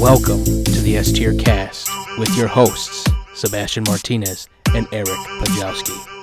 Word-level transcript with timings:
Welcome 0.00 0.44
to 0.44 0.80
the 0.80 0.96
S 0.96 1.12
Tier 1.12 1.32
Cast 1.34 1.88
with 2.18 2.36
your 2.36 2.48
hosts, 2.48 3.08
Sebastian 3.34 3.84
Martinez 3.86 4.48
and 4.74 4.88
Eric 4.92 5.08
Pajowski. 5.08 6.21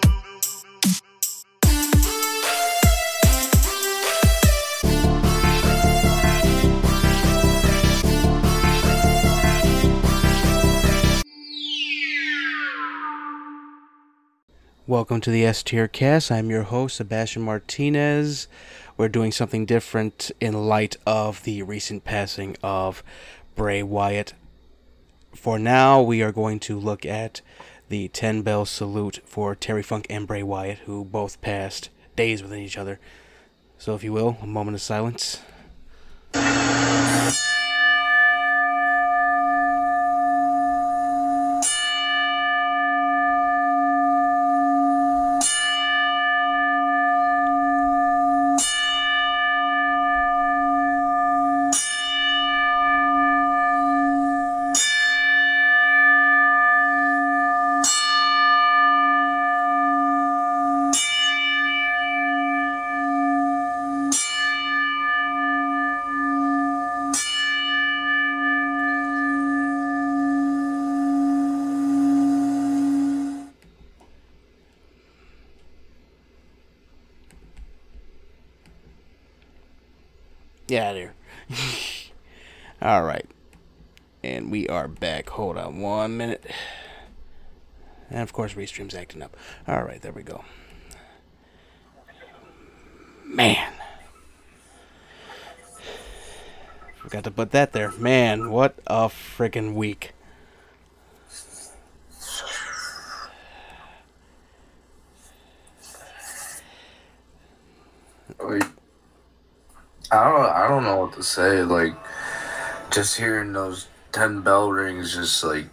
Welcome 14.89 15.21
to 15.21 15.29
the 15.29 15.45
S 15.45 15.61
Tier 15.61 15.87
Cast. 15.87 16.31
I'm 16.31 16.49
your 16.49 16.63
host, 16.63 16.95
Sebastian 16.95 17.43
Martinez. 17.43 18.47
We're 18.97 19.07
doing 19.07 19.31
something 19.31 19.67
different 19.67 20.31
in 20.39 20.67
light 20.67 20.95
of 21.05 21.43
the 21.43 21.61
recent 21.61 22.03
passing 22.05 22.57
of 22.63 23.03
Bray 23.55 23.83
Wyatt. 23.83 24.33
For 25.35 25.59
now, 25.59 26.01
we 26.01 26.23
are 26.23 26.31
going 26.31 26.59
to 26.61 26.79
look 26.79 27.05
at 27.05 27.41
the 27.89 28.07
10 28.07 28.41
bell 28.41 28.65
salute 28.65 29.19
for 29.25 29.53
Terry 29.53 29.83
Funk 29.83 30.07
and 30.09 30.25
Bray 30.25 30.41
Wyatt, 30.41 30.79
who 30.79 31.05
both 31.05 31.39
passed 31.39 31.91
days 32.15 32.41
within 32.41 32.57
each 32.57 32.75
other. 32.75 32.99
So, 33.77 33.93
if 33.93 34.03
you 34.03 34.11
will, 34.11 34.39
a 34.41 34.47
moment 34.47 34.73
of 34.73 34.81
silence. 34.81 35.39
Yeah, 80.69 80.93
there. 80.93 81.13
All 82.81 83.01
right. 83.01 83.25
And 84.23 84.51
we 84.51 84.67
are 84.67 84.87
back. 84.87 85.29
Hold 85.31 85.57
on 85.57 85.81
one 85.81 86.15
minute. 86.15 86.45
And 88.11 88.21
of 88.21 88.33
course, 88.33 88.53
Restream's 88.53 88.93
acting 88.93 89.23
up. 89.23 89.35
All 89.67 89.83
right, 89.83 89.99
there 89.99 90.11
we 90.11 90.21
go. 90.21 90.43
Man. 93.25 93.73
Forgot 96.97 97.23
to 97.23 97.31
put 97.31 97.51
that 97.51 97.71
there. 97.71 97.91
Man, 97.93 98.51
what 98.51 98.75
a 98.85 99.07
freaking 99.07 99.73
week. 99.73 100.13
Like, 108.39 108.63
I 110.11 110.23
don't, 110.23 110.49
I 110.49 110.67
don't 110.67 110.83
know 110.83 110.97
what 110.97 111.13
to 111.13 111.23
say. 111.23 111.63
Like, 111.63 111.93
just 112.91 113.17
hearing 113.17 113.53
those 113.53 113.87
ten 114.11 114.41
bell 114.41 114.71
rings, 114.71 115.13
just 115.13 115.43
like, 115.43 115.65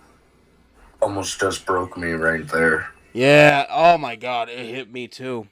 almost 1.00 1.40
just 1.40 1.66
broke 1.66 1.96
me 1.96 2.12
right 2.12 2.46
there. 2.48 2.88
Yeah. 3.12 3.66
Oh 3.70 3.96
my 3.96 4.16
God, 4.16 4.48
it 4.48 4.66
hit 4.66 4.92
me 4.92 5.08
too. 5.08 5.48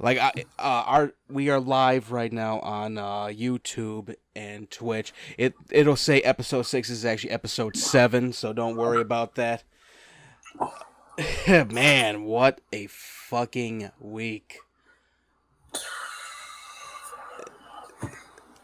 Like 0.00 0.18
I, 0.18 0.32
uh, 0.58 0.84
our 0.86 1.12
we 1.28 1.50
are 1.50 1.60
live 1.60 2.10
right 2.10 2.32
now 2.32 2.58
on 2.60 2.96
uh, 2.96 3.26
YouTube 3.26 4.14
and 4.34 4.70
Twitch. 4.70 5.12
It 5.36 5.54
it'll 5.70 5.94
say 5.94 6.22
episode 6.22 6.62
six 6.62 6.88
is 6.88 7.04
actually 7.04 7.32
episode 7.32 7.76
seven, 7.76 8.32
so 8.32 8.54
don't 8.54 8.76
worry 8.76 9.02
about 9.02 9.34
that. 9.34 9.62
Man, 11.70 12.24
what 12.24 12.62
a 12.72 12.86
fucking 12.86 13.90
week! 14.00 14.60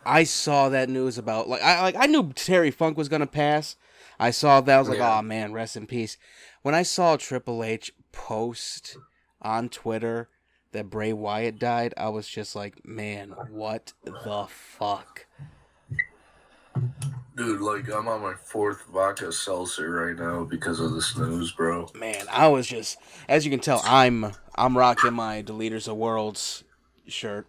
I 0.06 0.25
saw 0.25 0.69
that 0.71 0.89
news 0.89 1.19
about 1.19 1.49
like 1.49 1.62
I 1.62 1.83
like 1.83 1.97
I 1.99 2.06
knew 2.06 2.33
Terry 2.33 2.71
Funk 2.71 2.97
was 2.97 3.09
gonna 3.09 3.27
pass. 3.27 3.77
I 4.19 4.31
saw 4.31 4.61
that 4.62 4.75
I 4.77 4.78
was 4.78 4.89
like, 4.89 4.99
Yeah. 4.99 5.19
oh 5.19 5.22
man, 5.22 5.53
rest 5.53 5.77
in 5.77 5.87
peace. 5.87 6.17
When 6.62 6.75
I 6.75 6.83
saw 6.83 7.17
Triple 7.17 7.62
H 7.62 7.93
post 8.12 8.97
on 9.43 9.69
Twitter 9.69 10.28
that 10.72 10.89
Bray 10.91 11.12
Wyatt 11.12 11.59
died, 11.59 11.93
I 11.97 12.09
was 12.09 12.27
just 12.28 12.56
like, 12.56 12.87
man, 12.87 13.34
what 13.50 13.93
the 14.05 14.47
fuck? 14.49 15.27
Dude, 17.37 17.61
like, 17.61 17.88
I'm 17.91 18.09
on 18.09 18.23
my 18.23 18.34
fourth 18.34 18.84
vodka 18.93 19.31
seltzer 19.31 19.91
right 19.91 20.17
now 20.17 20.44
because 20.44 20.81
of 20.81 20.94
this 20.94 21.17
news, 21.17 21.53
bro. 21.53 21.88
Man, 21.94 22.25
I 22.31 22.49
was 22.49 22.67
just 22.67 22.99
as 23.28 23.44
you 23.44 23.50
can 23.50 23.61
tell, 23.61 23.83
I'm 23.84 24.33
I'm 24.55 24.77
rocking 24.77 25.12
my 25.12 25.43
Deleters 25.43 25.88
of 25.88 25.97
Worlds 25.97 26.65
shirt. 27.06 27.47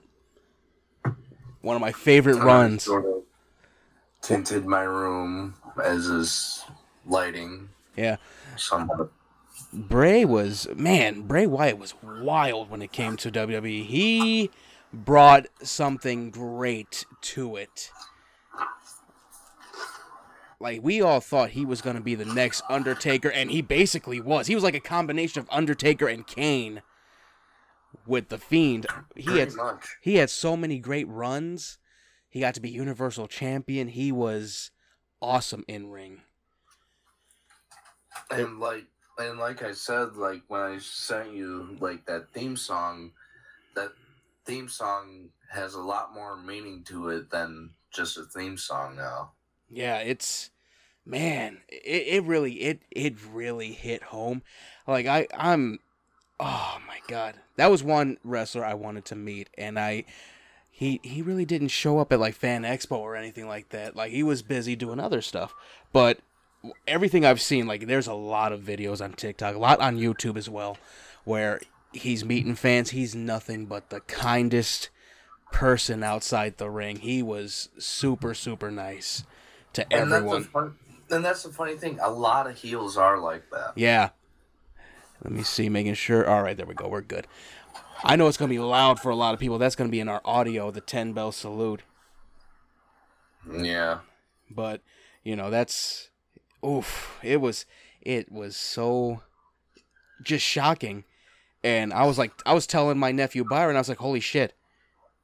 One 1.67 1.75
of 1.75 1.81
my 1.81 1.91
favorite 1.91 2.37
runs. 2.37 2.83
Sort 2.83 3.03
of 3.03 3.23
tinted 4.21 4.65
my 4.65 4.83
room 4.83 5.55
as 5.83 6.05
is 6.07 6.63
lighting 7.05 7.67
Yeah. 7.97 8.15
somewhat. 8.55 9.11
Bray 9.73 10.23
was 10.23 10.69
man, 10.77 11.23
Bray 11.23 11.45
Wyatt 11.45 11.77
was 11.77 11.93
wild 12.01 12.69
when 12.69 12.81
it 12.81 12.93
came 12.93 13.17
to 13.17 13.29
WWE. 13.29 13.83
He 13.85 14.49
brought 14.93 15.47
something 15.61 16.31
great 16.31 17.05
to 17.23 17.57
it. 17.57 17.91
Like 20.61 20.81
we 20.81 21.01
all 21.01 21.19
thought 21.19 21.49
he 21.49 21.65
was 21.65 21.81
going 21.81 21.97
to 21.97 22.01
be 22.01 22.15
the 22.15 22.23
next 22.23 22.63
Undertaker 22.69 23.29
and 23.29 23.51
he 23.51 23.61
basically 23.61 24.21
was. 24.21 24.47
He 24.47 24.55
was 24.55 24.63
like 24.63 24.73
a 24.73 24.79
combination 24.79 25.41
of 25.41 25.49
Undertaker 25.51 26.07
and 26.07 26.25
Kane 26.25 26.81
with 28.05 28.29
the 28.29 28.37
Fiend. 28.37 28.85
He 29.15 29.39
had 29.39 29.53
much. 29.53 29.97
he 30.01 30.15
had 30.15 30.29
so 30.29 30.55
many 30.55 30.79
great 30.79 31.07
runs. 31.07 31.77
He 32.29 32.39
got 32.41 32.53
to 32.55 32.61
be 32.61 32.69
Universal 32.69 33.27
Champion. 33.27 33.87
He 33.87 34.11
was 34.11 34.71
awesome 35.21 35.63
in 35.67 35.89
ring. 35.89 36.21
And 38.29 38.59
like 38.59 38.85
and 39.17 39.39
like 39.39 39.63
I 39.63 39.71
said, 39.71 40.15
like 40.15 40.41
when 40.47 40.61
I 40.61 40.77
sent 40.79 41.33
you 41.33 41.77
like 41.79 42.05
that 42.05 42.31
theme 42.33 42.55
song, 42.55 43.11
that 43.75 43.91
theme 44.45 44.69
song 44.69 45.29
has 45.49 45.73
a 45.73 45.81
lot 45.81 46.13
more 46.13 46.37
meaning 46.37 46.83
to 46.85 47.09
it 47.09 47.29
than 47.29 47.71
just 47.91 48.17
a 48.17 48.23
theme 48.23 48.57
song 48.57 48.95
now. 48.95 49.31
Yeah, 49.69 49.99
it's 49.99 50.51
man, 51.05 51.59
it, 51.69 52.07
it 52.07 52.23
really 52.23 52.53
it 52.61 52.81
it 52.91 53.15
really 53.31 53.71
hit 53.71 54.03
home. 54.03 54.43
Like 54.85 55.07
I 55.07 55.27
I'm 55.35 55.79
oh 56.39 56.77
my 56.87 56.99
god. 57.07 57.35
That 57.55 57.71
was 57.71 57.83
one 57.83 58.17
wrestler 58.23 58.63
I 58.63 58.73
wanted 58.75 59.05
to 59.05 59.15
meet 59.15 59.49
and 59.57 59.79
I 59.79 60.05
he 60.69 60.99
he 61.03 61.21
really 61.21 61.45
didn't 61.45 61.69
show 61.69 61.97
up 61.99 62.11
at 62.13 62.19
like 62.19 62.35
Fan 62.35 62.63
Expo 62.63 62.97
or 62.97 63.15
anything 63.15 63.47
like 63.47 63.69
that. 63.69 63.95
Like 63.95 64.11
he 64.11 64.21
was 64.23 64.41
busy 64.43 64.75
doing 64.75 64.99
other 64.99 65.21
stuff. 65.21 65.53
But 65.91 66.19
everything 66.87 67.25
I've 67.25 67.41
seen 67.41 67.65
like 67.65 67.87
there's 67.87 68.07
a 68.07 68.13
lot 68.13 68.51
of 68.51 68.61
videos 68.61 69.03
on 69.03 69.13
TikTok, 69.13 69.55
a 69.55 69.59
lot 69.59 69.79
on 69.79 69.97
YouTube 69.97 70.37
as 70.37 70.49
well 70.49 70.77
where 71.23 71.59
he's 71.93 72.23
meeting 72.23 72.55
fans. 72.55 72.91
He's 72.91 73.15
nothing 73.15 73.65
but 73.65 73.89
the 73.89 74.01
kindest 74.01 74.89
person 75.51 76.03
outside 76.03 76.57
the 76.57 76.69
ring. 76.69 76.97
He 76.97 77.23
was 77.23 77.69
super 77.79 78.33
super 78.35 78.69
nice 78.69 79.23
to 79.73 79.81
And 79.91 80.11
that's, 80.11 80.17
everyone. 80.19 80.43
fun, 80.43 80.75
and 81.09 81.25
that's 81.25 81.43
the 81.43 81.49
funny 81.49 81.75
thing. 81.75 81.99
A 82.01 82.11
lot 82.11 82.47
of 82.47 82.55
heels 82.55 82.97
are 82.97 83.17
like 83.17 83.49
that. 83.51 83.71
Yeah. 83.75 84.09
Let 85.23 85.33
me 85.33 85.43
see, 85.43 85.69
making 85.69 85.95
sure. 85.95 86.27
All 86.27 86.43
right, 86.43 86.55
there 86.55 86.65
we 86.65 86.73
go. 86.73 86.87
We're 86.87 87.01
good. 87.01 87.27
I 88.03 88.15
know 88.15 88.27
it's 88.27 88.37
going 88.37 88.49
to 88.49 88.53
be 88.53 88.59
loud 88.59 88.99
for 88.99 89.09
a 89.09 89.15
lot 89.15 89.33
of 89.33 89.39
people. 89.39 89.57
That's 89.57 89.75
going 89.75 89.89
to 89.89 89.91
be 89.91 89.99
in 89.99 90.09
our 90.09 90.21
audio, 90.23 90.69
the 90.69 90.81
10 90.81 91.13
bell 91.13 91.31
salute. 91.31 91.81
Yeah. 93.51 93.99
But, 94.49 94.81
you 95.23 95.35
know, 95.35 95.49
that's. 95.49 96.09
Oof. 96.65 97.17
It 97.23 97.41
was. 97.41 97.65
It 98.01 98.31
was 98.31 98.55
so. 98.55 99.21
Just 100.21 100.45
shocking. 100.45 101.03
And 101.63 101.91
I 101.93 102.05
was 102.05 102.17
like, 102.17 102.31
I 102.45 102.53
was 102.53 102.67
telling 102.67 102.97
my 102.97 103.11
nephew 103.11 103.43
Byron, 103.43 103.75
I 103.75 103.79
was 103.79 103.89
like, 103.89 103.97
holy 103.97 104.19
shit. 104.19 104.53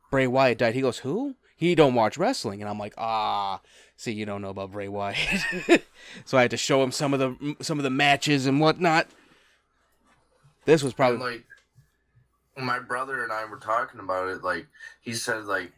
Bray 0.09 0.27
Wyatt 0.27 0.57
died. 0.57 0.75
He 0.75 0.81
goes, 0.81 0.99
who? 0.99 1.35
He 1.55 1.75
don't 1.75 1.93
watch 1.93 2.17
wrestling, 2.17 2.61
and 2.61 2.69
I'm 2.69 2.77
like, 2.77 2.93
ah, 2.97 3.61
see, 3.95 4.11
you 4.11 4.25
don't 4.25 4.41
know 4.41 4.49
about 4.49 4.71
Bray 4.71 4.89
Wyatt. 4.89 5.17
so 6.25 6.37
I 6.37 6.41
had 6.41 6.51
to 6.51 6.57
show 6.57 6.83
him 6.83 6.91
some 6.91 7.13
of 7.13 7.19
the 7.19 7.55
some 7.61 7.79
of 7.79 7.83
the 7.83 7.89
matches 7.89 8.45
and 8.45 8.59
whatnot. 8.59 9.07
This 10.65 10.83
was 10.83 10.93
probably 10.93 11.17
like 11.19 11.45
my 12.57 12.79
brother 12.79 13.23
and 13.23 13.31
I 13.31 13.45
were 13.45 13.57
talking 13.57 13.99
about 13.99 14.29
it. 14.29 14.43
Like 14.43 14.67
he 15.01 15.13
said, 15.13 15.45
like 15.45 15.71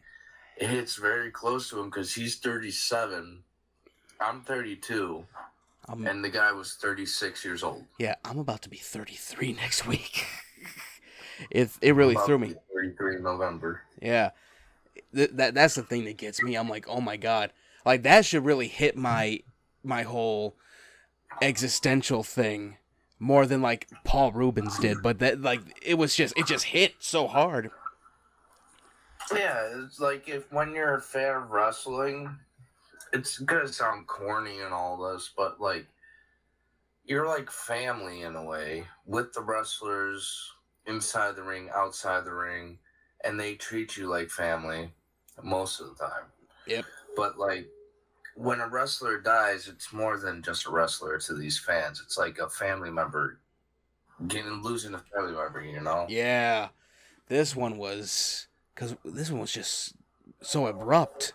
it 0.56 0.68
hits 0.68 0.96
very 0.96 1.30
close 1.30 1.70
to 1.70 1.80
him 1.80 1.86
because 1.90 2.14
he's 2.14 2.36
37. 2.36 3.42
I'm 4.18 4.40
32, 4.40 5.24
I'm, 5.88 6.06
and 6.06 6.24
the 6.24 6.30
guy 6.30 6.50
was 6.52 6.72
36 6.74 7.44
years 7.44 7.62
old. 7.62 7.84
yeah, 7.98 8.14
I'm 8.24 8.38
about 8.38 8.62
to 8.62 8.70
be 8.70 8.78
33 8.78 9.52
next 9.52 9.86
week. 9.86 10.24
it 11.50 11.70
it 11.82 11.94
really 11.94 12.14
About 12.14 12.26
threw 12.26 12.38
me. 12.38 12.54
33 12.74 13.20
November. 13.20 13.82
Yeah, 14.00 14.30
Th- 15.14 15.30
that 15.34 15.54
that's 15.54 15.74
the 15.74 15.82
thing 15.82 16.04
that 16.06 16.16
gets 16.16 16.42
me. 16.42 16.54
I'm 16.54 16.68
like, 16.68 16.86
oh 16.88 17.00
my 17.00 17.16
god, 17.18 17.52
like 17.84 18.04
that 18.04 18.24
should 18.24 18.44
really 18.44 18.68
hit 18.68 18.96
my 18.96 19.40
my 19.84 20.02
whole 20.02 20.56
existential 21.42 22.22
thing 22.22 22.76
more 23.18 23.46
than 23.46 23.62
like 23.62 23.88
Paul 24.04 24.32
Reubens 24.32 24.78
did. 24.78 25.02
But 25.02 25.18
that 25.20 25.40
like 25.40 25.60
it 25.82 25.94
was 25.94 26.14
just 26.14 26.36
it 26.36 26.46
just 26.46 26.66
hit 26.66 26.94
so 27.00 27.26
hard. 27.26 27.70
Yeah, 29.32 29.84
it's 29.84 29.98
like 29.98 30.28
if 30.28 30.52
when 30.52 30.72
you're 30.72 30.94
a 30.94 31.00
fan 31.00 31.34
of 31.34 31.50
wrestling, 31.50 32.36
it's 33.12 33.38
gonna 33.38 33.68
sound 33.68 34.06
corny 34.06 34.60
and 34.60 34.72
all 34.72 34.96
this, 34.96 35.30
but 35.36 35.60
like 35.60 35.86
you're 37.04 37.26
like 37.26 37.50
family 37.50 38.22
in 38.22 38.36
a 38.36 38.44
way 38.44 38.84
with 39.06 39.32
the 39.32 39.40
wrestlers 39.40 40.52
inside 40.86 41.36
the 41.36 41.42
ring, 41.42 41.68
outside 41.74 42.24
the 42.24 42.34
ring, 42.34 42.78
and 43.24 43.38
they 43.38 43.54
treat 43.54 43.96
you 43.96 44.08
like 44.08 44.28
family 44.28 44.92
most 45.42 45.80
of 45.80 45.88
the 45.88 46.04
time. 46.04 46.24
Yep. 46.66 46.84
But 47.16 47.38
like 47.38 47.68
when 48.36 48.60
a 48.60 48.68
wrestler 48.68 49.18
dies, 49.18 49.66
it's 49.66 49.92
more 49.92 50.18
than 50.18 50.42
just 50.42 50.66
a 50.66 50.70
wrestler 50.70 51.18
to 51.18 51.34
these 51.34 51.58
fans. 51.58 52.00
It's 52.04 52.18
like 52.18 52.38
a 52.38 52.48
family 52.48 52.90
member 52.90 53.38
getting 54.28 54.62
losing 54.62 54.94
a 54.94 54.98
family 54.98 55.32
member, 55.32 55.62
you 55.62 55.80
know? 55.80 56.06
Yeah, 56.08 56.68
this 57.28 57.56
one 57.56 57.78
was 57.78 58.46
because 58.74 58.94
this 59.04 59.30
one 59.30 59.40
was 59.40 59.52
just 59.52 59.94
so 60.42 60.66
abrupt. 60.66 61.32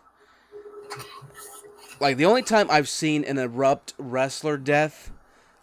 Like 2.00 2.18
the 2.18 2.26
only 2.26 2.44
time 2.44 2.68
I've 2.70 2.90
seen 2.90 3.24
an 3.24 3.38
abrupt 3.38 3.94
wrestler 3.98 4.58
death 4.58 5.12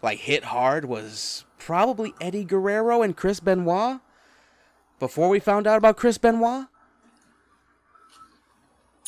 like 0.03 0.19
hit 0.19 0.45
hard 0.45 0.85
was 0.85 1.45
probably 1.59 2.15
Eddie 2.21 2.45
Guerrero 2.45 3.03
and 3.03 3.17
Chris 3.17 3.41
Benoit. 3.41 4.01
Before 4.99 5.29
we 5.29 5.39
found 5.39 5.69
out 5.69 5.79
about 5.79 5.97
Chris 5.97 6.19
Benoit, 6.19 6.67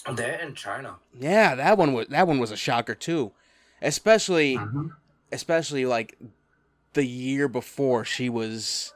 That 0.06 0.40
in 0.40 0.54
Chyna. 0.54 0.96
yeah, 1.18 1.54
that 1.54 1.76
one 1.76 1.92
was 1.92 2.06
that 2.08 2.26
one 2.26 2.38
was 2.38 2.50
a 2.50 2.56
shocker 2.56 2.94
too, 2.94 3.32
especially 3.82 4.56
mm-hmm. 4.56 4.88
especially 5.30 5.84
like 5.84 6.18
the 6.94 7.04
year 7.04 7.48
before 7.48 8.04
she 8.04 8.28
was 8.28 8.92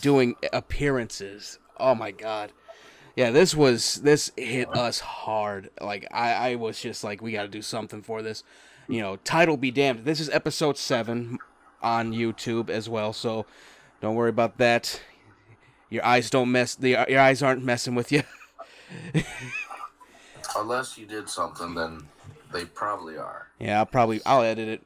doing 0.00 0.34
appearances. 0.52 1.58
Oh 1.78 1.94
my 1.94 2.10
god. 2.10 2.52
Yeah, 3.16 3.30
this 3.30 3.54
was 3.54 3.96
this 3.96 4.32
hit 4.36 4.74
us 4.76 5.00
hard. 5.00 5.70
Like 5.80 6.06
I, 6.10 6.32
I 6.32 6.54
was 6.56 6.80
just 6.80 7.04
like, 7.04 7.20
we 7.20 7.32
got 7.32 7.42
to 7.42 7.48
do 7.48 7.62
something 7.62 8.02
for 8.02 8.22
this. 8.22 8.44
You 8.88 9.00
know, 9.00 9.16
title 9.16 9.56
be 9.56 9.70
damned. 9.70 10.04
This 10.04 10.20
is 10.20 10.28
episode 10.30 10.76
seven 10.78 11.38
on 11.82 12.12
YouTube 12.12 12.70
as 12.70 12.88
well, 12.88 13.12
so 13.12 13.46
don't 14.00 14.14
worry 14.14 14.30
about 14.30 14.58
that. 14.58 15.00
Your 15.90 16.04
eyes 16.04 16.30
don't 16.30 16.50
mess. 16.50 16.74
The 16.74 17.04
your 17.08 17.20
eyes 17.20 17.42
aren't 17.42 17.64
messing 17.64 17.94
with 17.94 18.10
you. 18.10 18.22
Unless 20.56 20.98
you 20.98 21.06
did 21.06 21.28
something, 21.28 21.74
then 21.74 22.06
they 22.52 22.64
probably 22.64 23.16
are. 23.16 23.48
Yeah, 23.58 23.78
I'll 23.78 23.86
probably 23.86 24.20
I'll 24.26 24.42
edit 24.42 24.68
it. 24.68 24.82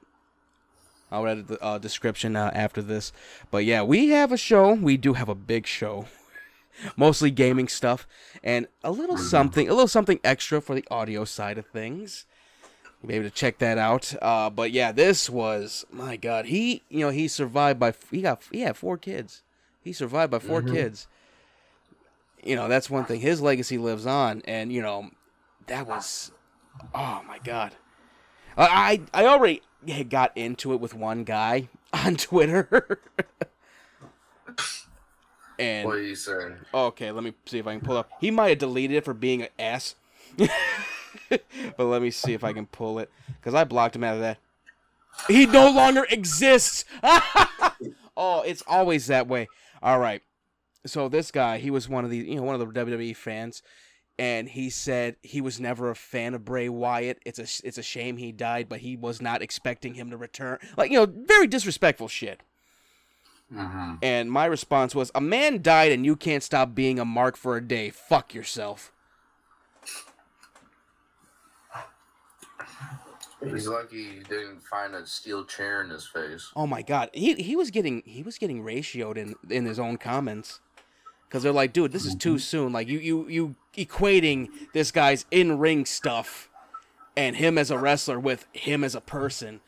I'll 1.11 1.27
edit 1.27 1.47
the 1.47 1.63
uh, 1.63 1.79
description 1.79 2.35
uh, 2.37 2.51
after 2.55 2.83
this. 2.83 3.13
But 3.51 3.65
yeah, 3.65 3.83
we 3.83 4.09
have 4.09 4.33
a 4.33 4.37
show. 4.37 4.73
We 4.75 4.97
do 4.97 5.13
have 5.13 5.29
a 5.29 5.35
big 5.35 5.67
show, 5.67 6.07
mostly 6.97 7.31
gaming 7.31 7.69
stuff, 7.69 8.07
and 8.43 8.67
a 8.83 8.91
little 8.91 9.17
something, 9.17 9.69
a 9.69 9.73
little 9.73 9.89
something 9.89 10.19
extra 10.25 10.61
for 10.61 10.75
the 10.75 10.85
audio 10.91 11.25
side 11.25 11.57
of 11.59 11.67
things. 11.67 12.27
You'll 13.01 13.09
be 13.09 13.15
able 13.15 13.29
to 13.29 13.35
check 13.35 13.59
that 13.59 13.79
out. 13.79 14.15
Uh, 14.21 14.51
but 14.51 14.73
yeah, 14.73 14.91
this 14.93 15.29
was 15.31 15.85
my 15.91 16.17
God. 16.17 16.47
He, 16.47 16.83
you 16.89 17.01
know, 17.01 17.11
he 17.11 17.29
survived 17.29 17.79
by 17.79 17.95
he 18.11 18.23
got 18.23 18.43
he 18.51 18.61
had 18.61 18.77
four 18.77 18.97
kids. 18.99 19.43
He 19.83 19.93
survived 19.93 20.31
by 20.33 20.39
4 20.39 20.63
Mhm. 20.63 20.71
kids. 20.71 21.07
You 22.43 22.57
know, 22.57 22.69
that's 22.69 22.89
one 22.89 23.05
thing. 23.05 23.21
His 23.21 23.43
legacy 23.43 23.77
lives 23.77 24.07
on, 24.07 24.41
and 24.47 24.73
you 24.73 24.81
know, 24.81 25.11
that 25.67 25.87
was, 25.87 26.33
oh 26.95 27.23
my 27.27 27.39
God. 27.43 27.73
I 28.57 29.03
I 29.13 29.27
already 29.27 29.63
got 30.09 30.37
into 30.37 30.73
it 30.73 30.81
with 30.81 30.95
one 30.95 31.25
guy 31.25 31.69
on 31.93 32.17
Twitter. 32.17 33.01
and 35.59 35.87
What 35.87 35.97
are 35.97 36.03
you 36.03 36.15
saying? 36.15 36.57
okay, 36.73 37.11
let 37.11 37.25
me 37.25 37.35
see 37.47 37.59
if 37.59 37.67
I 37.67 37.73
can 37.73 37.81
pull 37.81 37.97
up. 37.97 38.11
He 38.21 38.31
might 38.31 38.51
have 38.51 38.59
deleted 38.59 38.97
it 38.99 39.05
for 39.05 39.15
being 39.15 39.43
an 39.43 39.49
ass. 39.59 39.95
but 41.29 41.39
let 41.79 42.03
me 42.03 42.11
see 42.11 42.33
if 42.33 42.43
I 42.45 42.53
can 42.53 42.67
pull 42.67 42.99
it 42.99 43.11
cuz 43.43 43.55
I 43.55 43.65
blocked 43.65 43.97
him 43.97 44.05
out 44.05 44.15
of 44.15 44.21
that. 44.21 44.39
He 45.29 45.47
no 45.47 45.71
longer 45.73 46.07
exists. 46.11 46.85
oh, 48.17 48.43
it's 48.47 48.63
always 48.67 49.07
that 49.07 49.27
way. 49.27 49.49
All 49.83 49.99
right. 49.99 50.23
So 50.87 51.09
this 51.09 51.31
guy, 51.31 51.59
he 51.59 51.71
was 51.71 51.89
one 51.89 52.05
of 52.05 52.11
the, 52.11 52.19
you 52.19 52.37
know, 52.37 52.43
one 52.43 52.61
of 52.61 52.75
the 52.75 52.85
WWE 52.85 53.17
fans 53.17 53.63
and 54.19 54.49
he 54.49 54.71
said 54.71 55.17
he 55.23 55.41
was 55.41 55.61
never 55.61 55.91
a 55.91 55.97
fan 55.97 56.35
of 56.35 56.45
Bray 56.45 56.69
Wyatt. 56.69 57.19
It's 57.25 57.39
a 57.39 57.67
it's 57.67 57.79
a 57.79 57.83
shame 57.83 58.17
he 58.17 58.33
died, 58.33 58.69
but 58.69 58.81
he 58.81 58.97
was 58.97 59.21
not 59.21 59.43
expecting 59.43 59.95
him 59.95 60.11
to 60.11 60.17
return. 60.17 60.59
Like 60.77 60.91
you 60.91 60.99
know, 60.99 61.13
very 61.27 61.47
disrespectful 61.47 62.09
shit. 62.09 62.43
Mm-hmm. 63.53 63.95
And 64.03 64.31
my 64.31 64.47
response 64.47 64.95
was, 64.95 65.11
"A 65.15 65.21
man 65.21 65.63
died, 65.63 65.93
and 65.93 66.05
you 66.05 66.17
can't 66.17 66.43
stop 66.43 66.75
being 66.75 66.99
a 66.99 67.05
mark 67.05 67.37
for 67.37 67.57
a 67.57 67.61
day. 67.61 67.91
Fuck 67.91 68.35
yourself." 68.35 68.93
He's 73.45 73.69
lucky 73.69 74.05
he 74.05 74.21
didn't 74.21 74.63
find 74.63 74.95
a 74.95 75.07
steel 75.07 75.45
chair 75.45 75.83
in 75.83 75.91
his 75.91 76.07
face. 76.07 76.51
Oh 76.57 76.67
my 76.67 76.81
god, 76.83 77.11
he 77.13 77.35
he 77.35 77.57
was 77.57 77.71
getting 77.71 78.03
he 78.07 78.23
was 78.23 78.39
getting 78.39 78.63
ratioed 78.63 79.19
in 79.19 79.35
in 79.51 79.67
his 79.67 79.79
own 79.79 79.99
comments 79.99 80.61
because 81.35 81.43
they're 81.43 81.51
like, 81.53 81.73
"Dude, 81.73 81.91
this 81.91 82.07
is 82.07 82.15
too 82.15 82.39
soon. 82.39 82.73
Like 82.73 82.87
you 82.87 83.01
you 83.01 83.29
you 83.29 83.55
equating 83.77 84.51
this 84.73 84.93
guy's 84.93 85.27
in 85.33 85.59
ring 85.59 85.85
stuff 85.85 86.49
and 87.17 87.35
him 87.35 87.59
as 87.59 87.73
a 87.73 87.77
wrestler 87.79 88.21
with 88.21 88.47
him 88.53 88.85
as 88.85 88.95
a 88.95 89.01
person. 89.01 89.59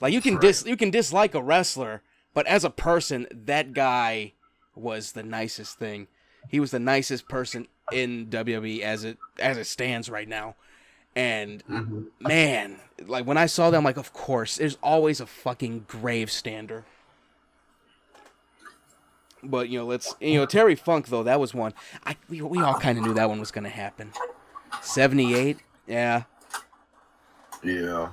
Like 0.00 0.12
you 0.12 0.20
can 0.20 0.38
dis 0.38 0.64
you 0.64 0.76
can 0.76 0.90
dislike 0.90 1.34
a 1.34 1.42
wrestler, 1.42 2.02
but 2.32 2.46
as 2.46 2.62
a 2.62 2.70
person, 2.70 3.26
that 3.32 3.72
guy 3.72 4.34
was 4.76 5.12
the 5.12 5.24
nicest 5.24 5.80
thing. 5.80 6.06
He 6.48 6.60
was 6.60 6.70
the 6.70 6.78
nicest 6.78 7.28
person 7.28 7.66
in 7.90 8.26
WWE 8.26 8.82
as 8.82 9.02
it 9.02 9.18
as 9.40 9.58
it 9.58 9.64
stands 9.66 10.08
right 10.08 10.28
now. 10.28 10.54
And 11.16 11.64
Mm-hmm. 11.66 12.02
man, 12.20 12.76
like 13.04 13.26
when 13.26 13.36
I 13.36 13.46
saw 13.46 13.68
that, 13.68 13.76
I'm 13.76 13.82
like, 13.82 13.96
of 13.96 14.12
course, 14.12 14.58
there's 14.58 14.78
always 14.80 15.20
a 15.20 15.26
fucking 15.26 15.86
grave 15.88 16.30
stander. 16.30 16.84
But 19.44 19.68
you 19.68 19.78
know, 19.78 19.86
let's 19.86 20.14
you 20.20 20.34
know 20.34 20.46
Terry 20.46 20.74
Funk 20.74 21.08
though 21.08 21.22
that 21.22 21.40
was 21.40 21.54
one. 21.54 21.72
I 22.04 22.16
we, 22.28 22.42
we 22.42 22.58
all 22.60 22.78
kind 22.78 22.98
of 22.98 23.04
knew 23.04 23.14
that 23.14 23.28
one 23.28 23.40
was 23.40 23.50
gonna 23.50 23.68
happen. 23.68 24.12
Seventy 24.82 25.34
eight, 25.34 25.58
yeah. 25.86 26.24
Yeah. 27.62 28.10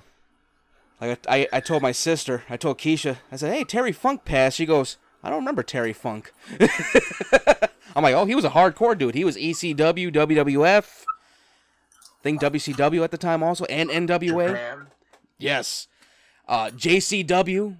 Like 1.00 1.20
I, 1.28 1.36
I, 1.40 1.48
I 1.54 1.60
told 1.60 1.82
my 1.82 1.92
sister, 1.92 2.44
I 2.50 2.58
told 2.58 2.78
Keisha, 2.78 3.18
I 3.32 3.36
said, 3.36 3.54
"Hey, 3.54 3.64
Terry 3.64 3.92
Funk 3.92 4.24
passed." 4.24 4.58
She 4.58 4.66
goes, 4.66 4.98
"I 5.24 5.30
don't 5.30 5.40
remember 5.40 5.64
Terry 5.64 5.94
Funk." 5.94 6.32
I'm 7.96 8.04
like, 8.04 8.16
"Oh, 8.16 8.26
he 8.26 8.36
was 8.36 8.46
a 8.46 8.52
hardcore 8.52 8.98
dude. 8.98 9.16
He 9.16 9.26
was 9.26 9.36
ECW, 9.36 10.12
WWF, 10.12 11.04
I 11.04 12.24
think 12.24 12.40
WCW 12.42 13.04
at 13.04 13.12
the 13.12 13.18
time 13.18 13.42
also, 13.44 13.66
and 13.66 13.90
NWA." 13.90 14.50
Japan. 14.50 14.88
Yes. 15.38 15.88
Uh, 16.48 16.70
JCW, 16.70 17.78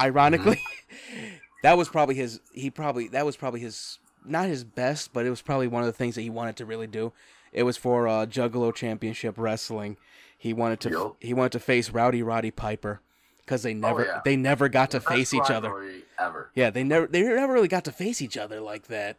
ironically, 0.00 0.60
that 1.68 1.76
was 1.76 1.90
probably 1.90 2.14
his. 2.14 2.40
He 2.54 2.70
probably 2.70 3.08
that 3.08 3.26
was 3.26 3.36
probably 3.36 3.60
his 3.60 3.98
not 4.24 4.46
his 4.46 4.64
best, 4.64 5.12
but 5.12 5.26
it 5.26 5.30
was 5.30 5.42
probably 5.42 5.68
one 5.68 5.82
of 5.82 5.86
the 5.86 5.92
things 5.92 6.14
that 6.14 6.22
he 6.22 6.30
wanted 6.30 6.56
to 6.56 6.64
really 6.64 6.86
do. 6.86 7.12
It 7.52 7.64
was 7.64 7.76
for 7.76 8.08
uh, 8.08 8.24
Juggalo 8.24 8.74
Championship 8.74 9.34
Wrestling. 9.36 9.98
He 10.38 10.54
wanted 10.54 10.80
to 10.80 11.16
he 11.20 11.34
wanted 11.34 11.52
to 11.52 11.60
face 11.60 11.90
Rowdy 11.90 12.22
Roddy 12.22 12.50
Piper 12.50 13.02
because 13.40 13.62
they 13.62 13.74
never 13.74 14.06
yeah. 14.06 14.22
they 14.24 14.34
never 14.34 14.70
got 14.70 14.92
to 14.92 15.00
Best 15.00 15.08
face 15.08 15.34
each 15.34 15.50
other. 15.50 15.92
Ever. 16.18 16.50
Yeah, 16.54 16.70
they 16.70 16.84
never 16.84 17.06
they 17.06 17.22
never 17.22 17.52
really 17.52 17.68
got 17.68 17.84
to 17.84 17.92
face 17.92 18.22
each 18.22 18.38
other 18.38 18.62
like 18.62 18.86
that. 18.86 19.18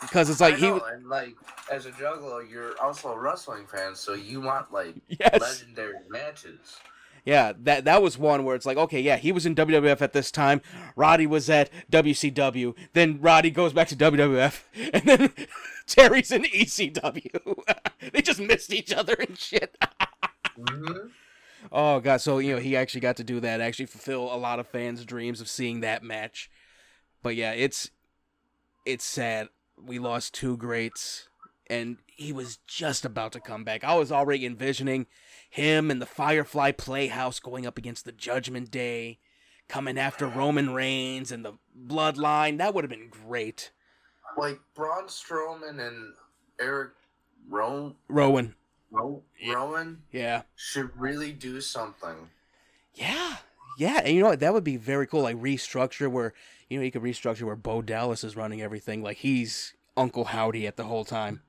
Because 0.00 0.30
it's 0.30 0.40
like 0.40 0.54
I 0.54 0.58
he 0.58 0.72
was 0.72 0.82
and 0.92 1.08
like 1.08 1.36
as 1.70 1.86
a 1.86 1.92
Juggalo, 1.92 2.50
you're 2.50 2.76
also 2.82 3.12
a 3.12 3.18
wrestling 3.18 3.68
fan, 3.68 3.94
so 3.94 4.14
you 4.14 4.40
want 4.40 4.72
like 4.72 4.96
yes 5.08 5.40
legendary 5.40 5.94
matches. 6.08 6.80
Yeah, 7.24 7.52
that 7.58 7.84
that 7.84 8.02
was 8.02 8.18
one 8.18 8.44
where 8.44 8.56
it's 8.56 8.66
like, 8.66 8.76
okay, 8.76 9.00
yeah, 9.00 9.16
he 9.16 9.32
was 9.32 9.46
in 9.46 9.54
WWF 9.54 10.00
at 10.00 10.12
this 10.12 10.30
time. 10.30 10.60
Roddy 10.96 11.26
was 11.26 11.50
at 11.50 11.70
WCW. 11.90 12.74
Then 12.92 13.20
Roddy 13.20 13.50
goes 13.50 13.72
back 13.72 13.88
to 13.88 13.96
WWF, 13.96 14.62
and 14.92 15.04
then 15.04 15.32
Terry's 15.86 16.32
in 16.32 16.44
ECW. 16.44 17.64
they 18.12 18.22
just 18.22 18.40
missed 18.40 18.72
each 18.72 18.92
other 18.92 19.14
and 19.14 19.38
shit. 19.38 19.76
hmm 20.56 21.08
Oh 21.72 22.00
god, 22.00 22.20
so 22.20 22.38
you 22.38 22.54
know 22.54 22.60
he 22.60 22.74
actually 22.76 23.02
got 23.02 23.16
to 23.18 23.24
do 23.24 23.38
that, 23.40 23.60
actually 23.60 23.86
fulfill 23.86 24.32
a 24.32 24.36
lot 24.36 24.58
of 24.58 24.66
fans' 24.66 25.04
dreams 25.04 25.40
of 25.40 25.48
seeing 25.48 25.80
that 25.80 26.02
match. 26.02 26.50
But 27.22 27.36
yeah, 27.36 27.52
it's 27.52 27.90
it's 28.86 29.04
sad. 29.04 29.48
We 29.76 29.98
lost 29.98 30.34
two 30.34 30.56
greats, 30.56 31.28
and 31.70 31.96
he 32.06 32.32
was 32.32 32.58
just 32.66 33.04
about 33.06 33.32
to 33.32 33.40
come 33.40 33.64
back. 33.64 33.82
I 33.84 33.94
was 33.94 34.12
already 34.12 34.44
envisioning 34.44 35.06
him 35.48 35.90
and 35.90 36.02
the 36.02 36.06
Firefly 36.06 36.72
Playhouse 36.72 37.40
going 37.40 37.64
up 37.66 37.78
against 37.78 38.04
the 38.04 38.12
Judgment 38.12 38.70
Day, 38.70 39.20
coming 39.68 39.96
after 39.98 40.26
Roman 40.26 40.74
Reigns 40.74 41.32
and 41.32 41.44
the 41.44 41.54
Bloodline. 41.86 42.58
That 42.58 42.74
would 42.74 42.84
have 42.84 42.90
been 42.90 43.08
great. 43.08 43.70
Like 44.36 44.60
Braun 44.74 45.06
Strowman 45.06 45.80
and 45.80 46.12
Eric 46.60 46.90
Rowan, 47.48 47.94
Rowan, 48.08 48.54
Ro- 48.90 49.22
Yeah. 49.40 49.52
Rowan 49.54 50.02
yeah, 50.12 50.42
should 50.56 50.90
really 50.96 51.32
do 51.32 51.60
something. 51.60 52.28
yeah, 52.94 53.36
yeah. 53.78 54.00
And 54.04 54.14
you 54.14 54.20
know 54.22 54.28
what? 54.28 54.40
That 54.40 54.52
would 54.52 54.62
be 54.64 54.76
very 54.76 55.06
cool. 55.06 55.22
Like 55.22 55.36
restructure 55.36 56.10
where 56.10 56.32
you 56.68 56.78
know 56.78 56.84
you 56.84 56.90
could 56.92 57.02
restructure 57.02 57.42
where 57.42 57.56
Bo 57.56 57.82
Dallas 57.82 58.22
is 58.22 58.36
running 58.36 58.60
everything. 58.62 59.02
Like 59.02 59.16
he's 59.18 59.74
Uncle 59.96 60.26
Howdy 60.26 60.66
at 60.66 60.76
the 60.76 60.84
whole 60.84 61.04
time. 61.04 61.42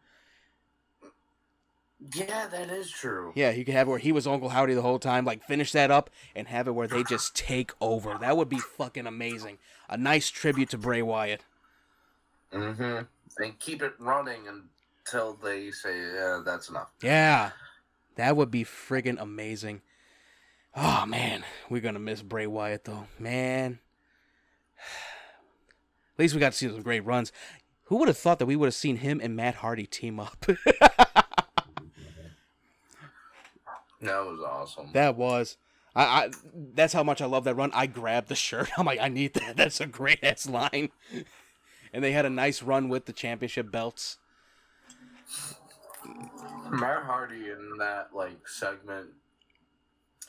Yeah, 2.15 2.47
that 2.47 2.71
is 2.71 2.89
true. 2.89 3.31
Yeah, 3.35 3.51
you 3.51 3.63
could 3.63 3.75
have 3.75 3.87
it 3.87 3.91
where 3.91 3.99
he 3.99 4.11
was 4.11 4.25
Uncle 4.25 4.49
Howdy 4.49 4.73
the 4.73 4.81
whole 4.81 4.97
time. 4.97 5.23
Like 5.23 5.43
finish 5.43 5.71
that 5.73 5.91
up 5.91 6.09
and 6.35 6.47
have 6.47 6.67
it 6.67 6.71
where 6.71 6.87
they 6.87 7.03
just 7.03 7.35
take 7.35 7.71
over. 7.79 8.17
That 8.19 8.37
would 8.37 8.49
be 8.49 8.59
fucking 8.59 9.05
amazing. 9.05 9.59
A 9.87 9.97
nice 9.97 10.29
tribute 10.29 10.69
to 10.69 10.77
Bray 10.79 11.03
Wyatt. 11.03 11.43
Mm-hmm. 12.51 13.43
And 13.43 13.59
keep 13.59 13.83
it 13.83 13.93
running 13.99 14.41
until 14.47 15.35
they 15.35 15.71
say, 15.71 15.97
"Yeah, 15.97 16.41
that's 16.43 16.69
enough." 16.69 16.89
Yeah, 17.03 17.51
that 18.15 18.35
would 18.35 18.49
be 18.49 18.63
friggin' 18.63 19.21
amazing. 19.21 19.81
Oh 20.75 21.05
man, 21.05 21.43
we're 21.69 21.81
gonna 21.81 21.99
miss 21.99 22.23
Bray 22.23 22.47
Wyatt 22.47 22.85
though, 22.85 23.07
man. 23.19 23.79
At 26.13 26.19
least 26.19 26.33
we 26.33 26.39
got 26.39 26.51
to 26.51 26.57
see 26.57 26.67
some 26.67 26.81
great 26.81 27.05
runs. 27.05 27.31
Who 27.85 27.97
would 27.97 28.07
have 28.07 28.17
thought 28.17 28.39
that 28.39 28.45
we 28.45 28.55
would 28.55 28.67
have 28.67 28.73
seen 28.73 28.97
him 28.97 29.19
and 29.21 29.35
Matt 29.35 29.55
Hardy 29.55 29.85
team 29.85 30.19
up? 30.19 30.45
That 34.01 34.25
was 34.25 34.39
awesome. 34.41 34.89
that 34.93 35.15
was. 35.15 35.57
I, 35.95 36.03
I 36.03 36.29
that's 36.73 36.93
how 36.93 37.03
much 37.03 37.21
I 37.21 37.25
love 37.25 37.43
that 37.43 37.55
run. 37.55 37.71
I 37.73 37.85
grabbed 37.85 38.29
the 38.29 38.35
shirt. 38.35 38.69
I'm 38.77 38.85
like, 38.85 38.99
I 39.01 39.09
need 39.09 39.33
that. 39.35 39.57
That's 39.57 39.81
a 39.81 39.85
great 39.85 40.19
ass 40.23 40.47
line. 40.47 40.89
And 41.93 42.01
they 42.01 42.13
had 42.13 42.25
a 42.25 42.29
nice 42.29 42.63
run 42.63 42.87
with 42.87 43.05
the 43.05 43.11
championship 43.11 43.69
belts. 43.69 44.17
Matt 46.69 47.03
Hardy 47.03 47.49
in 47.49 47.75
that 47.79 48.15
like 48.15 48.47
segment, 48.47 49.09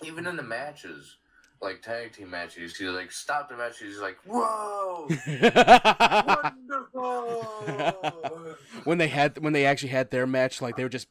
even 0.03 0.27
in 0.27 0.35
the 0.37 0.43
matches, 0.43 1.19
like 1.61 1.81
tag 1.81 2.13
team 2.13 2.31
matches, 2.31 2.77
he 2.77 2.87
like 2.87 3.13
stopped 3.13 3.51
the 3.51 3.57
match. 3.57 3.79
He's 3.79 3.99
like, 3.99 4.19
"Whoa, 4.27 5.09
wonderful!" 6.93 8.57
when 8.85 8.99
they 8.99 9.09
had 9.09 9.39
when 9.39 9.53
they 9.53 9.65
actually 9.65 9.91
had 9.91 10.11
their 10.11 10.27
match, 10.27 10.61
like 10.61 10.75
they 10.77 10.83
were 10.83 10.89
just 10.89 11.07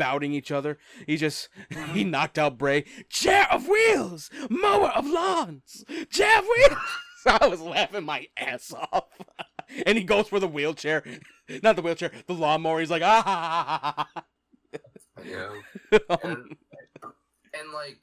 bouting 0.00 0.32
each 0.32 0.50
other. 0.50 0.78
He 1.06 1.18
just 1.18 1.50
he 1.92 2.04
knocked 2.04 2.38
out 2.38 2.56
Bray. 2.56 2.86
Chair 3.10 3.46
of 3.52 3.68
wheels, 3.68 4.30
mower 4.48 4.88
of 4.88 5.06
lawns, 5.06 5.84
chair 6.10 6.38
of 6.38 6.46
wheels. 6.46 6.78
I 7.26 7.46
was 7.46 7.60
laughing 7.60 8.04
my 8.04 8.26
ass 8.38 8.72
off. 8.72 9.04
and 9.86 9.98
he 9.98 10.04
goes 10.04 10.28
for 10.28 10.40
the 10.40 10.48
wheelchair, 10.48 11.04
not 11.62 11.76
the 11.76 11.82
wheelchair, 11.82 12.12
the 12.26 12.32
lawnmower. 12.32 12.80
He's 12.80 12.90
like 12.90 13.02
ah. 13.04 14.08
yeah, 15.22 15.50
and, 15.92 16.56
and 17.52 17.72
like 17.74 17.98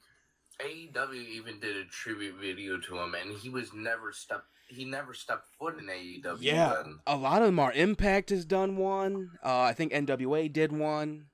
AEW 0.62 1.28
even 1.28 1.58
did 1.58 1.76
a 1.76 1.84
tribute 1.86 2.36
video 2.40 2.78
to 2.78 2.96
him, 2.96 3.16
and 3.20 3.36
he 3.36 3.48
was 3.48 3.72
never 3.74 4.12
stepped. 4.12 4.46
He 4.68 4.84
never 4.84 5.14
stepped 5.14 5.48
foot 5.58 5.78
in 5.78 5.86
AEW. 5.86 6.36
Yeah, 6.40 6.74
then. 6.76 7.00
a 7.08 7.16
lot 7.16 7.42
of 7.42 7.48
them 7.48 7.58
are. 7.58 7.72
Impact 7.72 8.30
has 8.30 8.44
done 8.44 8.76
one. 8.76 9.30
Uh, 9.44 9.62
I 9.62 9.72
think 9.72 9.92
NWA 9.92 10.52
did 10.52 10.72
one. 10.72 11.26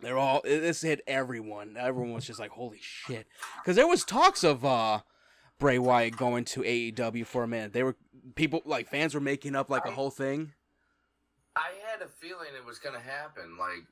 They're 0.00 0.18
all. 0.18 0.42
This 0.44 0.82
hit 0.82 1.00
everyone. 1.06 1.76
Everyone 1.78 2.12
was 2.12 2.26
just 2.26 2.38
like, 2.38 2.50
"Holy 2.50 2.80
shit!" 2.80 3.26
Because 3.62 3.76
there 3.76 3.86
was 3.86 4.04
talks 4.04 4.44
of 4.44 4.64
uh, 4.64 5.00
Bray 5.58 5.78
Wyatt 5.78 6.16
going 6.16 6.44
to 6.46 6.60
AEW 6.60 7.26
for 7.26 7.42
a 7.42 7.48
minute. 7.48 7.72
They 7.72 7.82
were 7.82 7.96
people 8.34 8.62
like 8.64 8.88
fans 8.88 9.14
were 9.14 9.20
making 9.20 9.56
up 9.56 9.70
like 9.70 9.86
a 9.86 9.90
whole 9.90 10.10
thing. 10.10 10.52
I 11.56 11.70
had 11.90 12.02
a 12.02 12.08
feeling 12.08 12.48
it 12.54 12.66
was 12.66 12.78
gonna 12.78 13.00
happen. 13.00 13.56
Like 13.58 13.86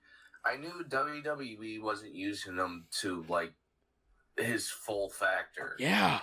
I 0.44 0.56
knew 0.56 0.84
WWE 0.88 1.82
wasn't 1.82 2.14
using 2.14 2.56
him 2.56 2.86
to 3.00 3.24
like 3.28 3.54
his 4.36 4.68
full 4.68 5.08
factor. 5.08 5.76
Yeah. 5.78 6.20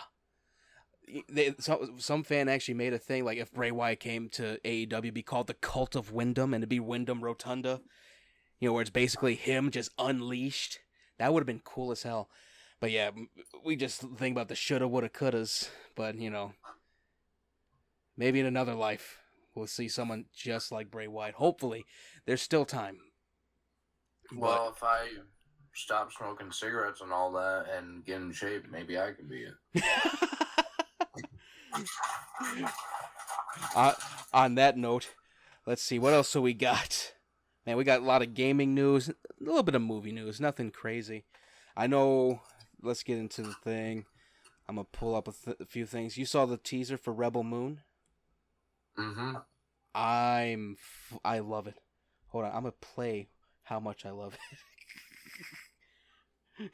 They, 1.27 1.55
some, 1.59 1.95
some 1.97 2.23
fan 2.23 2.47
actually 2.47 2.75
made 2.75 2.93
a 2.93 2.97
thing 2.97 3.25
like 3.25 3.37
if 3.37 3.51
Bray 3.51 3.71
Wyatt 3.71 3.99
came 3.99 4.29
to 4.29 4.59
AEW, 4.63 5.13
be 5.13 5.23
called 5.23 5.47
the 5.47 5.55
Cult 5.55 5.95
of 5.95 6.13
Windham, 6.13 6.53
and 6.53 6.61
it'd 6.61 6.69
be 6.69 6.79
Windham 6.79 7.21
Rotunda. 7.21 7.81
You 8.61 8.69
know, 8.69 8.73
where 8.73 8.81
it's 8.81 8.89
basically 8.89 9.35
him 9.35 9.71
just 9.71 9.91
unleashed. 9.99 10.79
That 11.17 11.33
would 11.33 11.41
have 11.41 11.47
been 11.47 11.61
cool 11.65 11.91
as 11.91 12.03
hell. 12.03 12.29
But 12.79 12.91
yeah, 12.91 13.11
we 13.65 13.75
just 13.75 14.01
think 14.01 14.33
about 14.33 14.47
the 14.47 14.55
shoulda, 14.55 14.87
woulda, 14.87 15.09
couldas. 15.09 15.69
But 15.95 16.15
you 16.15 16.29
know, 16.29 16.53
maybe 18.15 18.39
in 18.39 18.45
another 18.45 18.75
life 18.75 19.17
we'll 19.55 19.67
see 19.67 19.87
someone 19.87 20.25
just 20.33 20.71
like 20.71 20.91
Bray 20.91 21.07
Wyatt. 21.07 21.35
Hopefully, 21.35 21.85
there's 22.25 22.41
still 22.41 22.65
time. 22.65 22.97
Well, 24.35 24.73
if 24.75 24.83
I 24.83 25.07
stop 25.73 26.11
smoking 26.11 26.51
cigarettes 26.51 27.01
and 27.01 27.11
all 27.11 27.31
that 27.33 27.65
and 27.77 28.03
get 28.05 28.21
in 28.21 28.31
shape, 28.31 28.65
maybe 28.71 28.99
I 28.99 29.11
can 29.11 29.27
be 29.27 29.43
it. 29.43 29.83
uh, 33.75 33.93
on 34.33 34.55
that 34.55 34.77
note, 34.77 35.09
let's 35.65 35.83
see 35.83 35.99
what 35.99 36.13
else 36.13 36.31
do 36.31 36.41
we 36.41 36.53
got. 36.53 37.13
Man, 37.65 37.77
we 37.77 37.83
got 37.83 38.01
a 38.01 38.05
lot 38.05 38.21
of 38.21 38.33
gaming 38.33 38.73
news, 38.73 39.09
a 39.09 39.13
little 39.39 39.63
bit 39.63 39.75
of 39.75 39.81
movie 39.81 40.11
news, 40.11 40.39
nothing 40.39 40.71
crazy. 40.71 41.25
I 41.75 41.87
know. 41.87 42.41
Let's 42.81 43.03
get 43.03 43.19
into 43.19 43.43
the 43.43 43.53
thing. 43.63 44.05
I'm 44.67 44.75
gonna 44.75 44.87
pull 44.91 45.15
up 45.15 45.27
a, 45.27 45.31
th- 45.31 45.57
a 45.59 45.65
few 45.65 45.85
things. 45.85 46.17
You 46.17 46.25
saw 46.25 46.45
the 46.45 46.57
teaser 46.57 46.97
for 46.97 47.13
Rebel 47.13 47.43
Moon. 47.43 47.81
Mm-hmm. 48.97 49.35
I'm. 49.93 50.77
F- 50.79 51.19
I 51.23 51.39
love 51.39 51.67
it. 51.67 51.77
Hold 52.27 52.45
on, 52.45 52.51
I'm 52.51 52.61
gonna 52.63 52.71
play 52.71 53.29
how 53.63 53.79
much 53.79 54.05
I 54.05 54.11
love 54.11 54.37
it. 56.57 56.71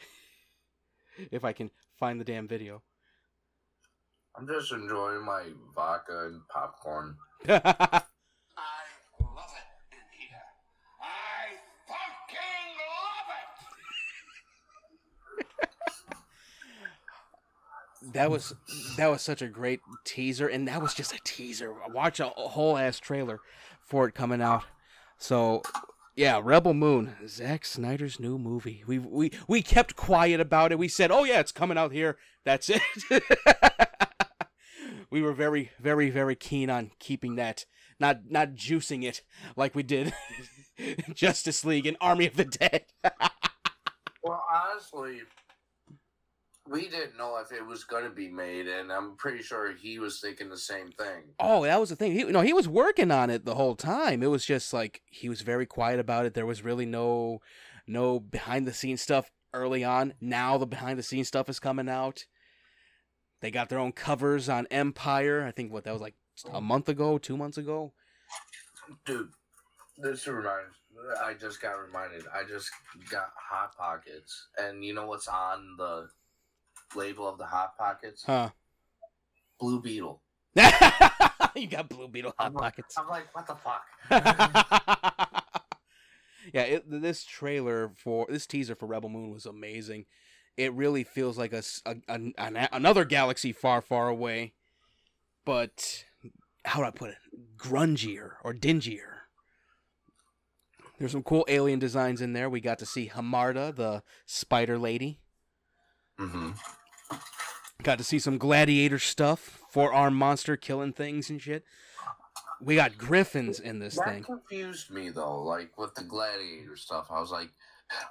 if 1.32 1.44
I 1.44 1.53
can 1.53 1.72
find 2.00 2.20
the 2.20 2.25
damn 2.25 2.48
video. 2.48 2.82
I'm 4.36 4.48
just 4.48 4.72
enjoying 4.72 5.25
my 5.25 5.46
vodka 5.75 6.27
and 6.27 6.41
popcorn. 6.48 7.15
I 7.50 7.53
love 9.20 9.53
it 9.56 9.96
in 9.96 10.06
here. 10.12 10.48
I 11.01 11.58
fucking 11.88 12.67
love 12.77 13.29
it. 13.29 13.58
That 18.14 18.32
was 18.32 18.54
that 18.98 19.08
was 19.08 19.22
such 19.22 19.42
a 19.42 19.48
great 19.48 19.80
teaser, 20.04 20.48
and 20.48 20.68
that 20.68 20.82
was 20.82 20.94
just 20.94 21.14
a 21.14 21.20
teaser. 21.24 21.74
Watch 21.90 22.20
a, 22.20 22.28
whole 22.28 22.78
ass 22.78 23.00
trailer 23.00 23.40
for 23.82 24.08
it 24.08 24.16
coming 24.16 24.42
out. 24.42 24.64
So, 25.18 25.62
yeah, 26.16 26.40
Rebel 26.44 26.74
Moon, 26.74 27.16
Zack 27.28 27.66
Snyder's 27.66 28.20
new 28.20 28.38
movie. 28.38 28.84
We 28.88 29.00
we 29.00 29.32
we 29.48 29.62
kept 29.62 29.96
quiet 29.96 30.40
about 30.40 30.72
it. 30.72 30.80
We 30.80 30.88
said, 30.88 31.12
"Oh 31.12 31.24
yeah, 31.24 31.40
it's 31.40 31.52
coming 31.52 31.78
out 31.78 31.92
here." 31.92 32.18
That's 32.44 32.70
it. 32.70 32.82
we 35.10 35.22
were 35.22 35.34
very 35.34 35.72
very 35.80 36.10
very 36.10 36.36
keen 36.36 36.70
on 36.70 36.92
keeping 37.00 37.36
that, 37.36 37.66
not 38.00 38.30
not 38.30 38.56
juicing 38.56 39.04
it 39.04 39.22
like 39.56 39.76
we 39.76 39.84
did 39.84 40.14
Justice 41.14 41.66
League 41.66 41.86
and 41.86 41.98
Army 42.00 42.28
of 42.28 42.36
the 42.36 42.46
Dead. 42.46 42.86
Well, 44.24 44.44
honestly, 44.54 45.22
we 46.70 46.90
didn't 46.90 47.18
know 47.18 47.38
if 47.38 47.52
it 47.52 47.66
was 47.66 47.84
going 47.84 48.04
to 48.04 48.10
be 48.10 48.28
made, 48.28 48.68
and 48.68 48.92
I'm 48.92 49.16
pretty 49.16 49.44
sure 49.44 49.74
he 49.74 50.00
was 50.00 50.20
thinking 50.20 50.50
the 50.50 50.58
same 50.58 50.92
thing. 50.92 51.24
Oh, 51.40 51.64
that 51.64 51.80
was 51.80 51.90
the 51.90 51.96
thing. 51.96 52.14
He, 52.14 52.24
no, 52.24 52.42
he 52.42 52.54
was 52.54 52.68
working 52.68 53.12
on 53.12 53.30
it 53.30 53.46
the 53.46 53.56
whole 53.56 53.76
time. 53.76 54.24
It 54.24 54.28
was 54.28 54.46
just 54.46 54.74
like 54.74 55.02
he 55.10 55.30
was 55.30 55.42
very 55.42 55.66
quiet 55.66 56.00
about 56.00 56.26
it. 56.26 56.34
There 56.34 56.46
was 56.46 56.64
really 56.64 56.86
no, 56.86 57.42
no 57.88 58.20
behind 58.20 58.68
the 58.68 58.74
scenes 58.74 59.02
stuff 59.02 59.32
early 59.54 59.84
on. 59.84 60.14
Now 60.20 60.58
the 60.58 60.68
behind 60.68 61.00
the 61.00 61.04
scenes 61.04 61.28
stuff 61.28 61.50
is 61.50 61.60
coming 61.60 61.90
out. 61.90 62.26
They 63.42 63.52
got 63.52 63.70
their 63.70 63.80
own 63.80 63.92
covers 63.92 64.50
on 64.50 64.68
Empire. 64.72 65.46
I 65.46 65.52
think 65.52 65.72
what 65.72 65.84
that 65.84 65.94
was 65.94 66.02
like 66.02 66.16
a 66.52 66.62
month 66.62 66.90
ago, 66.90 67.18
two 67.18 67.38
months 67.38 67.58
ago. 67.58 67.94
Dude, 69.06 69.30
this 69.98 70.28
reminds 70.28 70.76
I 71.24 71.34
just 71.34 71.62
got 71.62 71.74
reminded. 71.74 72.24
I 72.34 72.44
just 72.48 72.72
got 73.10 73.32
hot 73.36 73.76
pockets, 73.78 74.48
and 74.58 74.84
you 74.84 74.94
know 74.94 75.06
what's 75.08 75.28
on 75.28 75.76
the 75.78 76.08
label 76.96 77.27
of 77.27 77.38
the 77.38 77.46
hot 77.46 77.77
pockets? 77.77 78.24
Huh? 78.25 78.50
Blue 79.60 79.82
Beetle. 79.82 80.22
you 81.56 81.67
got 81.67 81.89
Blue 81.89 82.08
Beetle 82.08 82.34
hot 82.38 82.48
I'm 82.48 82.53
like- 82.53 82.75
pockets. 82.75 82.96
I'm 82.98 83.08
like, 83.08 83.34
what 83.36 83.48
the 83.48 83.56
fuck? 83.56 83.84
yeah, 86.53 86.62
it, 86.63 86.84
this 86.89 87.24
trailer 87.24 87.91
for 87.96 88.25
this 88.29 88.46
teaser 88.48 88.75
for 88.75 88.86
Rebel 88.86 89.10
Moon 89.10 89.32
was 89.32 89.46
amazing. 89.46 90.06
It 90.56 90.74
really 90.74 91.03
feels 91.03 91.38
like 91.38 91.53
a 91.53 91.62
an- 91.86 92.34
an- 92.38 92.67
another 92.72 93.06
galaxy 93.06 93.51
far, 93.51 93.82
far 93.82 94.08
away, 94.08 94.53
but 95.46 96.06
how 96.65 96.79
do 96.79 96.86
I 96.86 96.91
put 96.91 97.12
it? 97.12 97.17
Grungier 97.58 98.34
or 98.44 98.53
dingier. 98.53 99.13
There's 101.00 101.12
some 101.12 101.22
cool 101.24 101.46
alien 101.48 101.77
designs 101.77 102.22
in 102.22 102.34
there. 102.34 102.50
We 102.50 102.60
got 102.60 102.79
to 102.79 102.86
see 102.88 103.12
Harmada, 103.13 103.75
the 103.75 104.01
spider 104.25 104.79
lady. 104.79 105.20
mm-hmm. 106.20 106.51
Got 107.84 107.98
to 108.00 108.04
see 108.04 108.20
some 108.20 108.38
gladiator 108.38 109.00
stuff, 109.00 109.62
four 109.70 109.94
arm 109.94 110.16
monster 110.16 110.58
killing 110.58 110.94
things 110.94 111.30
and 111.30 111.42
shit. 111.42 111.64
We 112.60 112.76
got 112.76 112.98
griffins 112.98 113.60
in 113.60 113.80
this 113.80 113.96
That 113.96 114.06
thing. 114.06 114.24
confused 114.24 114.90
me 114.90 115.10
though. 115.10 115.44
Like 115.44 115.78
with 115.78 115.94
the 115.96 116.04
gladiator 116.04 116.76
stuff, 116.76 117.08
I 117.12 117.20
was 117.20 117.32
like, 117.32 117.50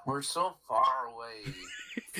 we're 0.06 0.22
so 0.22 0.54
far 0.68 1.08
away 1.12 1.52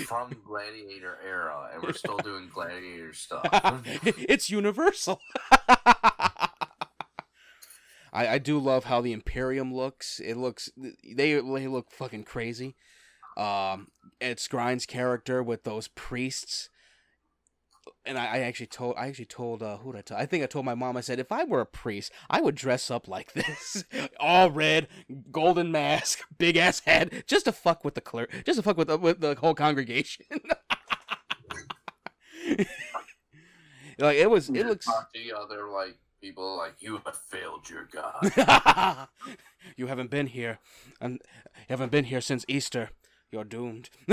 from 0.06 0.37
gladiator 0.47 1.18
era, 1.25 1.71
and 1.73 1.83
we're 1.83 1.92
still 1.92 2.18
doing 2.18 2.50
gladiator 2.52 3.12
stuff. 3.14 3.49
it's 4.04 4.50
universal. 4.50 5.21
I, 8.12 8.28
I 8.28 8.38
do 8.38 8.59
love 8.59 8.85
how 8.85 9.00
the 9.00 9.12
Imperium 9.12 9.75
looks. 9.75 10.21
It 10.21 10.37
looks 10.37 10.71
they 10.76 11.35
they 11.35 11.66
look 11.68 11.92
fucking 11.92 12.25
crazy. 12.25 12.75
Um, 13.37 13.88
Ed 14.21 14.38
Skrein's 14.38 14.87
character 14.87 15.43
with 15.43 15.64
those 15.64 15.88
priests, 15.88 16.71
and 18.07 18.19
I, 18.19 18.25
I 18.25 18.38
actually 18.40 18.66
told 18.66 18.95
I 18.97 19.09
actually 19.09 19.26
told 19.26 19.62
uh, 19.62 19.78
who 19.78 19.93
did 19.93 19.99
I 19.99 20.02
tell? 20.02 20.16
I 20.16 20.26
think 20.26 20.43
I 20.43 20.47
told 20.47 20.64
my 20.64 20.75
mom. 20.75 20.97
I 20.97 21.00
said 21.00 21.19
if 21.19 21.33
I 21.33 21.45
were 21.45 21.61
a 21.61 21.66
priest, 21.66 22.12
I 22.31 22.40
would 22.40 22.55
dress 22.55 22.90
up 22.90 23.09
like 23.09 23.33
this, 23.35 23.85
all 24.19 24.50
red, 24.50 24.88
golden 25.31 25.71
mask, 25.73 26.21
big 26.38 26.57
ass 26.57 26.81
head, 26.81 27.25
just 27.26 27.45
to 27.47 27.52
fuck 27.52 27.85
with 27.85 27.95
the 27.95 28.00
clerk, 28.00 28.31
just 28.45 28.57
to 28.59 28.62
fuck 28.62 28.76
with 28.76 28.88
the, 28.88 28.99
with 28.99 29.21
the 29.21 29.35
whole 29.35 29.55
congregation. 29.55 30.26
like 33.99 34.16
it 34.16 34.31
was, 34.31 34.49
it 34.49 34.66
looks. 34.66 34.87
Talk 34.87 35.12
to 35.12 35.21
the 35.21 35.37
other 35.37 35.69
like 35.69 35.99
people 36.21 36.57
like 36.57 36.76
you 36.81 37.00
have 37.05 37.16
failed 37.16 37.69
your 37.69 37.88
god. 37.93 39.09
you 39.76 39.88
haven't 39.88 40.11
been 40.11 40.28
here, 40.28 40.59
and 41.00 41.21
you 41.57 41.64
haven't 41.69 41.93
been 41.93 42.05
here 42.05 42.21
since 42.21 42.45
Easter. 42.49 42.90
You're 43.30 43.45
doomed. 43.45 43.90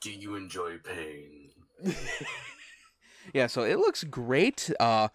Do 0.00 0.10
you 0.10 0.34
enjoy 0.36 0.78
pain? 0.78 1.50
yeah, 3.34 3.46
so 3.46 3.62
it 3.62 3.78
looks 3.78 4.04
great. 4.04 4.70
Uh, 4.80 5.08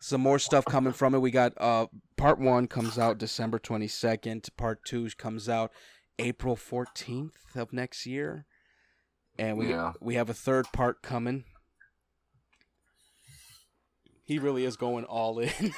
some 0.00 0.20
more 0.20 0.38
stuff 0.38 0.64
coming 0.64 0.92
from 0.92 1.14
it. 1.14 1.18
We 1.20 1.30
got 1.30 1.52
uh, 1.58 1.86
part 2.16 2.38
one 2.38 2.66
comes 2.66 2.98
out 2.98 3.18
December 3.18 3.58
twenty 3.58 3.88
second. 3.88 4.48
Part 4.56 4.84
two 4.84 5.08
comes 5.16 5.48
out 5.48 5.72
April 6.18 6.56
fourteenth 6.56 7.36
of 7.56 7.72
next 7.72 8.04
year, 8.06 8.46
and 9.38 9.56
we 9.56 9.70
Yeah. 9.70 9.92
we 10.00 10.14
have 10.16 10.28
a 10.30 10.34
third 10.34 10.66
part 10.72 11.02
coming. 11.02 11.44
He 14.24 14.38
really 14.38 14.64
is 14.64 14.76
going 14.76 15.04
all 15.04 15.38
in. 15.38 15.50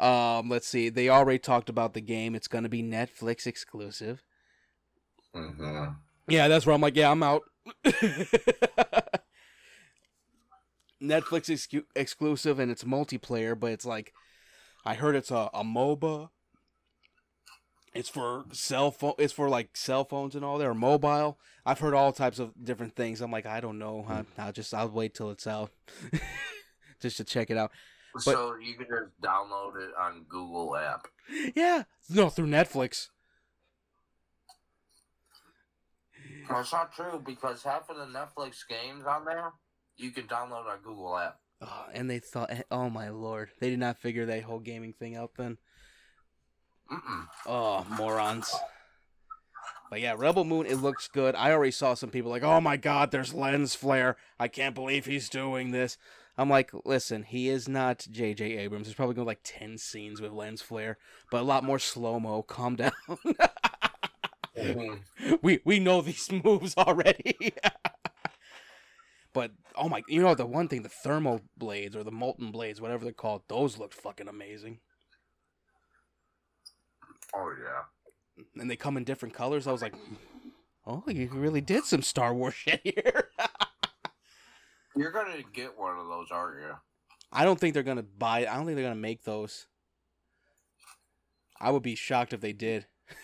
um, 0.00 0.48
let's 0.48 0.66
see. 0.66 0.88
They 0.88 1.08
already 1.08 1.38
talked 1.38 1.68
about 1.68 1.94
the 1.94 2.00
game. 2.00 2.34
It's 2.34 2.48
going 2.48 2.64
to 2.64 2.70
be 2.70 2.82
Netflix 2.82 3.46
exclusive. 3.46 4.22
Mm-hmm. 5.34 5.92
Yeah, 6.28 6.48
that's 6.48 6.66
where 6.66 6.74
I'm 6.74 6.80
like, 6.80 6.96
yeah, 6.96 7.10
I'm 7.10 7.22
out. 7.22 7.42
Netflix 11.02 11.48
excu- 11.48 11.84
exclusive 11.94 12.58
and 12.58 12.70
it's 12.70 12.84
multiplayer, 12.84 13.58
but 13.58 13.72
it's 13.72 13.84
like, 13.84 14.12
I 14.84 14.94
heard 14.94 15.16
it's 15.16 15.30
a, 15.30 15.50
a 15.52 15.62
MOBA. 15.64 16.30
It's 17.92 18.08
for 18.08 18.44
cell 18.52 18.90
phone. 18.92 19.14
It's 19.18 19.32
for 19.32 19.48
like 19.48 19.76
cell 19.76 20.04
phones 20.04 20.36
and 20.36 20.44
all. 20.44 20.58
They're 20.58 20.74
mobile. 20.74 21.38
I've 21.66 21.80
heard 21.80 21.92
all 21.92 22.12
types 22.12 22.38
of 22.38 22.52
different 22.62 22.94
things. 22.94 23.20
I'm 23.20 23.32
like, 23.32 23.46
I 23.46 23.60
don't 23.60 23.80
know. 23.80 24.06
I, 24.08 24.24
I'll 24.38 24.52
just 24.52 24.72
I'll 24.72 24.88
wait 24.88 25.12
till 25.12 25.30
it's 25.30 25.46
out, 25.48 25.72
just 27.00 27.16
to 27.16 27.24
check 27.24 27.50
it 27.50 27.56
out. 27.56 27.72
So 28.18 28.56
you 28.56 28.74
can 28.74 28.86
just 28.86 29.20
download 29.22 29.76
it 29.76 29.90
on 29.98 30.24
Google 30.28 30.76
app. 30.76 31.06
Yeah, 31.54 31.84
no, 32.08 32.28
through 32.28 32.46
Netflix. 32.46 33.08
That's 36.48 36.72
not 36.72 36.92
true 36.92 37.22
because 37.24 37.62
half 37.62 37.88
of 37.88 37.96
the 37.96 38.06
Netflix 38.06 38.66
games 38.68 39.04
on 39.06 39.24
there 39.24 39.52
you 39.96 40.10
can 40.10 40.24
download 40.24 40.66
on 40.66 40.78
Google 40.82 41.16
app. 41.16 41.38
Oh, 41.62 41.86
and 41.92 42.08
they 42.08 42.18
thought, 42.18 42.50
eh, 42.50 42.62
oh 42.70 42.88
my 42.88 43.10
lord, 43.10 43.50
they 43.60 43.70
did 43.70 43.78
not 43.78 43.98
figure 43.98 44.26
that 44.26 44.42
whole 44.42 44.60
gaming 44.60 44.94
thing 44.94 45.14
out 45.14 45.32
then. 45.36 45.58
Mm-mm. 46.90 47.26
Oh, 47.46 47.86
morons. 47.96 48.52
But 49.90 50.00
yeah, 50.00 50.14
Rebel 50.16 50.44
Moon, 50.44 50.66
it 50.66 50.76
looks 50.76 51.08
good. 51.08 51.34
I 51.34 51.52
already 51.52 51.72
saw 51.72 51.94
some 51.94 52.10
people 52.10 52.30
like, 52.30 52.42
oh 52.42 52.60
my 52.60 52.76
god, 52.76 53.10
there's 53.10 53.34
lens 53.34 53.74
flare. 53.74 54.16
I 54.38 54.48
can't 54.48 54.74
believe 54.74 55.04
he's 55.04 55.28
doing 55.28 55.72
this. 55.72 55.98
I'm 56.38 56.48
like, 56.48 56.70
listen, 56.84 57.24
he 57.24 57.48
is 57.48 57.68
not 57.68 58.06
J.J. 58.10 58.56
Abrams. 58.58 58.86
There's 58.86 58.94
probably 58.94 59.14
going 59.14 59.26
to 59.26 59.30
be 59.30 59.32
like 59.32 59.40
10 59.44 59.78
scenes 59.78 60.20
with 60.20 60.32
lens 60.32 60.62
flare, 60.62 60.96
but 61.30 61.40
a 61.40 61.44
lot 61.44 61.64
more 61.64 61.78
slow 61.78 62.18
mo. 62.18 62.42
Calm 62.42 62.76
down. 62.76 62.92
We 65.42 65.60
we 65.64 65.78
know 65.78 66.02
these 66.02 66.30
moves 66.44 66.76
already. 66.76 67.54
but 69.32 69.52
oh 69.76 69.88
my, 69.88 70.02
you 70.08 70.22
know 70.22 70.34
the 70.34 70.46
one 70.46 70.68
thing, 70.68 70.82
the 70.82 70.88
thermal 70.88 71.42
blades 71.56 71.96
or 71.96 72.02
the 72.02 72.10
molten 72.10 72.50
blades, 72.50 72.80
whatever 72.80 73.04
they're 73.04 73.12
called, 73.12 73.42
those 73.48 73.78
look 73.78 73.92
fucking 73.92 74.28
amazing. 74.28 74.80
Oh 77.34 77.52
yeah. 77.62 78.44
and 78.60 78.70
they 78.70 78.76
come 78.76 78.96
in 78.96 79.04
different 79.04 79.34
colors. 79.34 79.66
I 79.66 79.72
was 79.72 79.82
like, 79.82 79.94
oh, 80.86 81.04
you 81.06 81.28
really 81.32 81.60
did 81.60 81.84
some 81.84 82.02
Star 82.02 82.34
Wars 82.34 82.54
shit 82.54 82.80
here. 82.82 83.28
You're 84.96 85.12
gonna 85.12 85.42
get 85.52 85.78
one 85.78 85.98
of 85.98 86.06
those, 86.06 86.28
aren't 86.30 86.60
you? 86.60 86.74
I 87.32 87.44
don't 87.44 87.58
think 87.58 87.74
they're 87.74 87.82
gonna 87.82 88.02
buy. 88.02 88.40
I 88.40 88.56
don't 88.56 88.66
think 88.66 88.76
they're 88.76 88.84
gonna 88.84 88.96
make 88.96 89.24
those. 89.24 89.66
I 91.60 91.70
would 91.70 91.82
be 91.82 91.94
shocked 91.94 92.32
if 92.32 92.40
they 92.40 92.52
did. 92.52 92.86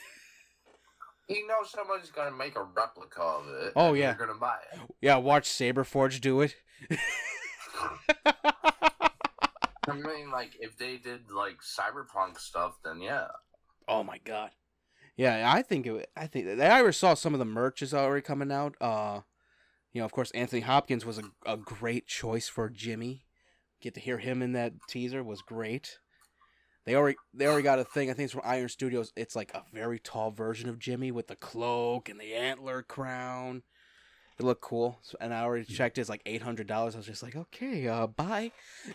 You 1.28 1.44
know 1.48 1.56
somebody's 1.64 2.12
gonna 2.12 2.36
make 2.36 2.54
a 2.54 2.62
replica 2.62 3.20
of 3.20 3.48
it. 3.48 3.72
Oh, 3.74 3.88
and 3.88 3.98
yeah. 3.98 4.14
You're 4.16 4.28
gonna 4.28 4.38
buy 4.38 4.58
it. 4.72 4.78
Yeah, 5.00 5.16
watch 5.16 5.48
Saberforge 5.48 6.20
do 6.20 6.40
it. 6.40 6.54
I 9.88 9.92
mean, 9.92 10.30
like 10.30 10.52
if 10.60 10.76
they 10.78 10.98
did 10.98 11.30
like 11.30 11.56
cyberpunk 11.62 12.38
stuff, 12.38 12.78
then 12.84 13.00
yeah. 13.00 13.26
oh 13.88 14.04
my 14.04 14.18
god. 14.18 14.50
Yeah, 15.16 15.50
I 15.52 15.62
think 15.62 15.86
it. 15.86 16.10
I 16.16 16.26
think 16.26 16.60
I 16.60 16.78
already 16.78 16.92
saw 16.92 17.14
some 17.14 17.32
of 17.32 17.38
the 17.38 17.44
merch 17.44 17.82
is 17.82 17.94
already 17.94 18.22
coming 18.22 18.52
out. 18.52 18.76
Uh, 18.80 19.20
you 19.92 20.00
know, 20.00 20.04
of 20.04 20.12
course, 20.12 20.30
Anthony 20.32 20.62
Hopkins 20.62 21.04
was 21.06 21.18
a, 21.18 21.24
a 21.46 21.56
great 21.56 22.06
choice 22.06 22.48
for 22.48 22.68
Jimmy. 22.68 23.24
Get 23.80 23.94
to 23.94 24.00
hear 24.00 24.18
him 24.18 24.42
in 24.42 24.52
that 24.52 24.72
teaser 24.88 25.22
was 25.22 25.42
great. 25.42 25.98
They 26.84 26.94
already 26.94 27.16
they 27.34 27.46
already 27.46 27.62
got 27.64 27.78
a 27.78 27.84
thing. 27.84 28.10
I 28.10 28.12
think 28.12 28.24
it's 28.26 28.32
from 28.32 28.42
Iron 28.44 28.68
Studios. 28.68 29.12
It's 29.16 29.34
like 29.36 29.52
a 29.54 29.64
very 29.72 29.98
tall 29.98 30.30
version 30.30 30.68
of 30.68 30.78
Jimmy 30.78 31.10
with 31.10 31.26
the 31.26 31.36
cloak 31.36 32.08
and 32.08 32.20
the 32.20 32.34
antler 32.34 32.82
crown. 32.82 33.62
It 34.38 34.44
looked 34.44 34.60
cool, 34.60 34.98
So- 35.02 35.16
and 35.20 35.32
I 35.34 35.40
already 35.42 35.64
checked. 35.64 35.98
It's 35.98 36.08
like 36.10 36.22
eight 36.26 36.42
hundred 36.42 36.66
dollars. 36.66 36.94
I 36.94 36.98
was 36.98 37.06
just 37.06 37.22
like, 37.22 37.34
okay, 37.36 37.88
uh, 37.88 38.06
bye. 38.06 38.52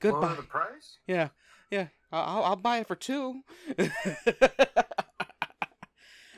Goodbye. 0.00 0.18
Lower 0.28 0.36
the 0.36 0.42
price? 0.42 0.98
Yeah, 1.06 1.28
yeah. 1.70 1.88
I'll, 2.12 2.22
I'll- 2.38 2.44
I'll 2.44 2.56
buy 2.56 2.78
it 2.78 2.88
for 2.88 2.96
two. 2.96 3.42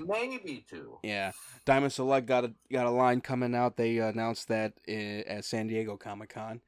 Maybe 0.06 0.64
two. 0.68 0.98
yeah, 1.02 1.32
Diamond 1.64 1.92
Select 1.92 2.26
got 2.26 2.44
a 2.44 2.52
got 2.72 2.86
a 2.86 2.90
line 2.90 3.20
coming 3.20 3.54
out. 3.54 3.76
They 3.76 3.98
announced 3.98 4.48
that 4.48 4.74
i 4.88 5.24
at 5.26 5.44
San 5.44 5.66
Diego 5.68 5.96
Comic 5.96 6.30
Con. 6.30 6.60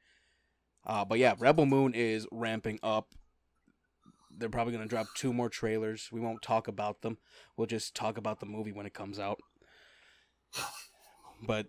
Uh, 0.85 1.03
but 1.03 1.17
yeah, 1.19 1.33
Rebel 1.39 1.65
Moon 1.65 1.93
is 1.93 2.27
ramping 2.31 2.79
up. 2.83 3.09
They're 4.37 4.49
probably 4.49 4.73
gonna 4.73 4.85
drop 4.85 5.07
two 5.15 5.33
more 5.33 5.49
trailers. 5.49 6.09
We 6.11 6.19
won't 6.19 6.41
talk 6.41 6.67
about 6.67 7.01
them. 7.01 7.17
We'll 7.57 7.67
just 7.67 7.95
talk 7.95 8.17
about 8.17 8.39
the 8.39 8.45
movie 8.45 8.71
when 8.71 8.85
it 8.85 8.93
comes 8.93 9.17
out. 9.19 9.39
But 11.45 11.67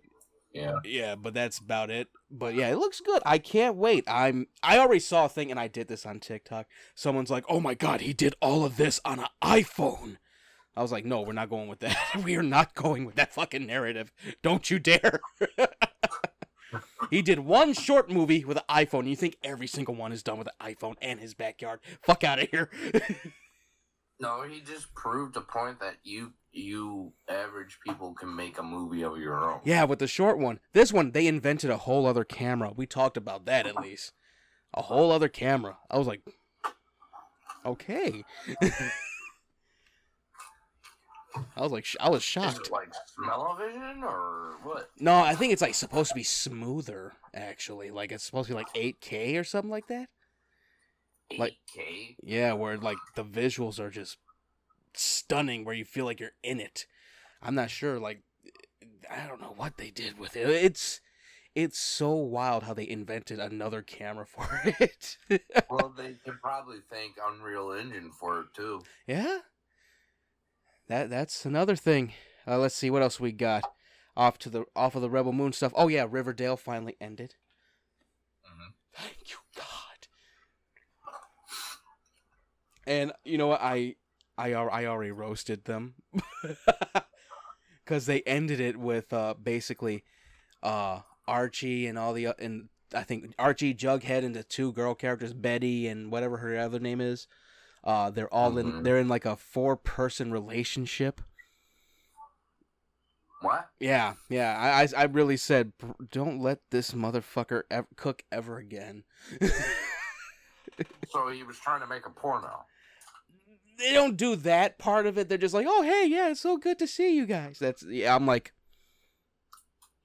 Yeah. 0.53 0.75
yeah, 0.83 1.15
but 1.15 1.33
that's 1.33 1.59
about 1.59 1.89
it. 1.89 2.07
But 2.31 2.55
yeah, 2.55 2.69
it 2.69 2.77
looks 2.77 2.99
good. 3.01 3.21
I 3.25 3.37
can't 3.37 3.75
wait. 3.75 4.03
I'm 4.07 4.47
I 4.63 4.79
already 4.79 4.99
saw 4.99 5.25
a 5.25 5.29
thing 5.29 5.51
and 5.51 5.59
I 5.59 5.67
did 5.67 5.87
this 5.87 6.05
on 6.05 6.19
TikTok. 6.19 6.67
Someone's 6.95 7.29
like, 7.29 7.45
"Oh 7.49 7.59
my 7.59 7.73
god, 7.73 8.01
he 8.01 8.13
did 8.13 8.35
all 8.41 8.65
of 8.65 8.77
this 8.77 8.99
on 9.05 9.19
an 9.19 9.27
iPhone." 9.41 10.17
I 10.77 10.81
was 10.81 10.91
like, 10.91 11.05
"No, 11.05 11.21
we're 11.21 11.33
not 11.33 11.49
going 11.49 11.67
with 11.67 11.79
that. 11.79 11.97
we 12.23 12.35
are 12.35 12.43
not 12.43 12.75
going 12.75 13.03
with 13.05 13.15
that 13.15 13.33
fucking 13.33 13.65
narrative. 13.65 14.11
Don't 14.41 14.69
you 14.69 14.79
dare." 14.79 15.19
He 17.09 17.21
did 17.21 17.39
one 17.39 17.73
short 17.73 18.09
movie 18.11 18.43
with 18.43 18.57
an 18.57 18.63
iPhone. 18.69 19.07
You 19.07 19.15
think 19.15 19.37
every 19.41 19.67
single 19.67 19.95
one 19.95 20.11
is 20.11 20.21
done 20.21 20.37
with 20.37 20.49
an 20.59 20.75
iPhone 20.75 20.95
and 21.01 21.21
his 21.21 21.33
backyard? 21.33 21.79
Fuck 22.01 22.25
out 22.25 22.39
of 22.39 22.49
here. 22.49 22.69
No, 24.19 24.41
he 24.41 24.61
just 24.61 24.95
proved 24.95 25.37
a 25.37 25.41
point 25.41 25.79
that 25.79 25.97
you 26.03 26.33
you 26.51 27.13
average 27.29 27.77
people 27.85 28.15
can 28.15 28.35
make 28.35 28.57
a 28.57 28.63
movie 28.63 29.03
of 29.03 29.19
your 29.19 29.35
own. 29.47 29.59
yeah, 29.63 29.83
with 29.83 29.99
the 29.99 30.07
short 30.07 30.39
one. 30.39 30.59
This 30.73 30.91
one, 30.91 31.11
they 31.11 31.27
invented 31.27 31.69
a 31.69 31.77
whole 31.77 32.07
other 32.07 32.23
camera. 32.23 32.71
We 32.75 32.87
talked 32.87 33.15
about 33.15 33.45
that 33.45 33.67
at 33.67 33.75
least. 33.75 34.13
A 34.73 34.81
whole 34.81 35.11
other 35.11 35.29
camera. 35.29 35.77
I 35.91 35.99
was 35.99 36.07
like, 36.07 36.21
okay. 37.63 38.23
I 41.55 41.61
was 41.61 41.71
like, 41.71 41.85
sh- 41.85 41.95
I 41.99 42.09
was 42.09 42.19
Is 42.19 42.25
shocked. 42.25 42.67
it 42.67 42.71
like 42.71 42.93
smell-o-vision 43.15 44.03
or 44.03 44.55
what? 44.63 44.89
No, 44.99 45.15
I 45.19 45.35
think 45.35 45.53
it's 45.53 45.61
like 45.61 45.75
supposed 45.75 46.09
to 46.09 46.15
be 46.15 46.23
smoother. 46.23 47.13
Actually, 47.33 47.91
like 47.91 48.11
it's 48.11 48.23
supposed 48.23 48.47
to 48.47 48.53
be 48.53 48.57
like 48.57 48.73
8K 48.73 49.39
or 49.39 49.43
something 49.43 49.71
like 49.71 49.87
that. 49.87 50.09
Like- 51.37 51.55
8K? 51.77 52.15
Yeah, 52.23 52.53
where 52.53 52.77
like 52.77 52.97
the 53.15 53.23
visuals 53.23 53.79
are 53.79 53.89
just 53.89 54.17
stunning, 54.93 55.63
where 55.65 55.75
you 55.75 55.85
feel 55.85 56.05
like 56.05 56.19
you're 56.19 56.31
in 56.43 56.59
it. 56.59 56.85
I'm 57.41 57.55
not 57.55 57.69
sure. 57.69 57.99
Like, 57.99 58.21
I 59.09 59.27
don't 59.27 59.41
know 59.41 59.53
what 59.55 59.77
they 59.77 59.89
did 59.91 60.17
with 60.19 60.35
it. 60.35 60.47
It's 60.49 61.01
it's 61.55 61.79
so 61.79 62.11
wild 62.11 62.63
how 62.63 62.73
they 62.75 62.87
invented 62.87 63.39
another 63.39 63.81
camera 63.81 64.25
for 64.27 64.61
it. 64.63 65.17
well, 65.69 65.93
they 65.97 66.15
could 66.23 66.39
probably 66.41 66.77
thank 66.91 67.13
Unreal 67.31 67.71
Engine 67.71 68.11
for 68.11 68.41
it 68.41 68.47
too. 68.55 68.81
yeah, 69.07 69.39
that 70.87 71.09
that's 71.09 71.45
another 71.45 71.75
thing. 71.75 72.13
Uh, 72.47 72.57
let's 72.57 72.75
see 72.75 72.89
what 72.89 73.01
else 73.01 73.19
we 73.19 73.31
got 73.31 73.63
off 74.15 74.37
to 74.39 74.49
the 74.49 74.65
off 74.75 74.95
of 74.95 75.01
the 75.01 75.09
Rebel 75.09 75.33
Moon 75.33 75.53
stuff. 75.53 75.73
Oh 75.75 75.87
yeah, 75.87 76.05
Riverdale 76.09 76.57
finally 76.57 76.95
ended. 77.01 77.35
Mhm. 78.45 78.73
Thank 78.93 79.29
you, 79.29 79.37
God. 79.55 80.07
And 82.85 83.11
you 83.25 83.37
know 83.37 83.47
what? 83.47 83.61
I 83.61 83.95
I 84.37 84.53
I 84.53 84.85
already 84.85 85.11
roasted 85.11 85.65
them 85.65 85.95
because 87.83 88.05
they 88.05 88.21
ended 88.21 88.59
it 88.59 88.77
with 88.77 89.11
uh 89.11 89.33
basically 89.41 90.03
uh 90.63 91.01
Archie 91.27 91.87
and 91.87 91.97
all 91.99 92.13
the 92.13 92.27
and 92.39 92.69
I 92.93 93.03
think 93.03 93.33
Archie, 93.37 93.75
Jughead, 93.75 94.23
and 94.23 94.33
the 94.33 94.43
two 94.43 94.71
girl 94.71 94.95
characters, 94.95 95.33
Betty 95.33 95.87
and 95.87 96.09
whatever 96.11 96.37
her 96.37 96.57
other 96.57 96.79
name 96.79 97.01
is. 97.01 97.27
Uh, 97.87 98.09
they're 98.11 98.31
all 98.33 98.57
in. 98.57 98.71
Mhm. 98.71 98.83
They're 98.83 98.99
in 98.99 99.07
like 99.07 99.25
a 99.25 99.35
four-person 99.37 100.31
relationship. 100.31 101.21
What? 103.41 103.69
Yeah, 103.79 104.15
yeah. 104.29 104.57
I, 104.59 104.81
I, 104.83 104.87
I 104.97 105.05
really 105.05 105.37
said, 105.37 105.71
don't 106.11 106.39
let 106.41 106.59
this 106.71 106.91
motherfucker 106.91 107.63
ever 107.71 107.87
cook 107.95 108.23
ever 108.31 108.57
again. 108.57 109.03
So 111.09 111.29
he 111.29 111.41
was 111.41 111.57
trying 111.57 111.81
to 111.81 111.87
make 111.87 112.05
a 112.05 112.09
porno. 112.11 112.65
they 113.79 113.93
don't 113.93 114.15
do 114.15 114.35
that 114.35 114.77
part 114.77 115.07
of 115.07 115.17
it. 115.17 115.27
They're 115.27 115.37
just 115.39 115.53
like, 115.55 115.65
oh 115.67 115.81
hey, 115.81 116.05
yeah, 116.07 116.29
it's 116.29 116.41
so 116.41 116.57
good 116.57 116.77
to 116.79 116.85
see 116.85 117.15
you 117.15 117.25
guys. 117.25 117.57
That's 117.57 117.81
yeah. 117.83 118.13
I'm 118.15 118.27
like, 118.27 118.53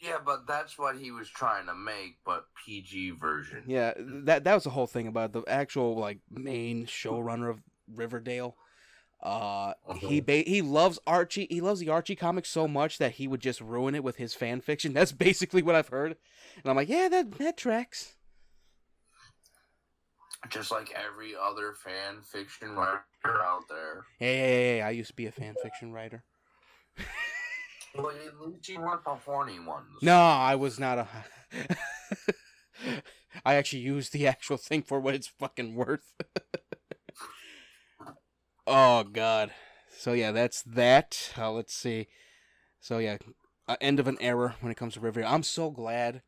Yeah, 0.00 0.16
but 0.24 0.46
that's 0.46 0.78
what 0.78 0.96
he 0.96 1.10
was 1.10 1.28
trying 1.28 1.66
to 1.66 1.74
make, 1.74 2.18
but 2.24 2.46
PG 2.64 3.10
version. 3.20 3.64
yeah. 3.66 3.92
That 3.98 4.44
that 4.44 4.54
was 4.54 4.64
the 4.64 4.70
whole 4.70 4.86
thing 4.86 5.06
about 5.08 5.32
the 5.34 5.42
actual 5.46 5.94
like 5.96 6.20
main 6.30 6.86
showrunner 6.86 7.50
of 7.50 7.60
Riverdale. 7.88 8.56
Uh, 9.22 9.74
he 9.98 10.20
Mhm. 10.20 10.26
ba- 10.26 10.50
he 10.50 10.62
loves 10.62 10.98
Archie. 11.06 11.46
He 11.48 11.60
loves 11.60 11.78
the 11.78 11.88
Archie 11.88 12.16
comics 12.16 12.48
so 12.48 12.66
much 12.66 12.98
that 12.98 13.12
he 13.12 13.28
would 13.28 13.40
just 13.40 13.60
ruin 13.60 13.94
it 13.94 14.02
with 14.02 14.16
his 14.16 14.34
fan 14.34 14.60
fiction. 14.60 14.92
That's 14.94 15.12
basically 15.12 15.62
what 15.62 15.76
I've 15.76 15.88
heard, 15.88 16.16
and 16.56 16.66
I'm 16.70 16.74
like, 16.76 16.88
yeah, 16.88 17.08
that 17.08 17.30
that 17.38 17.56
tracks. 17.56 18.16
Just 20.48 20.72
like 20.72 20.92
every 20.92 21.34
other 21.36 21.72
fan 21.72 22.20
fiction 22.22 22.72
writer 22.74 23.04
out 23.24 23.62
there. 23.68 24.06
Hey, 24.18 24.36
hey, 24.36 24.40
hey, 24.40 24.64
hey, 24.76 24.82
I 24.82 24.90
used 24.90 25.10
to 25.10 25.14
be 25.16 25.26
a 25.26 25.32
fan 25.32 25.54
fiction 25.62 25.92
writer. 25.92 26.24
Well, 27.94 28.08
at 28.10 28.40
least 28.40 28.68
you 28.68 28.80
weren't 28.80 29.04
the 29.04 29.14
horny 29.14 29.60
ones. 29.60 29.86
No, 30.02 30.16
I 30.18 30.56
was 30.56 30.80
not 30.80 30.98
a. 30.98 31.06
I 33.44 33.54
actually 33.54 33.82
used 33.82 34.12
the 34.12 34.26
actual 34.26 34.56
thing 34.56 34.82
for 34.82 34.98
what 34.98 35.14
it's 35.14 35.28
fucking 35.28 35.74
worth. 35.76 36.12
oh 38.66 39.04
god. 39.04 39.52
So 39.96 40.12
yeah, 40.12 40.32
that's 40.32 40.62
that. 40.62 41.32
Uh, 41.38 41.52
let's 41.52 41.74
see. 41.74 42.08
So 42.80 42.98
yeah, 42.98 43.18
uh, 43.68 43.76
end 43.80 44.00
of 44.00 44.08
an 44.08 44.18
era 44.20 44.56
when 44.60 44.72
it 44.72 44.76
comes 44.76 44.94
to 44.94 45.00
Riverdale. 45.00 45.32
I'm 45.32 45.42
so 45.42 45.70
glad 45.70 46.22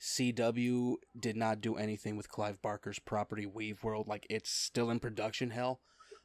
CW 0.00 0.94
did 1.18 1.36
not 1.36 1.60
do 1.60 1.76
anything 1.76 2.16
with 2.16 2.28
Clive 2.28 2.62
Barker's 2.62 2.98
property 2.98 3.46
Weaveworld. 3.46 4.06
Like 4.06 4.26
it's 4.30 4.50
still 4.50 4.90
in 4.90 5.00
production 5.00 5.50
hell. 5.50 5.80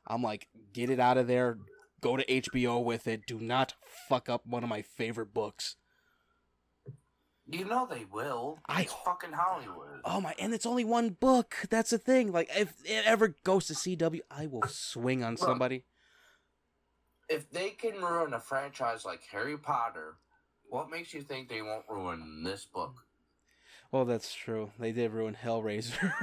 I'm 0.08 0.22
like, 0.22 0.48
get 0.74 0.90
it 0.90 1.00
out 1.00 1.18
of 1.18 1.28
there. 1.28 1.58
Go 2.02 2.18
to 2.18 2.26
HBO 2.26 2.84
with 2.84 3.08
it. 3.08 3.22
Do 3.26 3.40
not 3.40 3.74
fuck 4.10 4.28
up 4.28 4.46
one 4.46 4.64
of 4.64 4.70
my 4.70 4.82
favorite 4.82 5.34
books. 5.34 5.78
You 7.54 7.66
know 7.66 7.86
they 7.86 8.06
will. 8.06 8.60
I- 8.68 8.82
It's 8.82 8.94
fucking 9.06 9.32
Hollywood. 9.34 10.02
Oh 10.04 10.20
my, 10.20 10.34
and 10.40 10.54
it's 10.54 10.66
only 10.66 10.84
one 10.84 11.10
book. 11.10 11.56
That's 11.70 11.92
the 11.92 11.98
thing. 11.98 12.32
Like, 12.32 12.50
if 12.56 12.74
it 12.84 13.06
ever 13.06 13.36
goes 13.44 13.68
to 13.68 13.74
CW, 13.74 14.22
I 14.32 14.48
will 14.48 14.68
swing 14.68 15.24
on 15.24 15.34
Look. 15.34 15.40
somebody. 15.40 15.86
If 17.30 17.50
they 17.52 17.70
can 17.70 17.96
ruin 18.02 18.34
a 18.34 18.40
franchise 18.40 19.06
like 19.06 19.22
Harry 19.32 19.58
Potter, 19.58 20.16
what 20.70 20.90
makes 20.90 21.14
you 21.14 21.22
think 21.22 21.48
they 21.48 21.62
won't 21.62 21.86
ruin 21.88 22.44
this 22.44 22.66
book? 22.66 23.06
Well, 23.92 24.06
that's 24.06 24.34
true. 24.34 24.72
They 24.80 24.92
did 24.92 25.12
ruin 25.12 25.38
Hellraiser 25.42 26.14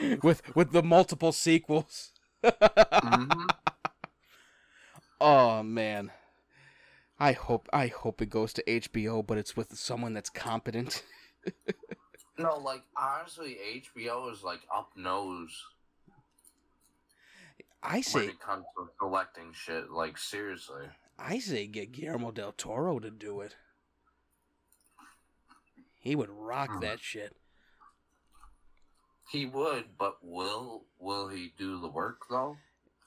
with 0.22 0.42
with 0.56 0.72
the 0.72 0.82
multiple 0.82 1.32
sequels. 1.32 2.10
mm-hmm. 2.44 3.46
oh 5.20 5.62
man, 5.62 6.10
I 7.20 7.32
hope 7.32 7.68
I 7.72 7.88
hope 7.88 8.22
it 8.22 8.30
goes 8.30 8.52
to 8.54 8.62
HBO, 8.62 9.26
but 9.26 9.38
it's 9.38 9.56
with 9.56 9.76
someone 9.76 10.14
that's 10.14 10.30
competent. 10.30 11.02
No, 12.40 12.56
like 12.58 12.82
honestly, 12.96 13.56
HBO 13.98 14.32
is 14.32 14.44
like 14.44 14.60
up 14.72 14.90
nose 14.96 15.50
I 17.82 18.00
say 18.00 18.20
when 18.20 18.28
it 18.28 18.38
comes 18.38 18.64
to 18.76 18.88
collecting 18.96 19.52
shit. 19.52 19.90
Like 19.90 20.16
seriously, 20.16 20.84
I 21.18 21.40
say 21.40 21.66
get 21.66 21.90
Guillermo 21.90 22.30
del 22.30 22.52
Toro 22.52 23.00
to 23.00 23.10
do 23.10 23.40
it. 23.40 23.56
He 25.98 26.14
would 26.14 26.30
rock 26.30 26.70
Hmm. 26.74 26.80
that 26.80 27.00
shit. 27.00 27.34
he 29.28 29.44
would, 29.46 29.98
but 29.98 30.18
will 30.22 30.84
will 31.00 31.26
he 31.26 31.52
do 31.58 31.80
the 31.80 31.88
work 31.88 32.20
though? 32.30 32.56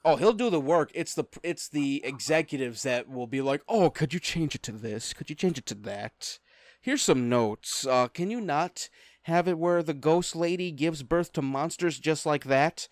Oh, 0.04 0.16
he'll 0.16 0.32
do 0.32 0.50
the 0.50 0.60
work. 0.60 0.90
It's 0.94 1.14
the 1.14 1.24
it's 1.42 1.68
the 1.68 2.04
executives 2.04 2.82
that 2.82 3.08
will 3.08 3.26
be 3.28 3.40
like, 3.40 3.62
"Oh, 3.68 3.88
could 3.90 4.12
you 4.12 4.20
change 4.20 4.54
it 4.54 4.62
to 4.64 4.72
this? 4.72 5.12
Could 5.12 5.30
you 5.30 5.36
change 5.36 5.58
it 5.58 5.66
to 5.66 5.74
that? 5.74 6.38
Here's 6.80 7.02
some 7.02 7.28
notes. 7.28 7.86
Uh, 7.86 8.08
can 8.08 8.30
you 8.30 8.40
not 8.40 8.88
have 9.22 9.46
it 9.46 9.58
where 9.58 9.82
the 9.82 9.94
ghost 9.94 10.34
lady 10.34 10.72
gives 10.72 11.04
birth 11.04 11.32
to 11.34 11.42
monsters 11.42 11.98
just 11.98 12.26
like 12.26 12.44
that?" 12.44 12.88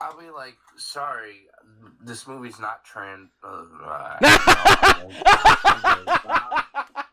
I'll 0.00 0.18
be 0.18 0.28
like, 0.28 0.56
sorry, 0.76 1.46
this 2.02 2.26
movie's 2.26 2.58
not 2.58 2.84
trans. 2.84 3.30
Uh, 3.42 4.18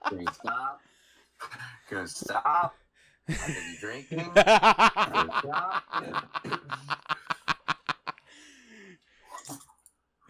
Can 0.09 0.27
stop? 0.33 0.81
Can 1.89 2.07
stop? 2.07 2.75
I 3.29 3.33
could 3.33 3.55
be 3.55 3.77
drinking. 3.79 4.19
Can 4.35 5.29
stop? 5.39 5.83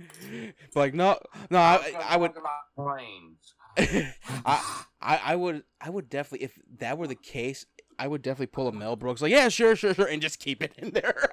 like 0.75 0.93
no, 0.93 1.19
no, 1.49 1.59
I, 1.59 1.93
I, 1.97 2.05
I 2.09 2.17
would, 2.17 2.31
planes. 2.75 3.53
I, 4.45 4.83
I, 5.01 5.21
I 5.23 5.35
would, 5.35 5.63
I 5.79 5.89
would 5.89 6.09
definitely, 6.09 6.45
if 6.45 6.59
that 6.79 6.97
were 6.97 7.07
the 7.07 7.15
case, 7.15 7.65
I 7.97 8.07
would 8.07 8.21
definitely 8.21 8.47
pull 8.47 8.67
a 8.67 8.71
Mel 8.71 8.95
Brooks, 8.95 9.21
like, 9.21 9.31
yeah, 9.31 9.49
sure, 9.49 9.75
sure, 9.75 9.93
sure, 9.93 10.07
and 10.07 10.21
just 10.21 10.39
keep 10.39 10.61
it 10.61 10.73
in 10.77 10.91
there. 10.91 11.31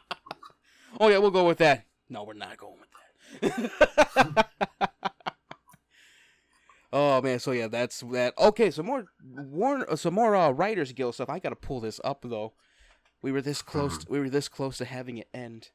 oh 1.00 1.08
yeah, 1.08 1.18
we'll 1.18 1.30
go 1.30 1.46
with 1.46 1.58
that. 1.58 1.84
No, 2.08 2.24
we're 2.24 2.34
not 2.34 2.56
going 2.56 2.76
with 3.40 3.56
that. 3.56 4.48
oh 6.92 7.20
man, 7.20 7.38
so 7.38 7.52
yeah, 7.52 7.68
that's 7.68 8.00
that. 8.12 8.34
Okay, 8.38 8.70
some 8.70 8.86
more, 8.86 9.06
Warner, 9.24 9.96
some 9.96 10.14
more 10.14 10.36
uh, 10.36 10.50
Writers 10.50 10.92
Guild 10.92 11.14
stuff. 11.14 11.28
I 11.28 11.38
gotta 11.40 11.56
pull 11.56 11.80
this 11.80 12.00
up 12.04 12.24
though. 12.24 12.52
We 13.22 13.32
were 13.32 13.42
this 13.42 13.60
close. 13.62 14.06
we 14.08 14.20
were 14.20 14.30
this 14.30 14.48
close 14.48 14.78
to 14.78 14.84
having 14.84 15.18
it 15.18 15.28
end. 15.34 15.70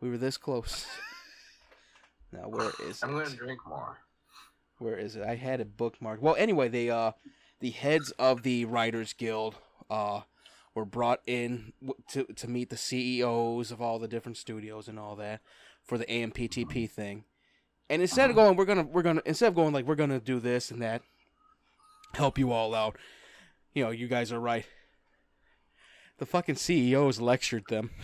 We 0.00 0.10
were 0.10 0.18
this 0.18 0.36
close. 0.36 0.86
now 2.32 2.48
where 2.48 2.70
is 2.84 3.02
I'm 3.02 3.10
it? 3.16 3.24
gonna 3.24 3.36
drink 3.36 3.60
more. 3.66 3.98
Where 4.78 4.96
is 4.96 5.16
it? 5.16 5.24
I 5.24 5.34
had 5.34 5.60
it 5.60 5.76
bookmarked. 5.76 6.20
Well, 6.20 6.36
anyway, 6.36 6.68
they 6.68 6.88
uh, 6.90 7.12
the 7.60 7.70
heads 7.70 8.12
of 8.12 8.42
the 8.42 8.64
Writers 8.64 9.12
Guild 9.12 9.56
uh, 9.90 10.20
were 10.74 10.84
brought 10.84 11.20
in 11.26 11.72
w- 11.80 12.00
to 12.10 12.24
to 12.34 12.48
meet 12.48 12.70
the 12.70 12.76
CEOs 12.76 13.72
of 13.72 13.82
all 13.82 13.98
the 13.98 14.06
different 14.08 14.36
studios 14.36 14.86
and 14.86 14.98
all 14.98 15.16
that 15.16 15.40
for 15.82 15.98
the 15.98 16.06
AMPTP 16.06 16.88
thing. 16.88 17.24
And 17.90 18.02
instead 18.02 18.30
of 18.30 18.36
going, 18.36 18.56
we're 18.56 18.66
gonna 18.66 18.84
we're 18.84 19.02
gonna 19.02 19.22
instead 19.26 19.48
of 19.48 19.54
going 19.56 19.72
like 19.72 19.86
we're 19.86 19.96
gonna 19.96 20.20
do 20.20 20.38
this 20.38 20.70
and 20.70 20.80
that, 20.80 21.02
help 22.14 22.38
you 22.38 22.52
all 22.52 22.74
out. 22.74 22.96
You 23.74 23.84
know, 23.84 23.90
you 23.90 24.06
guys 24.06 24.30
are 24.30 24.40
right. 24.40 24.66
The 26.18 26.26
fucking 26.26 26.56
CEOs 26.56 27.20
lectured 27.20 27.64
them. 27.68 27.90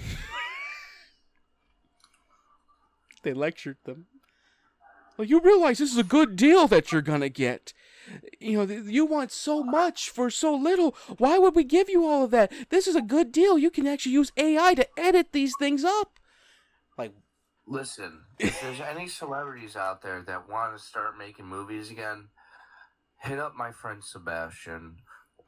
they 3.24 3.34
lectured 3.34 3.78
them. 3.84 4.06
Well, 5.16 5.26
you 5.26 5.40
realize 5.40 5.78
this 5.78 5.92
is 5.92 5.98
a 5.98 6.04
good 6.04 6.36
deal 6.36 6.66
that 6.68 6.90
you're 6.90 7.02
gonna 7.02 7.28
get. 7.28 7.72
You 8.40 8.66
know, 8.66 8.74
you 8.74 9.06
want 9.06 9.32
so 9.32 9.62
much 9.62 10.10
for 10.10 10.28
so 10.28 10.54
little. 10.54 10.96
Why 11.18 11.38
would 11.38 11.54
we 11.54 11.64
give 11.64 11.88
you 11.88 12.06
all 12.06 12.24
of 12.24 12.30
that? 12.32 12.52
This 12.68 12.86
is 12.86 12.96
a 12.96 13.02
good 13.02 13.32
deal. 13.32 13.56
You 13.56 13.70
can 13.70 13.86
actually 13.86 14.12
use 14.12 14.32
AI 14.36 14.74
to 14.74 14.86
edit 14.98 15.32
these 15.32 15.54
things 15.58 15.84
up. 15.84 16.18
Like, 16.98 17.12
Listen, 17.66 18.24
if 18.38 18.60
there's 18.60 18.80
any 18.80 19.08
celebrities 19.08 19.74
out 19.74 20.02
there 20.02 20.22
that 20.22 20.50
want 20.50 20.76
to 20.76 20.82
start 20.82 21.16
making 21.16 21.46
movies 21.46 21.90
again, 21.90 22.28
hit 23.22 23.38
up 23.38 23.54
my 23.56 23.72
friend 23.72 24.04
Sebastian 24.04 24.96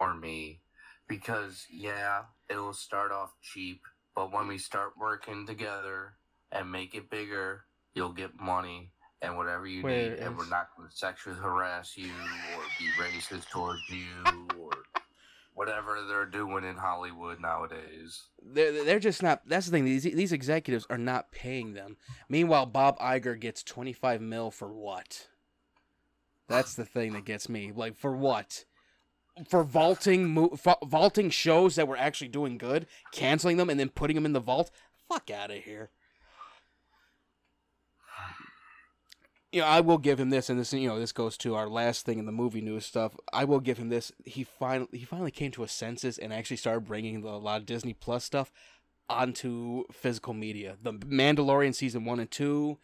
or 0.01 0.15
me 0.15 0.61
because 1.09 1.67
yeah, 1.71 2.23
it'll 2.49 2.73
start 2.73 3.13
off 3.13 3.35
cheap, 3.43 3.83
but 4.15 4.33
when 4.33 4.49
we 4.49 4.59
start 4.59 4.95
working 4.99 5.47
together 5.47 6.15
and 6.51 6.73
make 6.73 6.95
it 6.95 7.11
bigger, 7.11 7.66
you'll 7.97 8.13
get 8.13 8.39
money 8.39 8.93
and 9.23 9.37
whatever 9.37 9.67
you 9.67 9.83
Where 9.83 10.11
need, 10.11 10.19
and 10.19 10.37
we're 10.37 10.49
not 10.49 10.69
going 10.77 10.89
to 10.89 10.95
sexually 10.95 11.37
harass 11.37 11.97
you 11.97 12.13
or 12.13 12.63
be 12.79 12.87
racist 13.03 13.49
towards 13.51 13.81
you 13.89 14.05
or 14.61 14.71
whatever 15.55 15.99
they're 16.07 16.27
doing 16.27 16.65
in 16.65 16.77
Hollywood 16.77 17.41
nowadays. 17.41 18.25
they're 18.45 18.85
they're 18.85 18.99
just 19.01 19.23
not. 19.23 19.41
That's 19.49 19.67
the 19.67 19.73
thing. 19.73 19.87
These 19.87 20.05
these 20.05 20.33
executives 20.33 20.87
are 20.91 20.99
not 20.99 21.33
paying 21.33 21.73
them. 21.73 21.97
Meanwhile, 22.29 22.67
Bob 22.67 22.99
Iger 22.99 23.41
gets 23.41 23.63
twenty 23.63 23.95
five 23.95 24.21
mil 24.21 24.51
for 24.51 24.73
what? 24.73 25.29
That's 26.49 26.75
the 26.75 26.85
thing 26.85 27.15
that 27.15 27.25
gets 27.25 27.49
me. 27.49 27.73
Like 27.75 27.97
for 27.97 28.15
what? 28.15 28.67
For 29.49 29.65
vaulting 29.65 30.29
mo- 30.29 30.57
fa- 30.57 30.77
vaulting 30.85 31.29
shows 31.31 31.75
that 31.75 31.89
were 31.89 31.97
actually 31.97 32.29
doing 32.29 32.57
good, 32.57 32.87
canceling 33.13 33.57
them 33.57 33.69
and 33.69 33.81
then 33.81 33.89
putting 33.89 34.15
them 34.15 34.27
in 34.27 34.33
the 34.33 34.41
vault. 34.41 34.71
Fuck 35.09 35.31
out 35.31 35.51
of 35.51 35.59
here. 35.59 35.91
You 39.57 39.63
know, 39.63 39.69
I 39.69 39.81
will 39.81 39.97
give 39.97 40.21
him 40.21 40.29
this, 40.29 40.51
and 40.51 40.61
this, 40.61 40.75
you 40.75 40.87
know, 40.87 41.01
this 41.01 41.13
goes 41.13 41.39
to 41.39 41.55
our 41.55 41.67
last 41.67 42.05
thing 42.05 42.19
in 42.19 42.27
the 42.27 42.31
movie 42.31 42.61
news 42.61 42.85
stuff. 42.85 43.17
I 43.33 43.45
will 43.45 43.61
give 43.61 43.79
him 43.79 43.89
this. 43.89 44.13
He 44.23 44.45
finally, 44.45 44.91
he 44.93 45.07
finally 45.07 45.31
came 45.31 45.51
to 45.53 45.63
a 45.63 45.69
senses 45.69 46.19
and 46.19 46.31
actually 46.31 46.59
started 46.59 46.85
bringing 46.85 47.23
the, 47.23 47.31
a 47.31 47.39
lot 47.39 47.63
of 47.63 47.67
Disney 47.67 47.95
Plus 47.95 48.23
stuff 48.23 48.53
onto 49.09 49.85
physical 49.91 50.35
media. 50.35 50.77
The 50.83 50.93
Mandalorian 50.93 51.75
season 51.75 52.05
one 52.05 52.21
and 52.21 52.31
two, 52.31 52.77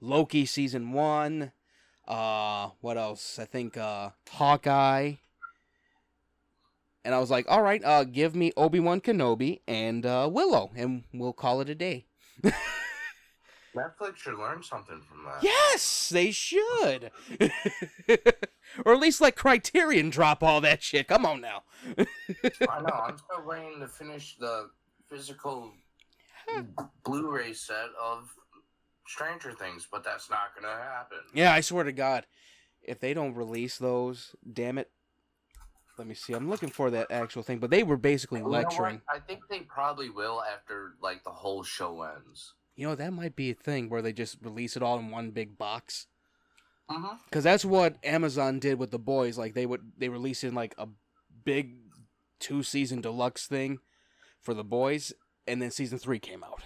Loki 0.00 0.46
season 0.46 0.92
one. 0.92 1.50
Uh, 2.06 2.68
what 2.80 2.96
else? 2.96 3.40
I 3.40 3.44
think 3.44 3.76
uh, 3.76 4.10
Hawkeye. 4.30 5.14
And 7.04 7.12
I 7.12 7.18
was 7.18 7.32
like, 7.32 7.46
all 7.48 7.62
right, 7.62 7.82
uh, 7.82 8.04
give 8.04 8.36
me 8.36 8.52
Obi 8.56 8.78
Wan 8.78 9.00
Kenobi 9.00 9.62
and 9.66 10.06
uh, 10.06 10.30
Willow, 10.32 10.70
and 10.76 11.02
we'll 11.12 11.32
call 11.32 11.60
it 11.60 11.68
a 11.68 11.74
day. 11.74 12.06
Netflix 13.76 14.16
should 14.16 14.38
learn 14.38 14.62
something 14.62 15.00
from 15.00 15.24
that. 15.24 15.42
Yes, 15.42 16.08
they 16.08 16.30
should. 16.30 17.10
or 18.84 18.94
at 18.94 19.00
least 19.00 19.20
let 19.20 19.36
Criterion 19.36 20.10
drop 20.10 20.42
all 20.42 20.60
that 20.60 20.82
shit. 20.82 21.08
Come 21.08 21.24
on 21.24 21.40
now. 21.40 21.62
I 21.96 22.04
know. 22.80 22.94
I'm 22.94 23.16
still 23.16 23.44
waiting 23.46 23.80
to 23.80 23.88
finish 23.88 24.36
the 24.38 24.70
physical 25.08 25.72
Blu-ray 27.04 27.52
set 27.52 27.88
of 28.02 28.28
Stranger 29.06 29.52
Things, 29.52 29.86
but 29.90 30.04
that's 30.04 30.30
not 30.30 30.54
gonna 30.54 30.74
happen. 30.74 31.18
Yeah, 31.34 31.52
I 31.52 31.60
swear 31.60 31.84
to 31.84 31.92
God, 31.92 32.26
if 32.82 32.98
they 32.98 33.14
don't 33.14 33.34
release 33.34 33.78
those, 33.78 34.34
damn 34.52 34.78
it. 34.78 34.90
Let 35.98 36.06
me 36.06 36.14
see. 36.14 36.32
I'm 36.32 36.48
looking 36.48 36.70
for 36.70 36.90
that 36.90 37.10
actual 37.10 37.42
thing, 37.42 37.58
but 37.58 37.68
they 37.70 37.82
were 37.82 37.98
basically 37.98 38.40
You 38.40 38.48
lecturing. 38.48 39.02
I 39.08 39.18
think 39.18 39.40
they 39.50 39.60
probably 39.60 40.08
will 40.08 40.42
after 40.42 40.94
like 41.02 41.24
the 41.24 41.30
whole 41.30 41.62
show 41.62 42.02
ends. 42.02 42.54
You 42.80 42.86
know, 42.86 42.94
that 42.94 43.12
might 43.12 43.36
be 43.36 43.50
a 43.50 43.54
thing 43.54 43.90
where 43.90 44.00
they 44.00 44.14
just 44.14 44.38
release 44.40 44.74
it 44.74 44.82
all 44.82 44.98
in 44.98 45.10
one 45.10 45.32
big 45.32 45.58
box. 45.58 46.06
Mm-hmm. 46.90 47.16
Because 47.26 47.44
that's 47.44 47.62
what 47.62 47.96
Amazon 48.02 48.58
did 48.58 48.78
with 48.78 48.90
the 48.90 48.98
boys. 48.98 49.36
Like 49.36 49.52
they 49.52 49.66
would, 49.66 49.92
they 49.98 50.08
released 50.08 50.44
in 50.44 50.54
like 50.54 50.74
a 50.78 50.88
big 51.44 51.74
two 52.38 52.62
season 52.62 53.02
deluxe 53.02 53.46
thing 53.46 53.80
for 54.40 54.54
the 54.54 54.64
boys, 54.64 55.12
and 55.46 55.60
then 55.60 55.70
season 55.70 55.98
three 55.98 56.18
came 56.18 56.42
out. 56.42 56.62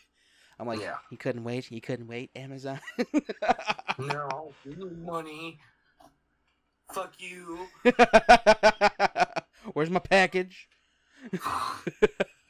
I'm 0.58 0.66
like, 0.66 0.80
Yeah. 0.80 0.96
you 1.12 1.16
couldn't 1.16 1.44
wait. 1.44 1.70
You 1.70 1.80
couldn't 1.80 2.08
wait, 2.08 2.32
Amazon. 2.34 2.80
No, 4.00 4.52
money. 5.04 5.60
Fuck 6.92 7.12
you. 7.18 7.68
Where's 9.74 9.90
my 9.90 10.00
package? 10.00 10.66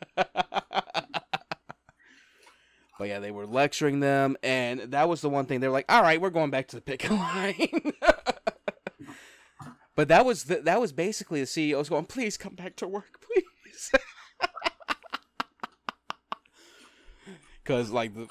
but 3.03 3.09
yeah, 3.09 3.19
they 3.19 3.33
were 3.33 3.49
lecturing 3.49 3.99
them, 3.99 4.37
and 4.45 4.79
that 4.93 5.09
was 5.09 5.23
the 5.23 5.29
one 5.29 5.45
thing 5.45 5.59
they're 5.59 5.71
like, 5.71 5.91
"All 5.91 6.03
right, 6.03 6.21
we're 6.21 6.31
going 6.31 6.53
back 6.53 6.69
to 6.69 6.77
the 6.77 6.81
picket 6.81 7.11
line." 7.11 7.93
but 9.97 10.07
that 10.07 10.25
was 10.25 10.45
the, 10.45 10.61
that 10.61 10.81
was 10.81 10.93
basically 10.93 11.41
the 11.41 11.47
CEOs 11.47 11.89
going, 11.89 12.05
"Please 12.05 12.37
come 12.37 12.55
back 12.55 12.77
to 12.77 12.87
work, 12.87 13.21
please," 13.21 13.91
because 17.65 17.91
like 17.91 18.15
the 18.15 18.29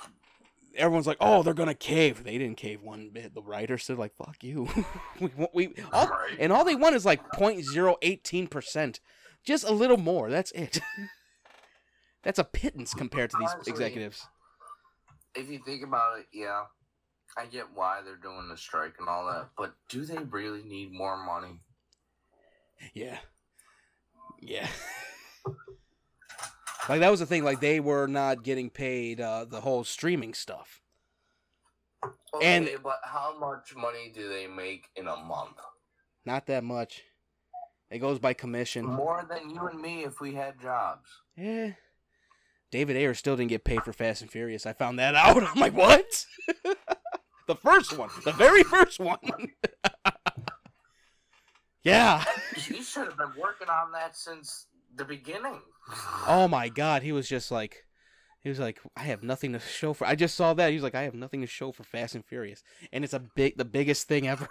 everyone's 0.78 1.06
like, 1.06 1.18
"Oh, 1.20 1.44
they're 1.44 1.54
gonna 1.54 1.74
cave." 1.74 2.24
They 2.24 2.38
didn't 2.38 2.56
cave 2.56 2.82
one 2.82 3.10
bit. 3.12 3.36
The 3.36 3.42
writers 3.42 3.84
said, 3.84 3.98
"Like 3.98 4.16
fuck 4.16 4.42
you." 4.42 4.70
we 5.20 5.32
we 5.54 5.74
all, 5.92 6.10
and 6.40 6.54
all 6.54 6.64
they 6.64 6.76
want 6.76 6.96
is 6.96 7.06
like 7.06 7.30
0.018 7.32 8.50
percent, 8.50 9.02
just 9.44 9.66
a 9.66 9.74
little 9.74 9.98
more. 9.98 10.30
That's 10.30 10.52
it. 10.52 10.80
That's 12.24 12.40
a 12.40 12.46
pittance 12.46 12.94
compared 12.94 13.32
to 13.32 13.38
these 13.38 13.68
executives. 13.68 14.30
If 15.36 15.50
you 15.50 15.60
think 15.66 15.84
about 15.84 16.20
it, 16.20 16.26
yeah, 16.34 16.64
I 17.38 17.46
get 17.46 17.66
why 17.74 18.02
they're 18.04 18.16
doing 18.18 18.50
the 18.50 18.58
strike 18.58 18.96
and 19.00 19.08
all 19.08 19.26
that, 19.28 19.50
but 19.58 19.74
do 19.90 20.04
they 20.06 20.18
really 20.18 20.64
need 20.64 20.92
more 20.92 21.24
money? 21.24 21.62
Yeah. 22.94 23.18
Yeah. 24.42 24.68
like 26.90 27.00
that 27.00 27.12
was 27.12 27.20
the 27.20 27.26
thing. 27.26 27.44
Like 27.44 27.62
they 27.62 27.80
were 27.80 28.08
not 28.08 28.44
getting 28.44 28.70
paid 28.70 29.22
uh, 29.22 29.46
the 29.46 29.62
whole 29.62 29.84
streaming 29.84 30.34
stuff. 30.34 30.82
Okay, 32.34 32.46
And- 32.58 32.70
but 32.84 33.00
how 33.04 33.38
much 33.40 33.76
money 33.76 34.12
do 34.14 34.28
they 34.30 34.48
make 34.48 34.86
in 34.96 35.08
a 35.08 35.16
month? 35.16 35.58
Not 36.26 36.48
that 36.48 36.64
much. 36.64 37.04
It 37.90 38.00
goes 38.00 38.20
by 38.20 38.34
commission. 38.34 38.86
More 38.86 39.26
than 39.30 39.50
you 39.50 39.68
and 39.68 39.82
me 39.82 40.04
if 40.06 40.22
we 40.22 40.34
had 40.34 40.60
jobs. 40.62 41.10
Yeah. 41.36 41.72
David 42.72 42.96
Ayer 42.96 43.14
still 43.14 43.36
didn't 43.36 43.50
get 43.50 43.66
paid 43.66 43.84
for 43.84 43.92
Fast 43.92 44.22
and 44.22 44.32
Furious. 44.32 44.66
I 44.66 44.74
found 44.74 44.98
that 45.00 45.14
out. 45.14 45.44
I'm 45.44 45.60
like, 45.60 45.76
what? 45.76 46.26
the 47.48 47.56
first 47.56 47.98
one, 47.98 48.10
the 48.24 48.32
very 48.32 48.64
first 48.64 49.00
one. 49.00 49.18
yeah. 51.84 52.24
He 52.56 52.82
should 52.82 53.08
have 53.08 53.18
been 53.18 53.34
working 53.38 53.68
on 53.68 53.92
that 53.92 54.16
since 54.16 54.68
the 54.96 55.06
beginning. 55.06 55.60
Oh 56.28 56.48
my 56.48 56.70
God, 56.70 57.04
he 57.04 57.12
was 57.12 57.28
just 57.28 57.52
like, 57.52 57.86
he 58.40 58.50
was 58.50 58.60
like, 58.60 58.80
I 58.96 59.02
have 59.02 59.22
nothing 59.22 59.54
to 59.54 59.60
show 59.60 59.94
for. 59.94 60.08
I 60.08 60.16
just 60.16 60.36
saw 60.36 60.54
that. 60.54 60.70
He 60.70 60.76
was 60.76 60.84
like, 60.84 60.96
I 60.96 61.04
have 61.04 61.14
nothing 61.14 61.42
to 61.42 61.48
show 61.48 61.72
for 61.72 61.84
Fast 61.84 62.16
and 62.16 62.26
Furious, 62.26 62.64
and 62.92 63.04
it's 63.04 63.14
a 63.14 63.20
big, 63.20 63.58
the 63.58 63.66
biggest 63.66 64.08
thing 64.08 64.28
ever. 64.28 64.48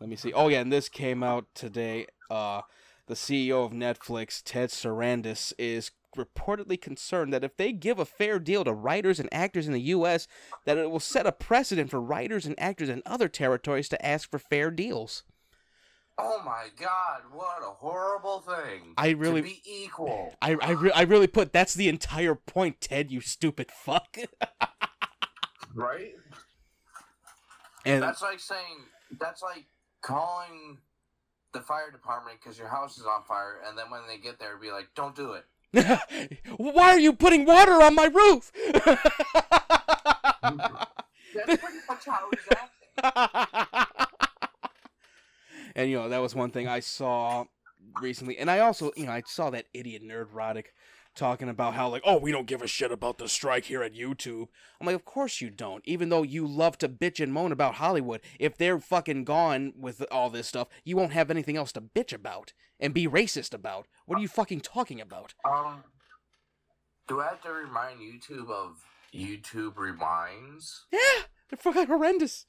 Let 0.00 0.08
me 0.08 0.16
see. 0.16 0.32
Oh 0.32 0.48
yeah, 0.48 0.60
and 0.60 0.72
this 0.72 0.88
came 0.88 1.22
out 1.22 1.46
today. 1.54 2.06
Uh, 2.30 2.62
the 3.06 3.14
CEO 3.14 3.64
of 3.64 3.72
Netflix, 3.72 4.42
Ted 4.44 4.70
Sarandos, 4.70 5.52
is 5.58 5.90
reportedly 6.16 6.80
concerned 6.80 7.32
that 7.32 7.44
if 7.44 7.56
they 7.56 7.72
give 7.72 7.98
a 7.98 8.04
fair 8.04 8.38
deal 8.38 8.64
to 8.64 8.72
writers 8.72 9.18
and 9.18 9.28
actors 9.32 9.66
in 9.66 9.72
the 9.72 9.80
U.S., 9.80 10.26
that 10.64 10.78
it 10.78 10.90
will 10.90 11.00
set 11.00 11.26
a 11.26 11.32
precedent 11.32 11.90
for 11.90 12.00
writers 12.00 12.46
and 12.46 12.58
actors 12.58 12.88
in 12.88 13.02
other 13.04 13.28
territories 13.28 13.88
to 13.88 14.06
ask 14.06 14.30
for 14.30 14.38
fair 14.38 14.70
deals. 14.70 15.24
Oh 16.16 16.40
my 16.44 16.66
god, 16.80 17.22
what 17.32 17.60
a 17.62 17.72
horrible 17.72 18.40
thing. 18.40 18.94
I 18.96 19.10
really- 19.10 19.42
to 19.42 19.48
be 19.48 19.62
equal. 19.66 20.32
I 20.40 20.56
I, 20.62 20.70
re- 20.70 20.92
I 20.92 21.02
really 21.02 21.26
put 21.26 21.52
that's 21.52 21.74
the 21.74 21.88
entire 21.88 22.36
point, 22.36 22.80
Ted. 22.80 23.10
You 23.10 23.20
stupid 23.20 23.70
fuck. 23.70 24.16
Right? 25.76 26.12
and 27.84 28.00
That's 28.00 28.22
like 28.22 28.38
saying 28.38 28.84
that's 29.18 29.42
like 29.42 29.66
calling 30.02 30.78
the 31.54 31.60
fire 31.60 31.90
department 31.90 32.38
because 32.42 32.58
your 32.58 32.68
house 32.68 32.98
is 32.98 33.06
on 33.06 33.22
fire, 33.22 33.60
and 33.66 33.78
then 33.78 33.86
when 33.90 34.02
they 34.06 34.18
get 34.18 34.38
there, 34.38 34.58
be 34.58 34.70
like, 34.70 34.88
"Don't 34.94 35.16
do 35.16 35.32
it." 35.32 35.46
why 36.56 36.90
are 36.90 36.98
you 36.98 37.14
putting 37.14 37.46
water 37.46 37.82
on 37.82 37.94
my 37.94 38.04
roof? 38.04 38.52
That's 41.34 41.62
pretty 41.62 41.78
much 41.88 42.04
how 42.04 42.28
he's 42.30 42.48
acting. 42.50 43.86
and 45.74 45.90
you 45.90 45.96
know 45.96 46.08
that 46.10 46.18
was 46.18 46.34
one 46.34 46.50
thing 46.50 46.68
I 46.68 46.80
saw 46.80 47.46
recently, 48.00 48.38
and 48.38 48.50
I 48.50 48.58
also, 48.58 48.92
you 48.96 49.06
know, 49.06 49.12
I 49.12 49.22
saw 49.26 49.50
that 49.50 49.66
idiot 49.72 50.02
Nerdrotic 50.04 50.66
talking 51.14 51.48
about 51.48 51.74
how 51.74 51.88
like, 51.88 52.02
oh, 52.04 52.18
we 52.18 52.32
don't 52.32 52.46
give 52.46 52.62
a 52.62 52.66
shit 52.66 52.92
about 52.92 53.18
the 53.18 53.28
strike 53.28 53.64
here 53.64 53.82
at 53.82 53.94
YouTube. 53.94 54.48
I'm 54.80 54.86
like, 54.86 54.96
of 54.96 55.04
course 55.04 55.40
you 55.40 55.50
don't. 55.50 55.82
Even 55.86 56.08
though 56.08 56.22
you 56.22 56.46
love 56.46 56.78
to 56.78 56.88
bitch 56.88 57.22
and 57.22 57.32
moan 57.32 57.52
about 57.52 57.76
Hollywood, 57.76 58.20
if 58.38 58.56
they're 58.56 58.78
fucking 58.78 59.24
gone 59.24 59.72
with 59.78 60.04
all 60.10 60.30
this 60.30 60.48
stuff, 60.48 60.68
you 60.84 60.96
won't 60.96 61.12
have 61.12 61.30
anything 61.30 61.56
else 61.56 61.72
to 61.72 61.80
bitch 61.80 62.12
about 62.12 62.52
and 62.80 62.92
be 62.92 63.06
racist 63.06 63.54
about. 63.54 63.86
What 64.06 64.18
are 64.18 64.22
you 64.22 64.28
fucking 64.28 64.60
talking 64.60 65.00
about? 65.00 65.34
Um, 65.44 65.84
do 67.08 67.20
I 67.20 67.24
have 67.28 67.42
to 67.42 67.50
remind 67.50 68.00
YouTube 68.00 68.50
of 68.50 68.84
YouTube 69.14 69.74
Rewinds? 69.74 70.80
Yeah, 70.92 71.24
they're 71.48 71.58
fucking 71.58 71.86
horrendous. 71.86 72.46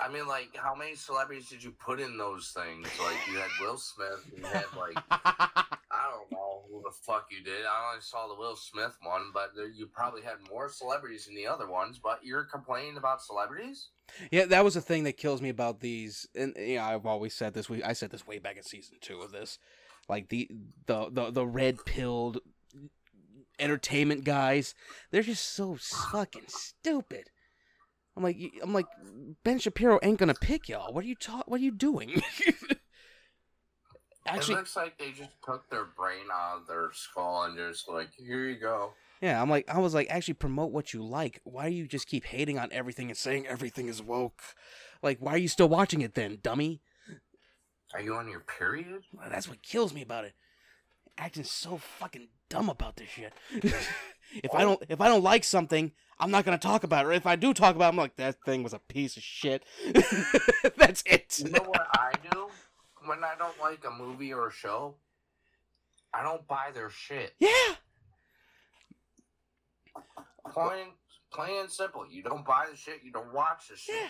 I 0.00 0.08
mean, 0.10 0.26
like, 0.26 0.56
how 0.56 0.74
many 0.74 0.94
celebrities 0.94 1.48
did 1.48 1.62
you 1.62 1.72
put 1.72 2.00
in 2.00 2.16
those 2.16 2.54
things? 2.56 2.88
Like, 3.02 3.18
you 3.30 3.38
had 3.38 3.50
Will 3.60 3.76
Smith, 3.76 4.24
you 4.36 4.42
had, 4.44 4.64
like, 4.76 4.96
I 5.10 6.10
don't 6.10 6.32
know 6.32 6.62
who 6.70 6.82
the 6.82 6.94
fuck 7.02 7.26
you 7.30 7.44
did. 7.44 7.66
I 7.66 7.90
only 7.90 8.00
saw 8.00 8.28
the 8.28 8.34
Will 8.34 8.56
Smith 8.56 8.96
one, 9.02 9.30
but 9.34 9.50
there, 9.54 9.68
you 9.68 9.86
probably 9.86 10.22
had 10.22 10.36
more 10.50 10.68
celebrities 10.68 11.26
in 11.28 11.34
the 11.34 11.46
other 11.46 11.68
ones, 11.68 12.00
but 12.02 12.20
you're 12.24 12.44
complaining 12.44 12.96
about 12.96 13.22
celebrities? 13.22 13.88
Yeah, 14.30 14.46
that 14.46 14.64
was 14.64 14.74
the 14.74 14.80
thing 14.80 15.04
that 15.04 15.16
kills 15.16 15.42
me 15.42 15.48
about 15.48 15.80
these. 15.80 16.26
And 16.34 16.54
you 16.56 16.76
know, 16.76 16.82
I've 16.82 17.06
always 17.06 17.34
said 17.34 17.54
this. 17.54 17.68
We 17.68 17.82
I 17.82 17.92
said 17.92 18.10
this 18.10 18.26
way 18.26 18.38
back 18.38 18.56
in 18.56 18.62
season 18.62 18.98
two 19.00 19.20
of 19.20 19.32
this. 19.32 19.58
Like 20.08 20.28
the 20.28 20.48
the 20.86 21.08
the, 21.10 21.30
the 21.30 21.46
red 21.46 21.84
pilled 21.84 22.38
entertainment 23.58 24.24
guys, 24.24 24.74
they're 25.10 25.22
just 25.22 25.54
so 25.54 25.76
fucking 25.78 26.48
stupid. 26.48 27.30
I'm 28.20 28.24
like, 28.24 28.52
I'm 28.62 28.74
like, 28.74 28.86
Ben 29.44 29.58
Shapiro 29.58 29.98
ain't 30.02 30.18
gonna 30.18 30.34
pick 30.34 30.68
y'all. 30.68 30.92
What 30.92 31.04
are 31.04 31.06
you 31.06 31.14
ta- 31.14 31.44
What 31.46 31.60
are 31.60 31.64
you 31.64 31.70
doing? 31.70 32.22
Actually, 34.26 34.54
it 34.54 34.58
looks 34.58 34.76
like 34.76 34.98
they 34.98 35.10
just 35.12 35.30
took 35.42 35.68
their 35.70 35.86
brain 35.96 36.26
out 36.30 36.58
of 36.58 36.66
their 36.66 36.90
skull 36.92 37.44
and 37.44 37.56
just 37.56 37.88
like, 37.88 38.10
here 38.14 38.46
you 38.46 38.56
go. 38.56 38.92
yeah, 39.22 39.40
I'm 39.40 39.48
like, 39.48 39.68
I 39.70 39.78
was 39.78 39.94
like, 39.94 40.08
actually 40.10 40.34
promote 40.34 40.70
what 40.70 40.92
you 40.92 41.02
like. 41.02 41.40
Why 41.44 41.70
do 41.70 41.74
you 41.74 41.86
just 41.86 42.06
keep 42.06 42.26
hating 42.26 42.58
on 42.58 42.68
everything 42.70 43.08
and 43.08 43.16
saying 43.16 43.46
everything 43.46 43.88
is 43.88 44.02
woke? 44.02 44.42
Like, 45.02 45.18
why 45.20 45.32
are 45.32 45.38
you 45.38 45.48
still 45.48 45.68
watching 45.70 46.02
it 46.02 46.14
then, 46.14 46.38
dummy? 46.42 46.82
Are 47.94 48.02
you 48.02 48.14
on 48.14 48.28
your 48.28 48.40
period? 48.40 49.04
Well, 49.14 49.28
That's 49.30 49.48
what 49.48 49.62
kills 49.62 49.94
me 49.94 50.02
about 50.02 50.24
it. 50.26 50.34
Acting 51.16 51.44
so 51.44 51.78
fucking 51.78 52.28
dumb 52.50 52.68
about 52.68 52.96
this 52.96 53.08
shit. 53.08 53.32
if 53.50 54.54
I 54.54 54.62
oh. 54.62 54.66
don't 54.66 54.82
if 54.90 55.00
I 55.00 55.08
don't 55.08 55.24
like 55.24 55.44
something, 55.44 55.92
I'm 56.20 56.30
not 56.30 56.44
gonna 56.44 56.58
talk 56.58 56.84
about 56.84 57.06
it. 57.06 57.08
Or 57.08 57.12
if 57.12 57.26
I 57.26 57.36
do 57.36 57.54
talk 57.54 57.74
about 57.74 57.86
it, 57.86 57.88
I'm 57.88 57.96
like, 57.96 58.16
that 58.16 58.36
thing 58.44 58.62
was 58.62 58.74
a 58.74 58.78
piece 58.78 59.16
of 59.16 59.22
shit. 59.22 59.64
That's 60.76 61.02
it. 61.06 61.40
You 61.42 61.50
know 61.50 61.64
what 61.64 61.86
I 61.94 62.12
do 62.30 62.48
when 63.06 63.24
I 63.24 63.32
don't 63.38 63.58
like 63.60 63.84
a 63.86 63.90
movie 63.90 64.32
or 64.32 64.48
a 64.48 64.52
show? 64.52 64.96
I 66.12 66.22
don't 66.22 66.46
buy 66.46 66.70
their 66.74 66.90
shit. 66.90 67.34
Yeah. 67.38 67.74
Plain, 70.52 70.88
plain 71.32 71.60
and 71.60 71.70
simple. 71.70 72.04
You 72.10 72.22
don't 72.22 72.44
buy 72.44 72.66
the 72.70 72.76
shit. 72.76 73.00
You 73.04 73.12
don't 73.12 73.32
watch 73.32 73.68
the 73.70 73.76
shit. 73.76 73.94
Yeah. 73.94 74.08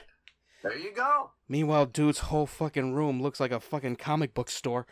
There 0.63 0.79
you 0.79 0.93
go. 0.95 1.31
Meanwhile, 1.49 1.87
dude's 1.87 2.19
whole 2.19 2.47
fucking 2.47 2.95
room 2.95 3.23
looks 3.23 3.41
like 3.41 3.53
a 3.53 3.61
fucking 3.61 3.97
comic 3.97 4.35
book 4.35 4.51
store. 4.51 4.87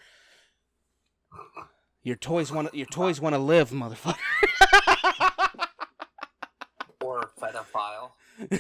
Your 2.03 2.17
toys 2.17 2.51
want 2.51 2.73
your 2.75 2.87
toys 2.87 3.21
want 3.21 3.35
to 3.35 3.39
live, 3.39 3.71
motherfucker. 3.71 4.17
Pedophile. 7.41 8.11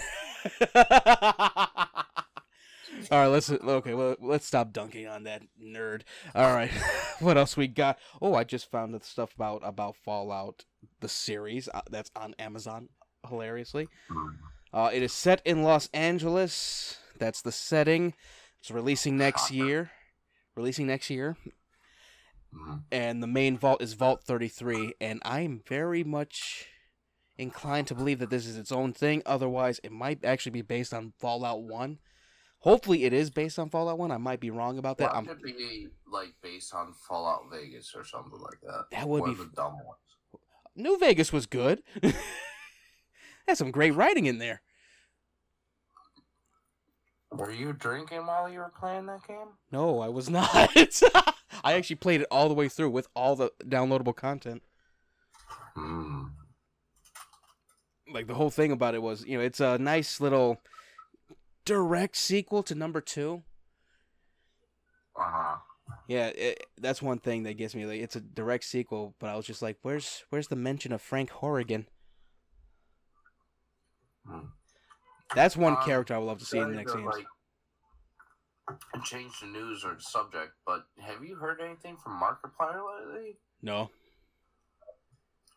All 3.10 3.18
right, 3.20 3.26
let's 3.28 3.50
okay. 3.50 3.94
Well, 3.94 4.16
let's 4.20 4.46
stop 4.46 4.72
dunking 4.72 5.06
on 5.06 5.24
that 5.24 5.42
nerd. 5.62 6.02
All 6.34 6.54
right, 6.54 6.70
what 7.20 7.36
else 7.36 7.56
we 7.56 7.68
got? 7.68 7.98
Oh, 8.20 8.34
I 8.34 8.44
just 8.44 8.70
found 8.70 8.92
the 8.92 9.00
stuff 9.00 9.34
about 9.34 9.62
about 9.64 9.96
Fallout, 9.96 10.64
the 11.00 11.08
series 11.08 11.68
uh, 11.72 11.82
that's 11.90 12.10
on 12.16 12.34
Amazon. 12.38 12.88
Hilariously, 13.28 13.88
uh, 14.72 14.90
it 14.92 15.02
is 15.02 15.12
set 15.12 15.42
in 15.44 15.62
Los 15.62 15.88
Angeles. 15.92 16.98
That's 17.18 17.42
the 17.42 17.52
setting. 17.52 18.14
It's 18.60 18.70
releasing 18.70 19.16
next 19.16 19.50
year. 19.50 19.90
Releasing 20.56 20.88
next 20.88 21.08
year, 21.08 21.36
Mhm. 22.52 22.82
and 22.90 23.22
the 23.22 23.28
main 23.28 23.56
vault 23.58 23.80
is 23.80 23.92
Vault 23.92 24.24
33. 24.24 24.94
And 25.00 25.22
I'm 25.24 25.62
very 25.68 26.02
much 26.02 26.66
inclined 27.38 27.86
to 27.86 27.94
believe 27.94 28.18
that 28.18 28.30
this 28.30 28.46
is 28.46 28.56
its 28.56 28.72
own 28.72 28.92
thing. 28.92 29.22
Otherwise, 29.24 29.80
it 29.82 29.92
might 29.92 30.24
actually 30.24 30.52
be 30.52 30.62
based 30.62 30.92
on 30.92 31.12
Fallout 31.18 31.62
1. 31.62 31.98
Hopefully, 32.60 33.04
it 33.04 33.12
is 33.12 33.30
based 33.30 33.58
on 33.58 33.70
Fallout 33.70 33.98
1. 33.98 34.10
I 34.10 34.18
might 34.18 34.40
be 34.40 34.50
wrong 34.50 34.78
about 34.78 34.98
that. 34.98 35.12
That 35.12 35.16
I'm, 35.16 35.24
be 35.42 35.86
like 36.12 36.34
based 36.42 36.74
on 36.74 36.92
Fallout 36.92 37.42
Vegas 37.50 37.94
or 37.96 38.04
something 38.04 38.40
like 38.40 38.60
that. 38.62 38.86
That 38.90 39.08
would 39.08 39.20
One 39.20 39.34
be 39.34 39.40
of 39.40 39.50
the 39.50 39.56
dumb 39.56 39.74
ones. 39.74 40.42
New 40.74 40.98
Vegas 40.98 41.32
was 41.32 41.46
good. 41.46 41.82
Has 43.48 43.58
some 43.58 43.70
great 43.70 43.94
writing 43.94 44.26
in 44.26 44.38
there. 44.38 44.60
Were 47.30 47.50
you 47.50 47.72
drinking 47.72 48.26
while 48.26 48.48
you 48.48 48.58
were 48.58 48.72
playing 48.78 49.06
that 49.06 49.26
game? 49.26 49.48
No, 49.70 50.00
I 50.00 50.08
was 50.08 50.28
not. 50.28 50.48
I 51.64 51.74
actually 51.74 51.96
played 51.96 52.22
it 52.22 52.26
all 52.30 52.48
the 52.48 52.54
way 52.54 52.68
through 52.68 52.90
with 52.90 53.08
all 53.14 53.36
the 53.36 53.50
downloadable 53.64 54.16
content. 54.16 54.62
Hmm. 55.74 56.24
Like 58.10 58.26
the 58.26 58.34
whole 58.34 58.50
thing 58.50 58.72
about 58.72 58.94
it 58.94 59.02
was, 59.02 59.24
you 59.26 59.36
know, 59.38 59.44
it's 59.44 59.60
a 59.60 59.78
nice 59.78 60.20
little 60.20 60.58
direct 61.64 62.16
sequel 62.16 62.62
to 62.64 62.74
number 62.74 63.00
two. 63.00 63.42
Uh 65.16 65.22
huh. 65.24 65.56
Yeah, 66.06 66.28
it, 66.28 66.66
that's 66.78 67.02
one 67.02 67.18
thing 67.18 67.42
that 67.42 67.54
gets 67.58 67.74
me. 67.74 67.84
Like, 67.84 68.00
it's 68.00 68.16
a 68.16 68.20
direct 68.20 68.64
sequel, 68.64 69.14
but 69.18 69.28
I 69.28 69.36
was 69.36 69.44
just 69.46 69.60
like, 69.60 69.76
"Where's 69.82 70.24
where's 70.30 70.48
the 70.48 70.56
mention 70.56 70.92
of 70.92 71.02
Frank 71.02 71.30
Horrigan?" 71.30 71.86
Hmm. 74.26 74.46
That's 75.34 75.56
one 75.56 75.74
Um, 75.74 75.82
character 75.82 76.14
I 76.14 76.18
would 76.18 76.24
love 76.26 76.38
to 76.38 76.46
see 76.46 76.58
in 76.58 76.70
the 76.70 76.76
next 76.76 76.92
to, 76.92 76.98
games. 76.98 77.14
like, 77.14 77.26
change 79.04 79.38
the 79.40 79.46
news 79.46 79.84
or 79.84 79.94
the 79.94 80.00
subject, 80.00 80.52
but 80.66 80.86
have 80.98 81.22
you 81.22 81.36
heard 81.36 81.60
anything 81.60 81.96
from 81.98 82.20
Markiplier 82.20 82.82
lately? 83.12 83.36
No, 83.60 83.90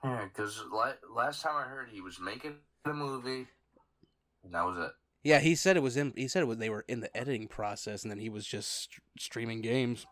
Yeah, 0.04 0.26
because 0.26 0.64
la- 0.72 0.94
last 1.14 1.42
time 1.42 1.56
I 1.56 1.64
heard 1.64 1.90
he 1.92 2.02
was 2.02 2.20
making 2.20 2.56
the 2.86 2.94
movie, 2.94 3.48
and 4.44 4.54
that 4.54 4.66
was 4.66 4.78
it. 4.78 4.92
yeah, 5.24 5.40
he 5.40 5.54
said 5.56 5.78
it 5.78 5.84
was 5.84 5.96
in. 5.98 6.14
He 6.16 6.28
said 6.28 6.42
it 6.42 6.48
was 6.48 6.58
they 6.58 6.70
were 6.72 6.86
in 6.88 7.02
the 7.02 7.16
editing 7.16 7.48
process, 7.48 8.04
and 8.04 8.10
then 8.12 8.18
he 8.20 8.30
was 8.30 8.46
just 8.48 8.84
st- 8.84 9.02
streaming 9.20 9.62
games. 9.62 10.06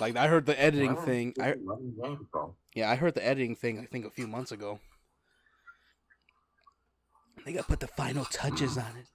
Like 0.00 0.16
I 0.16 0.28
heard 0.28 0.46
the 0.46 0.58
editing 0.60 0.96
thing. 0.96 1.34
I 1.40 1.54
when 1.62 1.78
did 1.78 1.96
the 1.96 2.02
game 2.02 2.28
go? 2.32 2.54
yeah, 2.74 2.90
I 2.90 2.94
heard 2.96 3.14
the 3.14 3.26
editing 3.26 3.54
thing. 3.54 3.78
I 3.78 3.84
think 3.84 4.06
a 4.06 4.10
few 4.10 4.26
months 4.26 4.50
ago. 4.52 4.80
They 7.44 7.52
got 7.52 7.62
to 7.62 7.68
put 7.68 7.80
the 7.80 7.86
final 7.86 8.24
touches 8.26 8.76
on 8.78 8.96
it. 8.98 9.06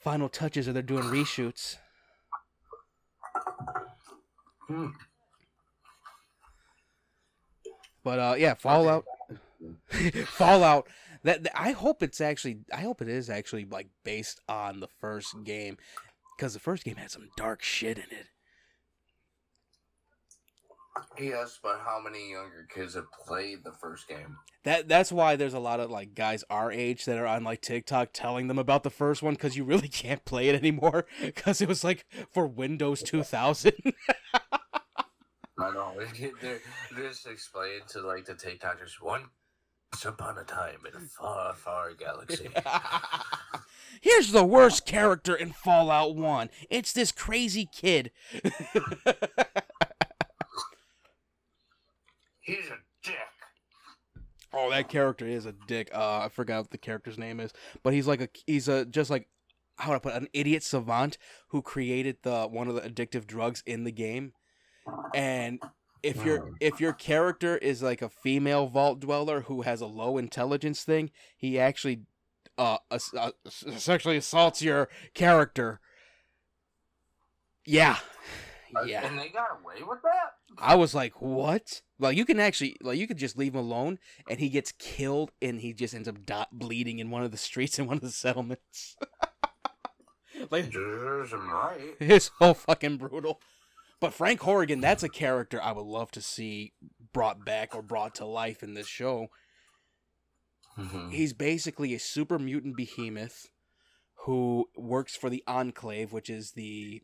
Final 0.00 0.28
touches, 0.28 0.68
or 0.68 0.72
they're 0.72 0.82
doing 0.82 1.04
reshoots. 1.04 1.76
Hmm. 4.68 4.88
But 8.06 8.20
uh, 8.20 8.34
yeah, 8.38 8.54
Fallout. 8.54 9.04
Fallout. 10.26 10.86
That, 11.24 11.42
that- 11.42 11.60
I 11.60 11.72
hope 11.72 12.04
it's 12.04 12.20
actually. 12.20 12.58
I 12.72 12.82
hope 12.82 13.02
it 13.02 13.08
is 13.08 13.28
actually 13.28 13.64
like 13.64 13.88
based 14.04 14.40
on 14.48 14.78
the 14.78 14.86
first 14.86 15.34
game, 15.42 15.76
because 16.36 16.54
the 16.54 16.60
first 16.60 16.84
game 16.84 16.94
had 16.94 17.10
some 17.10 17.30
dark 17.36 17.64
shit 17.64 17.98
in 17.98 18.04
it. 18.04 18.28
Yes, 21.18 21.58
but 21.60 21.80
how 21.84 22.00
many 22.00 22.30
younger 22.30 22.68
kids 22.72 22.94
have 22.94 23.10
played 23.26 23.64
the 23.64 23.72
first 23.72 24.06
game? 24.06 24.36
That 24.62 24.86
that's 24.86 25.10
why 25.10 25.34
there's 25.34 25.52
a 25.52 25.58
lot 25.58 25.80
of 25.80 25.90
like 25.90 26.14
guys 26.14 26.44
our 26.48 26.70
age 26.70 27.06
that 27.06 27.18
are 27.18 27.26
on 27.26 27.42
like 27.42 27.60
TikTok 27.60 28.10
telling 28.12 28.46
them 28.46 28.58
about 28.60 28.84
the 28.84 28.90
first 28.90 29.20
one 29.20 29.34
because 29.34 29.56
you 29.56 29.64
really 29.64 29.88
can't 30.02 30.24
play 30.24 30.48
it 30.48 30.54
anymore 30.54 31.06
because 31.20 31.60
it 31.60 31.66
was 31.66 31.82
like 31.82 32.06
for 32.30 32.46
Windows 32.46 33.02
2000. 33.02 33.72
I 35.58 35.70
know. 35.70 35.92
They're, 36.42 36.60
they're 36.92 37.08
just 37.08 37.26
explaining 37.26 37.80
to 37.88 38.02
like 38.02 38.26
the 38.26 38.34
TikTokers 38.34 39.00
once 39.02 39.24
upon 40.04 40.36
a 40.38 40.44
time 40.44 40.80
in 40.86 40.94
a 40.96 41.04
far, 41.04 41.54
far 41.54 41.92
galaxy. 41.94 42.48
Here's 44.02 44.32
the 44.32 44.44
worst 44.44 44.84
character 44.84 45.34
in 45.34 45.52
Fallout 45.52 46.14
1. 46.14 46.50
It's 46.68 46.92
this 46.92 47.10
crazy 47.12 47.66
kid. 47.72 48.10
He's 52.40 52.66
a 52.66 52.78
dick. 53.02 53.16
Oh, 54.52 54.70
that 54.70 54.88
character 54.88 55.26
is 55.26 55.46
a 55.46 55.54
dick. 55.66 55.90
Uh, 55.92 56.18
I 56.20 56.28
forgot 56.28 56.62
what 56.62 56.70
the 56.70 56.78
character's 56.78 57.18
name 57.18 57.40
is, 57.40 57.52
but 57.82 57.92
he's 57.92 58.06
like 58.06 58.20
a 58.20 58.28
he's 58.46 58.68
a 58.68 58.84
just 58.84 59.10
like 59.10 59.28
how 59.78 59.90
would 59.90 59.96
I 59.96 59.98
put 59.98 60.14
it? 60.14 60.22
an 60.22 60.28
idiot 60.32 60.62
savant 60.62 61.18
who 61.48 61.60
created 61.60 62.18
the 62.22 62.46
one 62.46 62.68
of 62.68 62.74
the 62.74 62.82
addictive 62.82 63.26
drugs 63.26 63.62
in 63.66 63.84
the 63.84 63.92
game. 63.92 64.32
And 65.14 65.60
if 66.02 66.24
your 66.24 66.50
if 66.60 66.80
your 66.80 66.92
character 66.92 67.56
is 67.56 67.82
like 67.82 68.02
a 68.02 68.08
female 68.08 68.66
vault 68.66 69.00
dweller 69.00 69.42
who 69.42 69.62
has 69.62 69.80
a 69.80 69.86
low 69.86 70.18
intelligence 70.18 70.82
thing, 70.84 71.10
he 71.36 71.58
actually 71.58 72.02
uh, 72.58 72.78
ass- 72.90 73.14
uh 73.14 73.30
sexually 73.48 74.16
assaults 74.16 74.62
your 74.62 74.88
character. 75.14 75.80
Yeah. 77.64 77.96
Uh, 78.76 78.82
Yeah. 78.82 79.06
And 79.06 79.18
they 79.18 79.28
got 79.28 79.48
away 79.60 79.82
with 79.86 80.02
that? 80.02 80.34
I 80.58 80.74
was 80.74 80.94
like, 80.94 81.20
what? 81.20 81.82
Like 81.98 82.16
you 82.16 82.24
can 82.24 82.38
actually 82.40 82.76
like 82.80 82.98
you 82.98 83.06
could 83.06 83.18
just 83.18 83.36
leave 83.36 83.54
him 83.54 83.60
alone 83.60 83.98
and 84.28 84.38
he 84.38 84.48
gets 84.48 84.72
killed 84.72 85.32
and 85.42 85.60
he 85.60 85.72
just 85.72 85.94
ends 85.94 86.08
up 86.08 86.24
dot 86.24 86.48
bleeding 86.52 86.98
in 86.98 87.10
one 87.10 87.22
of 87.22 87.30
the 87.30 87.36
streets 87.48 87.78
in 87.78 87.86
one 87.86 87.96
of 87.96 88.02
the 88.02 88.10
settlements. 88.10 88.96
like 90.50 90.68
Jersey 90.70 91.36
right. 91.36 91.96
it's 92.00 92.30
so 92.38 92.54
fucking 92.54 92.98
brutal. 92.98 93.40
But 94.00 94.12
Frank 94.12 94.40
Horrigan, 94.40 94.80
that's 94.80 95.02
a 95.02 95.08
character 95.08 95.62
I 95.62 95.72
would 95.72 95.86
love 95.86 96.10
to 96.12 96.20
see 96.20 96.74
brought 97.12 97.44
back 97.44 97.74
or 97.74 97.82
brought 97.82 98.14
to 98.16 98.26
life 98.26 98.62
in 98.62 98.74
this 98.74 98.86
show. 98.86 99.28
Mhm. 100.76 101.12
He's 101.12 101.32
basically 101.32 101.94
a 101.94 101.98
super 101.98 102.38
mutant 102.38 102.76
behemoth 102.76 103.48
who 104.24 104.68
works 104.76 105.16
for 105.16 105.30
the 105.30 105.42
Enclave, 105.46 106.12
which 106.12 106.28
is 106.28 106.52
the 106.52 107.02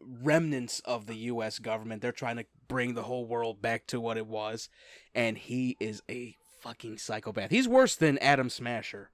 remnants 0.00 0.80
of 0.80 1.06
the 1.06 1.16
US 1.16 1.58
government. 1.58 2.00
They're 2.00 2.12
trying 2.12 2.36
to 2.36 2.46
bring 2.68 2.94
the 2.94 3.02
whole 3.02 3.26
world 3.26 3.60
back 3.60 3.86
to 3.88 4.00
what 4.00 4.16
it 4.16 4.26
was. 4.26 4.68
And 5.14 5.36
he 5.36 5.76
is 5.80 6.02
a 6.08 6.36
fucking 6.62 6.98
psychopath. 6.98 7.50
He's 7.50 7.68
worse 7.68 7.96
than 7.96 8.18
Adam 8.18 8.48
Smasher. 8.48 9.10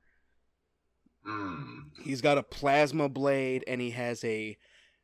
Mm. 1.27 1.91
He's 2.03 2.21
got 2.21 2.39
a 2.39 2.43
plasma 2.43 3.09
blade 3.09 3.65
and 3.67 3.81
he 3.81 3.91
has 3.91 4.23
a 4.25 4.57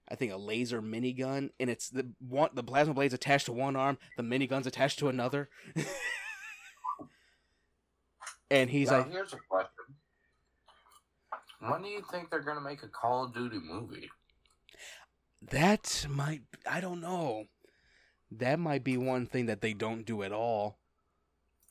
I 0.09 0.15
think 0.15 0.33
a 0.33 0.37
laser 0.37 0.81
minigun 0.81 1.51
and 1.59 1.69
it's 1.69 1.89
the 1.89 2.09
one 2.19 2.51
the 2.55 2.63
plasma 2.63 2.95
blade's 2.95 3.15
attached 3.15 3.47
to 3.47 3.53
one 3.53 3.77
arm, 3.77 3.99
the 4.17 4.23
minigun's 4.23 4.67
attached 4.67 4.99
to 5.01 5.09
another. 5.09 5.49
and 8.51 8.71
he's 8.71 8.91
now, 8.91 8.99
like 8.99 9.11
here's 9.11 9.33
a 9.33 9.39
question. 9.49 9.71
When 11.61 11.83
do 11.83 11.89
you 11.89 12.03
think 12.11 12.31
they're 12.31 12.41
gonna 12.41 12.61
make 12.61 12.83
a 12.83 12.89
Call 12.89 13.25
of 13.25 13.35
Duty 13.35 13.59
movie? 13.59 14.11
that 15.51 16.07
might 16.09 16.43
I 16.71 16.81
don't 16.81 17.01
know. 17.01 17.47
That 18.31 18.59
might 18.59 18.85
be 18.85 18.97
one 18.97 19.27
thing 19.27 19.47
that 19.47 19.61
they 19.61 19.73
don't 19.73 20.05
do 20.05 20.23
at 20.23 20.33
all. 20.33 20.79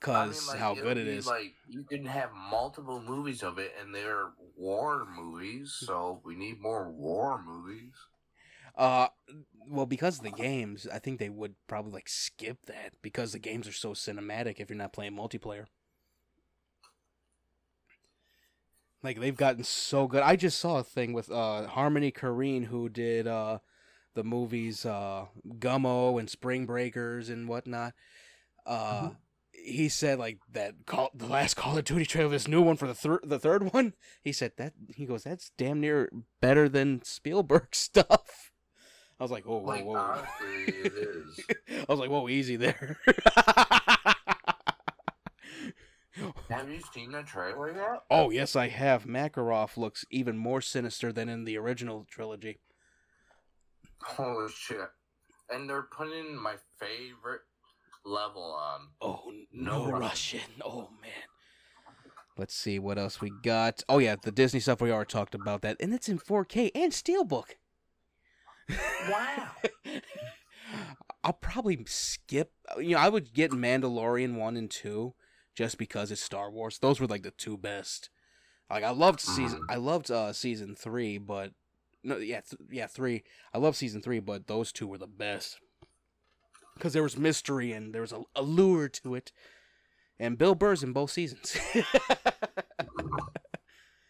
I 0.08 0.28
Cuz 0.28 0.42
mean, 0.42 0.48
like, 0.50 0.60
how 0.60 0.76
good 0.76 0.98
it 0.98 1.08
is. 1.08 1.08
it 1.08 1.12
be, 1.12 1.18
is. 1.18 1.28
Like 1.28 1.54
you 1.68 1.84
can 1.84 2.06
have 2.06 2.32
multiple 2.34 3.02
movies 3.02 3.44
of 3.44 3.58
it, 3.60 3.74
and 3.80 3.94
they're 3.94 4.32
war 4.58 5.06
movies. 5.06 5.74
So 5.80 6.22
we 6.24 6.36
need 6.36 6.60
more 6.62 6.90
war 6.92 7.42
movies. 7.44 7.94
Uh, 8.78 9.08
well, 9.68 9.86
because 9.86 10.18
of 10.18 10.24
the 10.24 10.32
games, 10.32 10.88
I 10.92 11.00
think 11.00 11.20
they 11.20 11.30
would 11.30 11.56
probably 11.68 11.94
like 11.94 12.10
skip 12.10 12.66
that 12.68 12.94
because 13.02 13.32
the 13.32 13.40
games 13.40 13.68
are 13.68 13.74
so 13.74 13.92
cinematic. 13.94 14.60
If 14.60 14.70
you're 14.70 14.78
not 14.78 14.94
playing 14.94 15.14
multiplayer, 15.14 15.66
like 19.04 19.20
they've 19.20 19.36
gotten 19.36 19.64
so 19.64 20.08
good. 20.08 20.24
I 20.24 20.36
just 20.36 20.60
saw 20.60 20.78
a 20.80 20.84
thing 20.84 21.14
with 21.14 21.32
uh 21.32 21.68
Harmony 21.68 22.12
Korine 22.12 22.66
who 22.66 22.90
did 22.90 23.28
uh 23.28 23.60
the 24.14 24.24
movies 24.24 24.86
uh 24.86 25.26
Gummo 25.60 26.20
and 26.20 26.30
Spring 26.30 26.66
Breakers 26.66 27.30
and 27.30 27.48
whatnot. 27.48 27.94
Uh. 28.66 29.12
He 29.58 29.90
said 29.90 30.20
like 30.20 30.40
that 30.52 30.76
call 30.86 31.10
the 31.16 31.26
last 31.26 31.56
Call 31.56 31.76
of 31.76 31.86
Duty 31.86 32.06
trailer, 32.06 32.30
this 32.30 32.48
new 32.48 32.62
one 32.62 32.76
for 32.76 32.86
the 32.88 32.94
third 32.94 33.22
the 33.24 33.40
third 33.40 33.74
one. 33.74 33.94
He 34.22 34.32
said 34.32 34.52
that 34.58 34.74
he 34.94 35.08
goes 35.08 35.24
that's 35.24 35.50
damn 35.58 35.80
near 35.80 36.12
better 36.40 36.70
than 36.70 37.02
Spielberg 37.04 37.70
stuff. 37.72 38.52
I 39.20 39.24
was 39.24 39.32
like, 39.32 39.46
whoa, 39.46 39.58
whoa, 39.60 39.68
Like 39.68 39.86
whoa. 39.86 39.96
honestly, 39.96 40.74
it 40.84 40.94
is. 40.94 41.40
I 41.70 41.86
was 41.88 42.00
like, 42.00 42.10
whoa, 42.10 42.28
easy 42.28 42.56
there. 42.58 42.98
Have 46.50 46.70
you 46.70 46.80
seen 46.94 47.12
the 47.12 47.24
trailer 47.24 47.74
yet? 47.76 48.04
oh, 48.10 48.30
yes, 48.30 48.56
I 48.56 48.70
have. 48.70 49.04
Makarov 49.06 49.76
looks 49.76 50.06
even 50.10 50.38
more 50.38 50.62
sinister 50.62 51.12
than 51.12 51.28
in 51.28 51.44
the 51.44 51.58
original 51.58 52.06
trilogy. 52.10 52.60
Holy 54.02 54.50
shit! 54.56 54.78
And 55.50 55.70
they're 55.70 55.88
putting 55.92 56.36
my 56.42 56.56
favorite 56.80 57.42
level 58.06 58.44
on. 58.44 58.88
Oh, 59.02 59.24
no, 59.52 59.88
No 59.88 59.92
Russian. 59.98 60.40
Oh, 60.64 60.90
man. 61.02 61.12
Let's 62.38 62.56
see 62.56 62.80
what 62.80 62.98
else 62.98 63.20
we 63.20 63.32
got. 63.44 63.84
Oh, 63.90 63.98
yeah, 63.98 64.16
the 64.22 64.32
Disney 64.32 64.60
stuff 64.60 64.82
we 64.82 64.92
already 64.92 65.08
talked 65.10 65.36
about 65.36 65.62
that. 65.64 65.78
And 65.80 65.94
it's 65.94 66.08
in 66.10 66.20
4K 66.20 66.72
and 66.76 66.92
Steelbook. 66.94 67.56
Wow. 68.70 69.52
I'll 71.24 71.34
probably 71.34 71.84
skip. 71.88 72.52
You 72.78 72.92
know, 72.92 73.00
I 73.00 73.10
would 73.10 73.34
get 73.34 73.52
Mandalorian 73.52 74.36
1 74.36 74.58
and 74.58 74.70
2 74.70 75.14
just 75.56 75.78
because 75.78 76.12
it's 76.12 76.22
Star 76.22 76.52
Wars. 76.52 76.78
Those 76.80 77.00
were 77.00 77.08
like 77.08 77.24
the 77.24 77.32
two 77.32 77.58
best. 77.58 78.10
Like 78.70 78.84
I 78.84 78.92
loved 78.92 79.20
season 79.20 79.62
I 79.70 79.76
loved 79.76 80.10
uh 80.10 80.34
season 80.34 80.76
3, 80.76 81.18
but 81.20 81.52
no 82.04 82.18
yeah, 82.18 82.42
th- 82.42 82.62
yeah, 82.72 82.88
3. 82.88 83.24
I 83.54 83.58
love 83.58 83.76
season 83.76 84.02
3, 84.02 84.20
but 84.20 84.48
those 84.48 84.72
two 84.72 84.88
were 84.88 84.98
the 84.98 85.08
best. 85.08 85.60
Cuz 86.80 86.94
there 86.94 87.04
was 87.04 87.18
mystery 87.18 87.72
and 87.72 87.94
there 87.94 88.02
was 88.02 88.12
a 88.12 88.24
allure 88.36 88.90
to 88.90 89.16
it. 89.16 89.32
And 90.20 90.38
Bill 90.38 90.56
Burr's 90.56 90.84
in 90.84 90.94
both 90.94 91.12
seasons. 91.12 91.58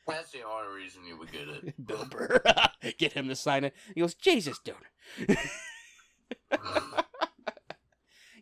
That's 0.08 0.32
the 0.32 0.44
only 0.44 0.76
reason 0.76 1.04
you 1.06 1.18
would 1.18 1.32
get 1.32 1.48
it. 1.48 1.86
Bill 1.88 2.06
Burr. 2.06 2.42
Get 2.98 3.14
him 3.14 3.28
to 3.28 3.36
sign 3.36 3.64
it. 3.64 3.74
He 3.94 4.02
goes, 4.02 4.14
"Jesus, 4.14 4.60
dude. 4.60 4.76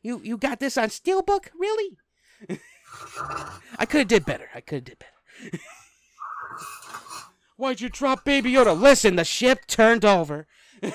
You 0.05 0.19
you 0.21 0.37
got 0.37 0.59
this 0.59 0.77
on 0.77 0.89
Steelbook? 0.89 1.45
Really? 1.57 1.95
I 3.79 3.85
could 3.85 3.99
have 3.99 4.07
did 4.09 4.25
better. 4.25 4.49
I 4.53 4.59
could 4.59 4.75
have 4.75 4.83
did 4.83 4.99
better. 4.99 5.59
Why'd 7.55 7.79
you 7.79 7.87
drop 7.87 8.25
Baby 8.25 8.51
Yoda? 8.51 8.77
Listen, 8.77 9.15
the 9.15 9.23
ship 9.23 9.65
turned 9.65 10.03
over. 10.03 10.45
the 10.81 10.91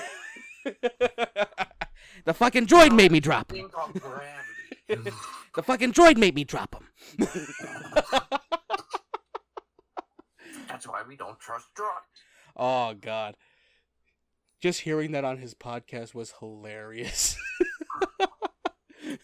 fucking 2.35 2.67
droid 2.67 2.95
made 2.95 3.11
me 3.11 3.19
drop 3.19 3.51
him. 3.51 3.57
Thing 3.57 3.69
called 3.69 3.99
gravity. 3.99 5.11
The 5.55 5.63
fucking 5.63 5.93
droid 5.93 6.17
made 6.17 6.35
me 6.35 6.43
drop 6.43 6.75
him. 6.75 6.87
That's 10.69 10.87
why 10.87 11.01
we 11.07 11.17
don't 11.17 11.39
trust 11.39 11.67
drugs. 11.73 12.21
Oh 12.55 12.93
God. 12.93 13.35
Just 14.61 14.81
hearing 14.81 15.11
that 15.13 15.25
on 15.25 15.37
his 15.37 15.53
podcast 15.53 16.13
was 16.13 16.33
hilarious. 16.39 17.35
that 18.19 19.17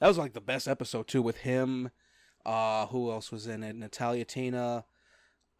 was 0.00 0.18
like 0.18 0.34
the 0.34 0.40
best 0.40 0.68
episode 0.68 1.08
too 1.08 1.22
with 1.22 1.38
him. 1.38 1.90
Uh 2.44 2.86
who 2.86 3.10
else 3.10 3.32
was 3.32 3.46
in 3.46 3.62
it? 3.62 3.74
Natalia 3.74 4.24
Tena. 4.24 4.84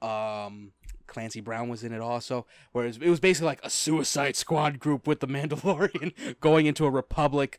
Um 0.03 0.73
Clancy 1.07 1.41
Brown 1.41 1.71
was 1.71 1.83
in 1.83 1.95
it 1.95 2.03
also. 2.03 2.47
Whereas 2.73 2.99
it 2.99 3.09
was 3.09 3.21
basically 3.21 3.47
like 3.47 3.65
a 3.65 3.71
suicide 3.71 4.37
squad 4.37 4.79
group 4.79 5.07
with 5.07 5.21
the 5.21 5.27
Mandalorian 5.27 6.39
going 6.41 6.67
into 6.67 6.85
a 6.85 6.91
Republic 6.91 7.59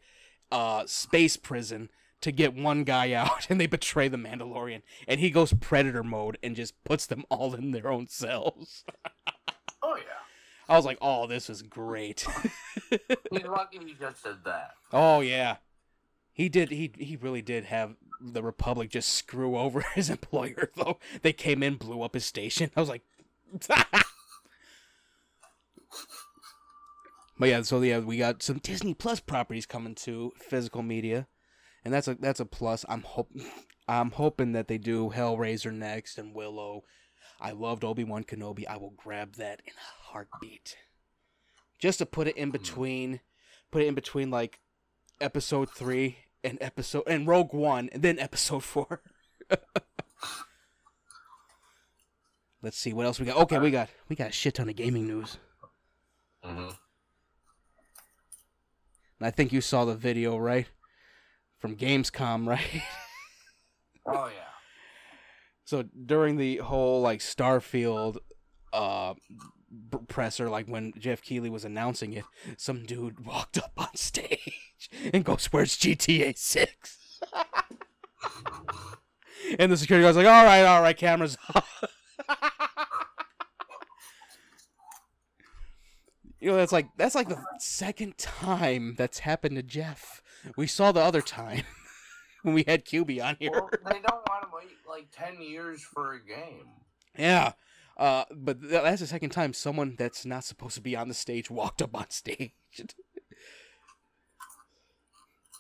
uh 0.52 0.84
space 0.86 1.38
prison 1.38 1.90
to 2.22 2.32
get 2.32 2.54
one 2.54 2.84
guy 2.84 3.14
out 3.22 3.48
and 3.50 3.60
they 3.60 3.68
betray 3.68 4.08
the 4.08 4.18
Mandalorian 4.18 4.82
and 5.08 5.20
he 5.20 5.30
goes 5.30 5.54
predator 5.54 6.04
mode 6.04 6.38
and 6.44 6.56
just 6.56 6.82
puts 6.84 7.06
them 7.06 7.24
all 7.30 7.54
in 7.54 7.72
their 7.72 7.90
own 7.90 8.08
cells. 8.08 8.84
Oh 9.82 9.96
yeah. 9.96 10.04
I 10.68 10.76
was 10.76 10.84
like, 10.86 10.98
"Oh, 11.02 11.26
this 11.26 11.50
is 11.50 11.62
great." 11.62 12.28
He's 13.32 13.44
lucky 13.46 13.80
he 13.80 13.96
just 13.98 14.22
did 14.24 14.44
that. 14.44 14.72
oh 14.92 15.22
yeah, 15.22 15.56
he 16.34 16.50
did. 16.50 16.70
He 16.70 16.92
he 16.98 17.16
really 17.16 17.42
did 17.42 17.64
have 17.66 17.96
the 18.22 18.44
Republic 18.44 18.90
just 18.90 19.14
screw 19.14 19.58
over 19.58 19.82
his 19.96 20.10
employer. 20.10 20.70
Though 20.76 21.00
they 21.22 21.32
came 21.32 21.64
in, 21.64 21.76
blew 21.76 22.02
up 22.04 22.14
his 22.14 22.26
station. 22.26 22.72
I 22.76 22.82
was 22.82 22.90
like, 22.90 23.04
but 27.40 27.50
yeah. 27.50 27.62
So 27.62 27.82
yeah, 27.82 28.00
we 28.00 28.18
got 28.18 28.44
some 28.44 28.58
Disney 28.58 28.94
Plus 28.94 29.20
properties 29.20 29.66
coming 29.66 29.96
to 29.96 30.34
physical 30.38 30.84
media, 30.84 31.28
and 31.84 31.94
that's 31.94 32.08
a 32.08 32.16
that's 32.16 32.40
a 32.40 32.46
plus. 32.46 32.86
I'm 32.88 33.02
hope 33.02 33.32
I'm 33.88 34.12
hoping 34.12 34.52
that 34.54 34.68
they 34.68 34.78
do 34.78 35.10
Hellraiser 35.10 35.74
next 35.74 36.18
and 36.18 36.34
Willow. 36.34 36.84
I 37.42 37.52
loved 37.52 37.84
Obi 37.84 38.04
Wan 38.04 38.24
Kenobi. 38.24 38.68
I 38.68 38.78
will 38.78 38.94
grab 38.96 39.36
that 39.36 39.62
in 39.66 39.74
a 39.74 40.12
heartbeat. 40.12 40.78
Just 41.80 42.00
to 42.00 42.06
put 42.06 42.28
it 42.28 42.36
in 42.36 42.52
between, 42.52 43.22
put 43.72 43.82
it 43.82 43.88
in 43.88 43.96
between 43.96 44.30
like 44.30 44.60
episode 45.22 45.70
three 45.70 46.18
and 46.44 46.58
episode 46.62 47.04
and 47.08 47.28
Rogue 47.28 47.54
One, 47.54 47.90
and 47.94 48.04
then 48.04 48.20
episode 48.20 48.64
four. 48.64 49.02
Let's 52.62 52.78
see 52.78 52.92
what 52.92 53.06
else 53.06 53.20
we 53.20 53.26
got. 53.26 53.38
Okay, 53.38 53.58
we 53.58 53.72
got 53.72 53.90
we 54.10 54.16
got 54.16 54.30
a 54.30 54.34
shit 54.34 54.56
ton 54.56 54.70
of 54.70 54.76
gaming 54.76 55.08
news. 55.08 55.38
Mm-hmm. 56.44 56.70
And 59.20 59.28
I 59.28 59.32
think 59.32 59.52
you 59.54 59.62
saw 59.62 59.86
the 59.86 59.96
video, 59.96 60.38
right? 60.38 60.68
From 61.60 61.76
Gamescom, 61.76 62.48
right? 62.48 62.84
Oh 64.06 64.28
yeah. 64.28 64.46
So 65.66 65.84
during 65.84 66.38
the 66.38 66.58
whole 66.58 67.02
like 67.02 67.20
Starfield 67.20 68.18
uh 68.74 69.14
presser, 70.08 70.50
like 70.50 70.68
when 70.68 70.94
Geoff 70.98 71.22
Keighley 71.22 71.50
was 71.50 71.66
announcing 71.66 72.14
it, 72.14 72.26
some 72.58 72.86
dude 72.86 73.20
walked 73.26 73.58
up 73.58 73.74
on 73.78 73.96
stage 73.96 74.90
and 75.14 75.24
goes, 75.24 75.48
"Where's 75.48 75.78
GTA 75.78 76.38
6?" 76.38 76.98
and 79.60 79.72
the 79.72 79.78
security 79.78 80.04
guard's 80.04 80.18
like, 80.18 80.26
"All 80.26 80.46
right, 80.46 80.64
all 80.64 80.82
right, 80.82 80.98
cameras 80.98 81.38
off." 81.54 81.84
You 86.40 86.52
know, 86.52 86.58
that's 86.58 86.72
like 86.72 86.88
that's 86.96 87.16
like 87.16 87.28
the 87.28 87.44
second 87.60 88.18
time 88.18 88.96
that's 88.98 89.20
happened 89.20 89.58
to 89.58 89.64
Geoff. 89.64 90.22
We 90.56 90.68
saw 90.68 90.92
the 90.92 91.02
other 91.02 91.22
time 91.22 91.64
when 92.44 92.54
we 92.54 92.64
had 92.68 92.86
QB 92.86 93.24
on 93.24 93.38
here. 93.40 93.52
Well, 93.52 93.70
they 93.86 94.00
don't 94.00 94.28
want 94.28 94.44
to 94.44 94.50
wait 94.54 94.78
like 94.88 95.08
ten 95.12 95.42
years 95.42 95.82
for 95.82 96.14
a 96.14 96.20
game. 96.26 96.68
Yeah. 97.18 97.54
Uh, 97.98 98.24
but 98.32 98.62
th- 98.62 98.72
that's 98.84 99.02
the 99.02 99.08
second 99.08 99.32
time 99.32 99.54
someone 99.54 99.96
that's 99.98 100.26
not 100.26 100.46
supposed 100.46 100.76
to 100.76 100.82
be 100.82 100.96
on 100.96 101.10
the 101.10 101.14
stage 101.14 101.50
walked 101.52 101.82
up 101.82 101.94
on 101.96 102.10
stage. 102.10 102.52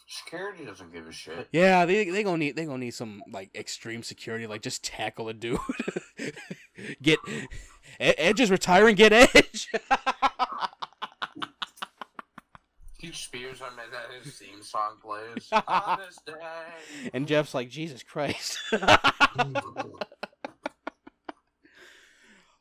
Security 0.07 0.65
doesn't 0.65 0.91
give 0.91 1.05
a 1.07 1.11
shit. 1.11 1.47
yeah, 1.51 1.85
they 1.85 2.09
they 2.09 2.23
gonna 2.23 2.37
need 2.37 2.55
they 2.55 2.65
gonna 2.65 2.79
need 2.79 2.93
some 2.95 3.21
like 3.31 3.53
extreme 3.55 4.01
security, 4.01 4.47
like 4.47 4.61
just 4.61 4.83
tackle 4.83 5.29
a 5.29 5.33
dude. 5.33 5.59
get 7.01 7.19
Edge 7.99 8.39
is 8.39 8.49
retiring. 8.49 8.95
Get 8.95 9.13
Edge. 9.13 9.69
He 12.99 13.11
spears 13.13 13.59
him 13.59 13.67
and 13.81 13.93
then 13.93 14.21
his 14.23 14.35
theme 14.35 14.61
song 14.61 14.97
plays. 15.01 15.47
On 15.67 15.99
this 16.05 16.19
day. 16.25 17.09
and 17.13 17.27
Geoff's 17.27 17.53
like, 17.53 17.69
Jesus 17.69 18.03
Christ. 18.03 18.59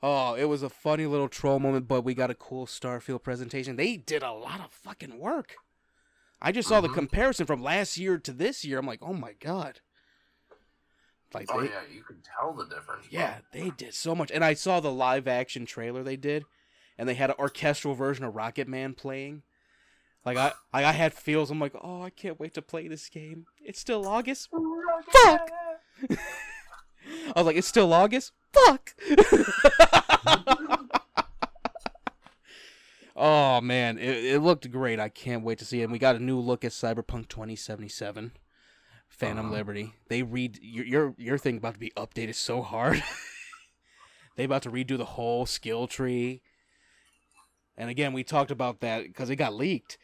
Oh, 0.01 0.34
it 0.34 0.45
was 0.45 0.62
a 0.62 0.68
funny 0.68 1.07
little 1.07 1.28
troll 1.28 1.59
moment, 1.59 1.89
but 1.89 2.03
we 2.03 2.14
got 2.14 2.30
a 2.30 2.34
cool 2.34 2.66
Starfield 2.66 3.24
presentation. 3.24 3.74
They 3.74 3.97
did 3.97 4.22
a 4.22 4.30
lot 4.30 4.61
of 4.61 4.70
fucking 4.70 5.18
work. 5.18 5.57
I 6.41 6.53
just 6.53 6.68
saw 6.68 6.80
the 6.80 6.89
Mhm. 6.89 6.95
comparison 6.95 7.47
from 7.47 7.61
last 7.64 7.97
year 7.99 8.16
to 8.18 8.32
this 8.32 8.64
year. 8.64 8.78
I'm 8.78 8.86
like, 8.86 9.03
oh 9.03 9.12
my 9.12 9.32
god. 9.32 9.80
Like 11.34 11.49
Oh 11.53 11.61
they, 11.61 11.68
yeah, 11.68 11.82
you 11.93 12.05
can 12.05 12.22
tell 12.22 12.53
the 12.53 12.64
difference. 12.66 13.09
bro. 13.09 13.18
yeah, 13.18 13.39
they 13.51 13.70
did 13.70 13.93
so 13.95 14.14
much. 14.14 14.30
And 14.30 14.45
I 14.45 14.55
saw 14.55 14.78
the 14.78 14.93
live 14.93 15.26
action 15.26 15.66
trailer 15.66 16.05
they 16.05 16.16
did, 16.16 16.47
and 16.97 17.09
they 17.09 17.14
had 17.14 17.30
an 17.30 17.36
orchestral 17.41 17.95
version 17.95 18.24
of 18.24 18.36
Rocket 18.36 18.68
Man 18.68 18.95
playing. 18.95 19.43
Like 20.24 20.36
I, 20.36 20.52
like 20.74 20.84
I 20.84 20.92
had 20.92 21.14
feels. 21.14 21.50
I'm 21.50 21.58
like, 21.60 21.74
oh, 21.80 22.02
I 22.02 22.10
can't 22.10 22.38
wait 22.38 22.54
to 22.54 22.62
play 22.62 22.88
this 22.88 23.08
game. 23.08 23.46
It's 23.64 23.80
still 23.80 24.06
August. 24.06 24.48
Fuck. 25.12 25.50
I 26.10 26.16
was 27.36 27.46
like, 27.46 27.56
it's 27.56 27.68
still 27.68 27.92
August. 27.92 28.32
Fuck. 28.52 28.94
oh 33.16 33.60
man, 33.60 33.98
it, 33.98 34.24
it 34.24 34.42
looked 34.42 34.70
great. 34.70 35.00
I 35.00 35.08
can't 35.08 35.44
wait 35.44 35.58
to 35.58 35.64
see 35.64 35.80
it. 35.80 35.84
And 35.84 35.92
we 35.92 35.98
got 35.98 36.16
a 36.16 36.22
new 36.22 36.38
look 36.38 36.64
at 36.64 36.72
Cyberpunk 36.72 37.28
2077, 37.28 38.32
Phantom 39.08 39.46
Uh-huh. 39.46 39.54
Liberty. 39.54 39.94
They 40.08 40.22
read 40.22 40.58
your 40.62 40.84
your 40.84 41.14
your 41.16 41.38
thing 41.38 41.56
about 41.56 41.74
to 41.74 41.80
be 41.80 41.92
updated 41.96 42.34
so 42.34 42.62
hard. 42.62 43.02
they 44.36 44.44
about 44.44 44.62
to 44.62 44.70
redo 44.70 44.96
the 44.98 45.04
whole 45.04 45.46
skill 45.46 45.86
tree. 45.86 46.42
And 47.76 47.90
again, 47.90 48.12
we 48.12 48.24
talked 48.24 48.50
about 48.50 48.80
that 48.80 49.04
because 49.04 49.30
it 49.30 49.36
got 49.36 49.54
leaked. 49.54 49.98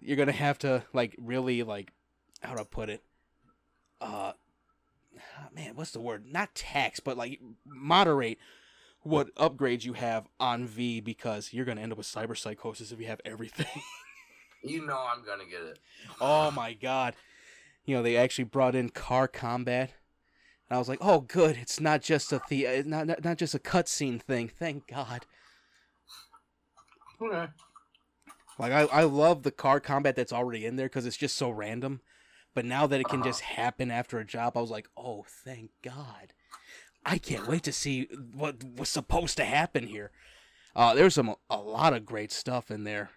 You're 0.00 0.16
gonna 0.16 0.32
have 0.32 0.58
to 0.60 0.84
like 0.92 1.14
really 1.18 1.62
like 1.62 1.92
how 2.42 2.54
do 2.54 2.60
I 2.60 2.64
put 2.64 2.88
it? 2.88 3.02
Uh, 4.00 4.32
man, 5.54 5.76
what's 5.76 5.90
the 5.90 6.00
word? 6.00 6.24
Not 6.26 6.54
tax, 6.54 7.00
but 7.00 7.16
like 7.16 7.40
moderate 7.66 8.38
what 9.02 9.34
upgrades 9.36 9.84
you 9.84 9.94
have 9.94 10.26
on 10.38 10.66
V 10.66 11.00
because 11.00 11.52
you're 11.52 11.64
gonna 11.64 11.80
end 11.80 11.92
up 11.92 11.98
with 11.98 12.06
cyber 12.06 12.36
psychosis 12.36 12.92
if 12.92 13.00
you 13.00 13.06
have 13.06 13.20
everything. 13.24 13.66
You 14.62 14.84
know 14.84 15.06
I'm 15.10 15.24
gonna 15.24 15.46
get 15.46 15.62
it. 15.62 15.78
oh 16.20 16.50
my 16.50 16.74
god! 16.74 17.14
You 17.86 17.96
know 17.96 18.02
they 18.02 18.18
actually 18.18 18.44
brought 18.44 18.74
in 18.74 18.90
car 18.90 19.26
combat, 19.26 19.94
and 20.68 20.76
I 20.76 20.78
was 20.78 20.86
like, 20.86 20.98
oh 21.00 21.20
good, 21.20 21.56
it's 21.56 21.80
not 21.80 22.02
just 22.02 22.30
a 22.30 22.42
the 22.50 22.82
not, 22.84 23.06
not 23.06 23.24
not 23.24 23.38
just 23.38 23.54
a 23.54 23.58
cutscene 23.58 24.20
thing. 24.20 24.48
Thank 24.48 24.86
God. 24.86 25.24
Okay. 27.22 27.50
Like 28.60 28.72
I, 28.72 28.82
I 28.82 29.02
love 29.04 29.42
the 29.42 29.50
car 29.50 29.80
combat 29.80 30.14
that's 30.16 30.32
already 30.34 30.66
in 30.66 30.76
there 30.76 30.86
because 30.86 31.06
it's 31.06 31.16
just 31.16 31.36
so 31.36 31.48
random. 31.50 32.02
But 32.54 32.66
now 32.66 32.86
that 32.86 33.00
it 33.00 33.08
can 33.08 33.20
Uh-huh. 33.20 33.30
just 33.30 33.40
happen 33.40 33.90
after 33.90 34.18
a 34.18 34.24
job, 34.24 34.56
I 34.56 34.60
was 34.60 34.70
like, 34.70 34.88
oh, 34.96 35.24
thank 35.44 35.70
God. 35.82 36.34
I 37.06 37.16
can't 37.16 37.48
wait 37.48 37.62
to 37.62 37.72
see 37.72 38.08
what 38.34 38.62
was 38.76 38.90
supposed 38.90 39.38
to 39.38 39.44
happen 39.44 39.86
here. 39.86 40.10
Uh, 40.76 40.94
there's 40.94 41.14
some 41.14 41.34
a 41.48 41.56
lot 41.56 41.94
of 41.94 42.04
great 42.04 42.30
stuff 42.30 42.70
in 42.70 42.84
there. 42.84 43.10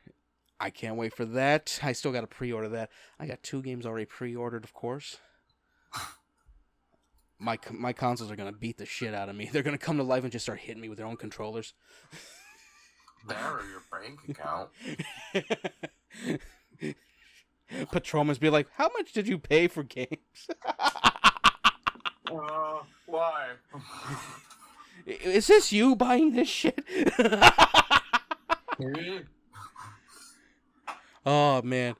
I 0.60 0.70
can't 0.70 0.96
wait 0.96 1.14
for 1.14 1.26
that. 1.26 1.78
I 1.84 1.92
still 1.92 2.14
got 2.14 2.22
to 2.22 2.28
pre-order 2.28 2.70
that. 2.70 2.90
I 3.20 3.26
got 3.28 3.44
two 3.44 3.62
games 3.62 3.86
already 3.86 4.06
pre-ordered, 4.06 4.64
of 4.64 4.74
course. 4.74 5.18
My 7.38 7.60
my 7.72 7.92
consoles 7.92 8.32
are 8.32 8.38
gonna 8.38 8.54
beat 8.54 8.78
the 8.78 8.86
shit 8.86 9.14
out 9.14 9.28
of 9.28 9.36
me. 9.36 9.50
They're 9.52 9.64
gonna 9.64 9.78
come 9.78 9.98
to 9.98 10.04
life 10.04 10.24
and 10.24 10.32
just 10.32 10.46
start 10.46 10.60
hitting 10.60 10.82
me 10.82 10.88
with 10.88 10.98
their 10.98 11.08
own 11.08 11.18
controllers. 11.18 11.74
There 13.28 13.38
or 13.38 13.64
your 13.64 13.82
bank 13.92 14.20
account. 14.30 14.70
Patrolman's 17.92 18.38
be 18.38 18.50
like, 18.50 18.68
"How 18.76 18.90
much 18.98 19.14
did 19.14 19.28
you 19.28 19.38
pay 19.38 19.68
for 19.68 19.84
games?" 19.84 20.48
Uh, 22.32 22.80
why? 23.06 23.50
Is 25.06 25.48
this 25.48 25.74
you 25.74 25.96
buying 25.96 26.34
this 26.34 26.48
shit? 26.48 26.84
oh 31.26 31.62
man, 31.62 31.96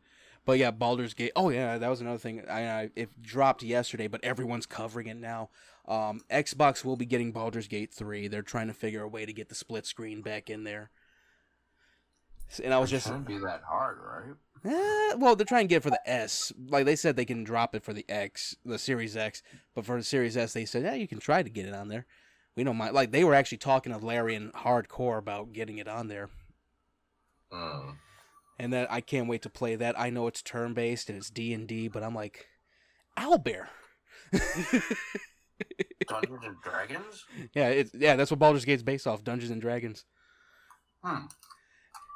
but 0.46 0.58
yeah, 0.58 0.72
Baldur's 0.72 1.14
Gate. 1.14 1.34
Oh 1.36 1.50
yeah, 1.50 1.78
that 1.78 1.90
was 1.90 2.02
another 2.02 2.18
thing. 2.18 2.44
I, 2.50 2.70
I 2.70 2.90
it 2.96 3.22
dropped 3.22 3.64
yesterday, 3.64 4.08
but 4.08 4.24
everyone's 4.24 4.66
covering 4.66 5.08
it 5.08 5.18
now. 5.18 5.50
Um, 5.86 6.22
Xbox 6.32 6.86
will 6.86 6.96
be 6.96 7.06
getting 7.06 7.34
Baldur's 7.34 7.68
Gate 7.68 7.94
three. 7.94 8.28
They're 8.28 8.42
trying 8.42 8.68
to 8.68 8.74
figure 8.74 9.04
a 9.04 9.08
way 9.08 9.26
to 9.26 9.34
get 9.34 9.50
the 9.50 9.56
split 9.56 9.86
screen 9.86 10.22
back 10.22 10.50
in 10.50 10.64
there. 10.64 10.90
And 12.60 12.74
I 12.74 12.80
was 12.80 12.92
It 12.92 12.96
just 12.96 13.08
shouldn't 13.08 13.28
be 13.28 13.38
that 13.40 13.62
hard, 13.68 13.98
right? 14.00 14.36
Eh, 14.66 15.16
well, 15.18 15.36
they're 15.36 15.46
trying 15.46 15.66
to 15.66 15.70
get 15.70 15.78
it 15.78 15.84
for 15.84 15.90
the 15.90 16.10
S. 16.10 16.54
Like 16.70 16.86
they 16.86 16.96
said, 16.96 17.16
they 17.16 17.26
can 17.26 17.44
drop 17.44 17.76
it 17.76 17.84
for 17.84 17.92
the 17.94 18.06
X, 18.08 18.56
the 18.64 18.80
Series 18.80 19.18
X, 19.18 19.44
but 19.76 19.86
for 19.86 19.98
the 19.98 20.04
Series 20.04 20.38
S, 20.38 20.54
they 20.54 20.64
said, 20.66 20.84
yeah, 20.84 20.94
you 20.94 21.08
can 21.08 21.20
try 21.20 21.44
to 21.44 21.50
get 21.50 21.66
it 21.66 21.74
on 21.74 21.90
there. 21.90 22.06
We 22.56 22.64
don't 22.64 22.78
mind. 22.78 22.94
Like 22.94 23.12
they 23.12 23.24
were 23.24 23.34
actually 23.34 23.58
talking 23.58 23.92
to 23.92 23.98
Larry 23.98 24.36
and 24.36 24.54
Hardcore 24.54 25.18
about 25.18 25.54
getting 25.54 25.80
it 25.80 25.88
on 25.88 26.08
there, 26.08 26.30
Mm. 27.52 27.96
and 28.60 28.72
that 28.74 28.92
I 28.92 29.02
can't 29.02 29.28
wait 29.28 29.42
to 29.42 29.50
play 29.50 29.76
that. 29.76 30.00
I 30.00 30.10
know 30.10 30.28
it's 30.28 30.42
turn 30.42 30.74
based 30.74 31.10
and 31.10 31.18
it's 31.18 31.30
D 31.30 31.54
and 31.54 31.68
D, 31.68 31.88
but 31.88 32.04
I'm 32.04 32.16
like, 32.16 32.48
Owlbear. 33.18 33.68
Dungeons 36.08 36.44
and 36.44 36.56
Dragons? 36.64 37.26
yeah, 37.54 37.70
it's 37.70 37.92
yeah, 37.94 38.16
that's 38.16 38.32
what 38.32 38.40
Baldur's 38.40 38.66
Gate's 38.66 38.84
based 38.84 39.08
off, 39.08 39.24
Dungeons 39.24 39.52
and 39.52 39.62
Dragons. 39.62 40.06
Hmm. 41.04 41.26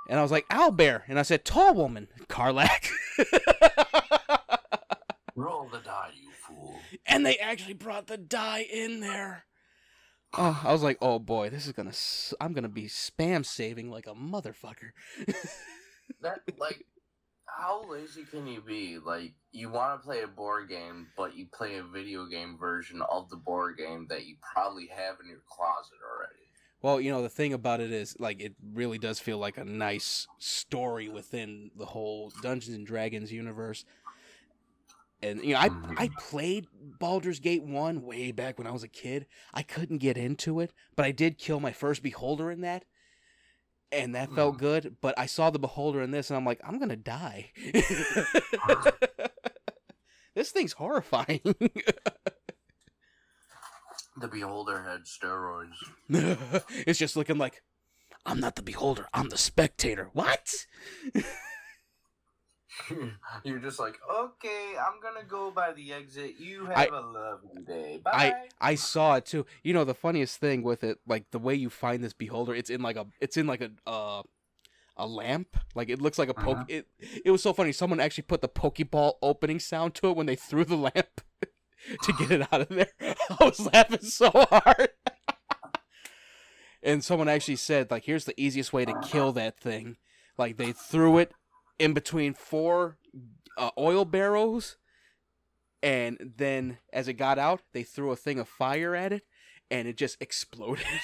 And 0.09 0.19
I 0.19 0.21
was 0.21 0.31
like, 0.31 0.47
Owlbear, 0.49 1.01
and 1.07 1.19
I 1.19 1.23
said, 1.23 1.43
Tall 1.43 1.73
Woman, 1.73 2.07
Karlach. 2.29 2.89
Roll 5.35 5.67
the 5.71 5.79
die, 5.79 6.11
you 6.19 6.31
fool. 6.31 6.79
and 7.05 7.25
they 7.25 7.37
actually 7.37 7.73
brought 7.73 8.07
the 8.07 8.17
die 8.17 8.65
in 8.71 9.01
there. 9.01 9.43
Oh, 10.37 10.59
I 10.63 10.71
was 10.73 10.83
like, 10.83 10.97
oh 11.01 11.19
boy, 11.19 11.49
this 11.49 11.65
is 11.67 11.73
gonna. 11.73 11.89
S- 11.89 12.33
I'm 12.41 12.53
gonna 12.53 12.67
be 12.69 12.85
spam 12.87 13.45
saving 13.45 13.89
like 13.89 14.07
a 14.07 14.13
motherfucker. 14.13 14.91
That 16.21 16.39
like, 16.57 16.85
how 17.45 17.83
lazy 17.89 18.23
can 18.23 18.47
you 18.47 18.61
be? 18.61 18.97
Like, 18.97 19.33
you 19.51 19.69
want 19.69 19.99
to 19.99 20.05
play 20.05 20.21
a 20.21 20.27
board 20.27 20.69
game, 20.69 21.07
but 21.17 21.35
you 21.35 21.47
play 21.53 21.75
a 21.75 21.83
video 21.83 22.25
game 22.27 22.57
version 22.57 23.01
of 23.11 23.29
the 23.29 23.35
board 23.35 23.77
game 23.77 24.07
that 24.09 24.25
you 24.25 24.37
probably 24.41 24.87
have 24.87 25.17
in 25.21 25.27
your 25.29 25.41
closet 25.49 25.97
already. 26.01 26.46
Well, 26.81 27.01
you 27.01 27.11
know, 27.11 27.21
the 27.21 27.29
thing 27.29 27.53
about 27.53 27.79
it 27.81 27.91
is, 27.91 28.15
like, 28.19 28.39
it 28.39 28.55
really 28.73 28.97
does 28.97 29.19
feel 29.19 29.37
like 29.37 29.57
a 29.57 29.65
nice 29.65 30.27
story 30.37 31.09
within 31.09 31.71
the 31.75 31.85
whole 31.87 32.31
Dungeons 32.39 32.75
and 32.75 32.85
Dragons 32.87 33.31
universe. 33.31 33.83
And 35.21 35.43
you 35.43 35.53
know, 35.53 35.59
I 35.59 35.69
Mhm. 35.69 35.95
I 35.97 36.09
played 36.09 36.67
Baldur's 36.73 37.39
Gate 37.39 37.63
one 37.63 38.03
way 38.03 38.31
back 38.31 38.57
when 38.57 38.67
I 38.67 38.71
was 38.71 38.83
a 38.83 38.87
kid. 38.87 39.25
I 39.53 39.63
couldn't 39.63 39.97
get 39.97 40.17
into 40.17 40.59
it, 40.59 40.73
but 40.95 41.05
I 41.05 41.11
did 41.11 41.37
kill 41.39 41.59
my 41.59 41.71
first 41.71 42.03
beholder 42.03 42.51
in 42.51 42.61
that, 42.61 42.85
and 43.91 44.13
that 44.15 44.33
felt 44.33 44.55
Mhm. 44.55 44.59
good. 44.59 44.97
But 45.01 45.17
I 45.17 45.25
saw 45.25 45.49
the 45.49 45.59
beholder 45.59 46.01
in 46.01 46.11
this, 46.11 46.29
and 46.29 46.37
I'm 46.37 46.45
like, 46.45 46.59
I'm 46.63 46.79
gonna 46.79 46.95
die. 46.95 47.51
this 50.35 50.51
thing's 50.51 50.73
horrifying. 50.73 51.41
The 54.19 54.27
Beholder 54.27 54.83
had 54.83 55.05
steroids. 55.05 55.75
it's 56.87 56.99
just 56.99 57.15
looking 57.15 57.37
like 57.37 57.61
I'm 58.25 58.39
not 58.41 58.55
the 58.55 58.61
beholder. 58.61 59.07
I'm 59.13 59.29
the 59.29 59.37
spectator. 59.37 60.09
What? 60.11 60.65
You're 63.43 63.59
just 63.59 63.79
like, 63.79 63.97
okay, 64.13 64.73
I'm 64.77 64.99
gonna 65.01 65.25
go 65.27 65.49
by 65.49 65.71
the 65.73 65.93
exit. 65.93 66.35
You 66.39 66.65
have 66.65 66.91
a 66.91 66.99
lovely 66.99 67.61
day. 67.65 68.01
Bye. 68.03 68.33
I 68.59 68.75
saw 68.75 69.15
it 69.15 69.25
too. 69.25 69.45
You 69.63 69.73
know 69.73 69.85
the 69.85 69.93
funniest 69.93 70.39
thing 70.39 70.61
with 70.61 70.83
it, 70.83 70.99
like 71.07 71.31
the 71.31 71.39
way 71.39 71.55
you 71.55 71.69
find 71.69 72.03
this 72.03 72.13
beholder, 72.13 72.53
it's 72.53 72.69
in 72.69 72.81
like 72.81 72.97
a 72.97 73.07
it's 73.21 73.37
in 73.37 73.47
like 73.47 73.61
a 73.61 73.71
uh 73.89 74.23
a 74.97 75.07
lamp. 75.07 75.57
Like 75.73 75.89
it 75.89 76.01
looks 76.01 76.19
like 76.19 76.29
a 76.29 76.33
poke. 76.33 76.57
Uh-huh. 76.57 76.65
It 76.67 76.87
it 77.23 77.31
was 77.31 77.41
so 77.41 77.53
funny. 77.53 77.71
Someone 77.71 77.99
actually 77.99 78.23
put 78.23 78.41
the 78.41 78.49
Pokeball 78.49 79.13
opening 79.21 79.59
sound 79.59 79.95
to 79.95 80.09
it 80.09 80.17
when 80.17 80.25
they 80.25 80.35
threw 80.35 80.65
the 80.65 80.75
lamp 80.95 81.21
to 82.03 82.13
get 82.13 82.31
it 82.31 82.47
out 82.51 82.61
of 82.61 82.69
there. 82.69 82.89
I 83.01 83.43
was 83.45 83.59
laughing 83.59 84.01
so 84.01 84.31
hard. 84.33 84.89
and 86.83 87.03
someone 87.03 87.27
actually 87.29 87.55
said 87.57 87.91
like, 87.91 88.05
here's 88.05 88.25
the 88.25 88.39
easiest 88.39 88.73
way 88.73 88.85
to 88.85 88.93
kill 89.01 89.31
that 89.33 89.59
thing. 89.59 89.97
Like 90.37 90.57
they 90.57 90.71
threw 90.71 91.17
it 91.17 91.31
in 91.79 91.93
between 91.93 92.33
four 92.33 92.97
uh, 93.57 93.71
oil 93.77 94.05
barrels, 94.05 94.77
and 95.81 96.33
then 96.37 96.77
as 96.93 97.07
it 97.07 97.13
got 97.13 97.39
out, 97.39 97.61
they 97.73 97.83
threw 97.83 98.11
a 98.11 98.15
thing 98.15 98.39
of 98.39 98.47
fire 98.47 98.95
at 98.95 99.11
it, 99.13 99.23
and 99.71 99.87
it 99.87 99.97
just 99.97 100.21
exploded. 100.21 100.85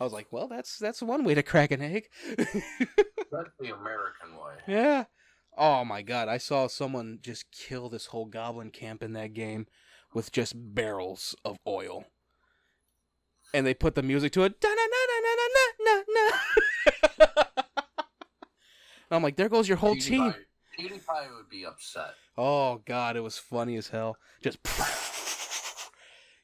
I 0.00 0.04
was 0.04 0.12
like, 0.12 0.26
well, 0.30 0.48
that's 0.48 0.78
that's 0.78 1.00
one 1.02 1.24
way 1.24 1.34
to 1.34 1.42
crack 1.42 1.70
an 1.70 1.80
egg. 1.80 2.08
That's 2.36 3.50
the 3.58 3.72
American 3.74 4.36
way. 4.36 4.54
yeah. 4.66 5.04
Oh 5.56 5.84
my 5.84 6.02
god, 6.02 6.28
I 6.28 6.38
saw 6.38 6.66
someone 6.66 7.18
just 7.20 7.50
kill 7.50 7.88
this 7.88 8.06
whole 8.06 8.24
goblin 8.26 8.70
camp 8.70 9.02
in 9.02 9.12
that 9.12 9.34
game 9.34 9.66
with 10.14 10.32
just 10.32 10.54
barrels 10.56 11.34
of 11.44 11.58
oil. 11.66 12.04
And 13.52 13.66
they 13.66 13.74
put 13.74 13.94
the 13.94 14.02
music 14.02 14.32
to 14.32 14.44
it. 14.44 14.54
And 14.64 14.76
I'm 19.10 19.22
like, 19.22 19.36
there 19.36 19.50
goes 19.50 19.68
your 19.68 19.76
whole 19.76 19.94
team. 19.94 20.32
PewDiePie, 20.32 20.34
PewDiePie 20.80 21.36
would 21.36 21.50
be 21.50 21.66
upset. 21.66 22.14
Oh 22.38 22.80
god, 22.86 23.16
it 23.16 23.20
was 23.20 23.36
funny 23.36 23.76
as 23.76 23.88
hell. 23.88 24.16
Just 24.42 24.58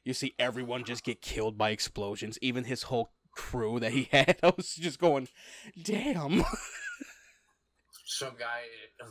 you 0.03 0.13
see 0.13 0.35
everyone 0.37 0.83
just 0.83 1.03
get 1.03 1.19
killed 1.21 1.57
by 1.57 1.71
explosions. 1.71 2.37
Even 2.43 2.65
his 2.65 2.83
whole 2.83 3.09
crew 3.31 3.79
that 3.79 3.91
he 3.91 4.03
had. 4.11 4.37
I 4.43 4.53
was 4.55 4.75
just 4.75 4.99
going, 4.99 5.27
damn. 5.81 6.43
Some 8.11 8.33
guy 8.39 8.61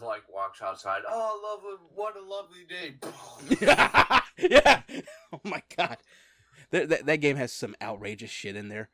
like 0.04 0.22
walks 0.28 0.60
outside. 0.60 1.02
Oh, 1.08 1.60
love 1.62 1.78
what 1.94 2.16
a 2.16 2.20
lovely 2.20 2.64
day. 2.68 2.96
yeah. 4.50 4.82
Oh 5.32 5.40
my 5.44 5.62
god. 5.76 5.98
That, 6.72 6.88
that 6.88 7.06
that 7.06 7.16
game 7.18 7.36
has 7.36 7.52
some 7.52 7.76
outrageous 7.80 8.30
shit 8.30 8.56
in 8.56 8.68
there. 8.68 8.88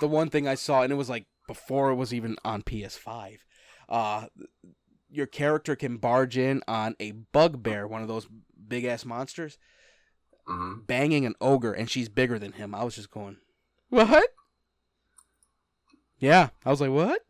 The 0.00 0.08
one 0.08 0.28
thing 0.28 0.48
I 0.48 0.56
saw, 0.56 0.82
and 0.82 0.92
it 0.92 0.96
was 0.96 1.08
like 1.08 1.26
before 1.46 1.90
it 1.90 1.94
was 1.94 2.12
even 2.12 2.34
on 2.44 2.62
PS5. 2.62 3.38
Uh, 3.88 4.26
your 5.08 5.26
character 5.26 5.76
can 5.76 5.98
barge 5.98 6.36
in 6.36 6.62
on 6.66 6.96
a 6.98 7.12
bugbear, 7.12 7.86
one 7.86 8.02
of 8.02 8.08
those 8.08 8.26
big 8.66 8.84
ass 8.84 9.04
monsters, 9.04 9.56
hmm 10.48 10.80
banging 10.88 11.24
an 11.24 11.36
ogre, 11.40 11.72
and 11.72 11.88
she's 11.88 12.08
bigger 12.08 12.40
than 12.40 12.54
him. 12.54 12.74
I 12.74 12.82
was 12.82 12.96
just 12.96 13.12
going, 13.12 13.36
what? 13.88 14.30
Yeah, 16.18 16.48
I 16.64 16.70
was 16.70 16.80
like, 16.80 16.90
what? 16.90 17.20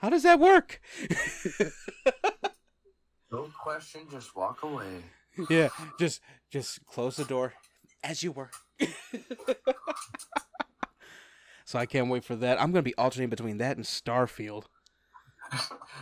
How 0.00 0.10
does 0.10 0.22
that 0.22 0.38
work? 0.38 0.80
No 3.30 3.48
question, 3.60 4.02
just 4.10 4.34
walk 4.34 4.62
away. 4.62 5.02
yeah, 5.50 5.68
just 5.98 6.22
just 6.50 6.84
close 6.86 7.16
the 7.16 7.24
door 7.24 7.52
as 8.02 8.22
you 8.22 8.32
were. 8.32 8.50
so 11.64 11.78
I 11.78 11.84
can't 11.86 12.08
wait 12.08 12.24
for 12.24 12.36
that. 12.36 12.60
I'm 12.60 12.72
gonna 12.72 12.82
be 12.82 12.96
alternating 12.96 13.28
between 13.30 13.58
that 13.58 13.76
and 13.76 13.84
Starfield. 13.84 14.64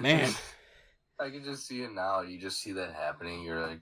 Man. 0.00 0.32
I 1.18 1.30
can 1.30 1.42
just 1.44 1.66
see 1.66 1.82
it 1.82 1.92
now. 1.92 2.20
You 2.20 2.38
just 2.38 2.60
see 2.60 2.72
that 2.72 2.92
happening. 2.92 3.42
You're 3.42 3.66
like, 3.66 3.80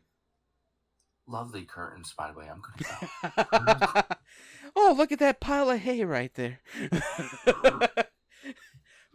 lovely 1.27 1.65
curtains, 1.65 2.15
by 2.17 2.31
the 2.31 2.39
way. 2.39 2.49
I'm 2.49 2.62
gonna 2.62 4.01
go. 4.01 4.03
oh, 4.77 4.95
look 4.97 5.12
at 5.12 5.19
that 5.19 5.41
pile 5.41 5.69
of 5.71 5.81
hay 5.81 6.05
right 6.05 6.33
there. 6.35 6.61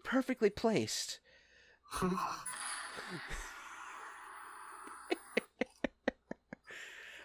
Perfectly 0.09 0.49
placed. 0.49 1.19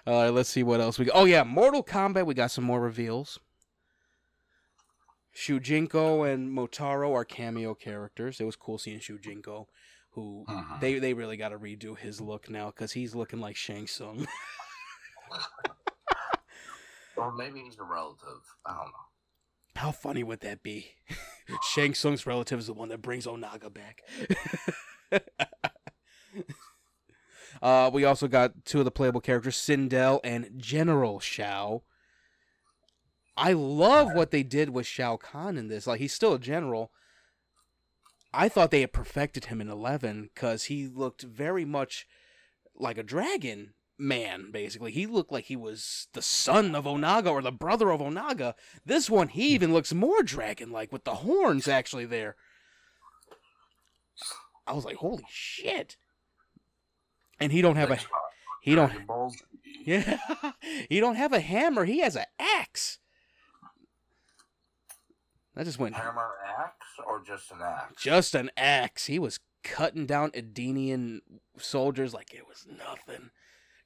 All 0.07 0.23
right, 0.25 0.29
let's 0.29 0.51
see 0.51 0.63
what 0.63 0.83
else 0.83 0.99
we 0.99 1.07
got. 1.07 1.17
Oh 1.17 1.25
yeah, 1.25 1.45
Mortal 1.45 1.83
Kombat. 1.83 2.27
We 2.27 2.35
got 2.35 2.51
some 2.51 2.65
more 2.65 2.79
reveals. 2.81 3.39
Shujinko 5.35 6.31
and 6.31 6.51
Motaro 6.57 7.15
are 7.15 7.25
cameo 7.25 7.73
characters. 7.75 8.39
It 8.39 8.45
was 8.45 8.55
cool 8.55 8.77
seeing 8.77 9.01
Shujinko, 9.01 9.65
who 10.11 10.45
Mhm. 10.47 10.81
they 10.81 10.99
they 10.99 11.15
really 11.15 11.39
got 11.39 11.49
to 11.49 11.59
redo 11.59 11.97
his 11.97 12.21
look 12.21 12.51
now 12.51 12.67
because 12.67 12.93
he's 12.93 13.15
looking 13.15 13.41
like 13.41 13.57
Shang 13.57 13.87
Tsung. 13.87 14.29
or 17.17 17.33
maybe 17.33 17.61
he's 17.61 17.79
a 17.79 17.83
relative. 17.85 18.43
I 18.67 18.75
don't 18.75 18.89
know. 18.89 19.07
How 19.77 19.91
funny 19.91 20.23
would 20.23 20.41
that 20.41 20.63
be? 20.63 20.97
Shang 21.63 21.95
Tsung's 21.95 22.27
relative 22.27 22.59
is 22.59 22.67
the 22.67 22.73
one 22.73 22.89
that 22.89 23.03
brings 23.03 23.27
Onaga 23.27 23.73
back. 23.73 24.03
uh, 27.63 27.91
we 27.93 28.05
also 28.05 28.29
got 28.29 28.65
two 28.65 28.79
of 28.79 28.85
the 28.85 28.91
playable 28.91 29.21
characters, 29.21 29.57
Sindel 29.57 30.21
and 30.25 30.51
General 30.57 31.21
Shao. 31.21 31.83
I 33.37 33.53
love 33.53 34.15
what 34.15 34.31
they 34.31 34.43
did 34.43 34.71
with 34.71 34.87
Shao 34.87 35.17
Kahn 35.17 35.59
in 35.59 35.69
this. 35.69 35.87
Like, 35.87 36.01
he's 36.01 36.13
still 36.13 36.35
a 36.35 36.39
general. 36.39 36.93
I 38.33 38.49
thought 38.49 38.71
they 38.71 38.81
had 38.81 38.93
perfected 38.93 39.47
him 39.47 39.61
in 39.61 39.69
11 39.69 40.31
because 40.35 40.65
he 40.65 40.87
looked 40.87 41.23
very 41.23 41.65
much 41.65 42.07
like 42.77 42.99
a 42.99 43.03
dragon 43.03 43.75
man, 43.99 44.51
basically. 44.51 44.93
He 44.93 45.07
looked 45.07 45.33
like 45.33 45.45
he 45.45 45.57
was 45.57 46.09
the 46.13 46.23
son 46.23 46.75
of 46.75 46.85
Onaga 46.85 47.31
or 47.31 47.43
the 47.43 47.53
brother 47.53 47.91
of 47.91 48.01
Onaga. 48.01 48.55
This 48.85 49.09
one, 49.09 49.29
he 49.29 49.49
even 49.49 49.73
looks 49.73 49.93
more 49.93 50.23
dragon 50.23 50.71
like 50.71 50.93
with 50.93 51.05
the 51.05 51.17
horns 51.17 51.69
actually 51.69 52.07
there. 52.07 52.37
I 54.67 54.73
was 54.73 54.85
like, 54.85 54.97
holy 54.97 55.25
shit. 55.29 55.97
And 57.41 57.53
he 57.53 57.63
don't 57.63 57.77
have 57.77 57.91
a 57.91 57.99
he 58.63 58.75
don't 58.75 58.93
yeah 59.85 60.19
he 60.89 61.01
don't 61.01 61.17
have 61.17 61.33
a 61.33 61.41
hammer, 61.41 61.85
he 61.85 62.01
has 62.01 62.17
an 62.17 62.25
axe. 62.39 62.99
That 65.55 65.67
just 65.67 65.79
went 65.79 65.95
Hammer 65.95 66.33
axe 66.59 66.87
or 67.07 67.23
just 67.23 67.53
an 67.53 67.59
axe? 67.63 68.03
just 68.03 68.35
an 68.35 68.51
axe. 68.57 69.07
He 69.07 69.19
was 69.19 69.39
cutting 69.63 70.07
down 70.07 70.33
Edenian 70.35 71.23
soldiers 71.59 72.13
like 72.13 72.33
it 72.35 72.47
was 72.49 72.67
nothing. 72.67 73.31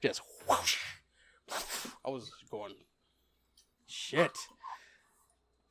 Just 0.00 0.22
whoosh. 0.48 0.76
I 2.04 2.10
was 2.10 2.30
going 2.50 2.74
shit. 3.86 4.36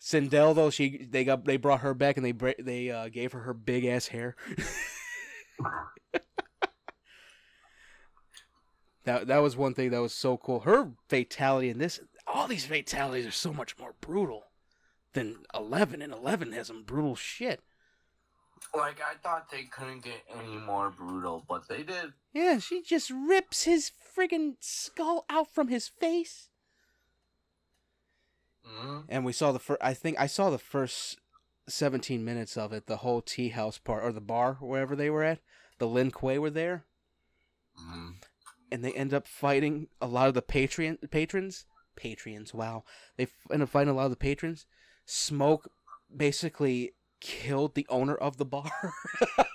Sindel 0.01 0.55
though 0.55 0.69
she 0.69 1.05
they 1.09 1.23
got 1.23 1.45
they 1.45 1.57
brought 1.57 1.82
her 1.82 1.93
back 1.93 2.17
and 2.17 2.25
they 2.25 2.34
they 2.59 2.89
uh, 2.89 3.09
gave 3.09 3.34
her 3.34 3.41
her 3.41 3.53
big 3.53 3.86
ass 3.86 4.07
hair. 4.07 4.36
that 9.03 9.28
that 9.28 9.38
was 9.39 9.55
one 9.57 9.73
thing 9.73 9.89
that 9.91 10.01
was 10.01 10.13
so 10.13 10.38
cool. 10.38 10.61
Her 10.61 10.91
fatality 11.07 11.69
in 11.69 11.78
this 11.78 11.99
all 12.25 12.47
these 12.47 12.65
fatalities 12.65 13.25
are 13.25 13.32
so 13.32 13.53
much 13.53 13.78
more 13.80 13.95
brutal 14.01 14.43
than 15.13 15.38
11 15.55 16.01
and 16.01 16.13
11 16.13 16.51
has 16.51 16.67
some 16.67 16.84
brutal 16.84 17.15
shit. 17.15 17.61
Like 18.75 18.99
I 19.01 19.15
thought 19.23 19.49
they 19.51 19.63
couldn't 19.63 20.03
get 20.03 20.23
any 20.33 20.57
more 20.57 20.89
brutal, 20.89 21.45
but 21.47 21.67
they 21.67 21.83
did. 21.83 22.13
Yeah, 22.33 22.59
she 22.59 22.81
just 22.81 23.09
rips 23.09 23.63
his 23.63 23.89
friggin' 24.15 24.55
skull 24.59 25.25
out 25.29 25.51
from 25.51 25.67
his 25.69 25.87
face. 25.87 26.49
hmm 28.63 29.01
And 29.09 29.25
we 29.25 29.33
saw 29.33 29.51
the 29.51 29.59
first, 29.59 29.81
I 29.81 29.93
think 29.93 30.19
I 30.19 30.27
saw 30.27 30.49
the 30.49 30.57
first 30.57 31.17
17 31.67 32.23
minutes 32.23 32.57
of 32.57 32.73
it, 32.73 32.87
the 32.87 32.97
whole 32.97 33.21
tea 33.21 33.49
house 33.49 33.77
part, 33.77 34.03
or 34.03 34.11
the 34.11 34.21
bar, 34.21 34.55
wherever 34.59 34.95
they 34.95 35.09
were 35.09 35.23
at. 35.23 35.39
The 35.79 35.87
Lin 35.87 36.11
Kuei 36.11 36.37
were 36.39 36.49
there, 36.49 36.85
hmm 37.75 38.09
and 38.71 38.83
they 38.83 38.91
end 38.93 39.13
up 39.13 39.27
fighting 39.27 39.87
a 40.01 40.07
lot 40.07 40.27
of 40.27 40.33
the 40.33 40.41
patron, 40.41 40.97
patrons. 41.09 41.65
Patrons, 41.95 42.53
wow. 42.53 42.83
They 43.15 43.23
f- 43.23 43.47
end 43.51 43.63
up 43.63 43.69
fighting 43.69 43.89
a 43.89 43.93
lot 43.93 44.05
of 44.05 44.11
the 44.11 44.17
patrons. 44.17 44.65
Smoke 45.05 45.71
basically 46.15 46.93
killed 47.20 47.76
the 47.76 47.86
owner 47.89 48.15
of 48.15 48.38
the 48.38 48.45
bar. 48.45 48.93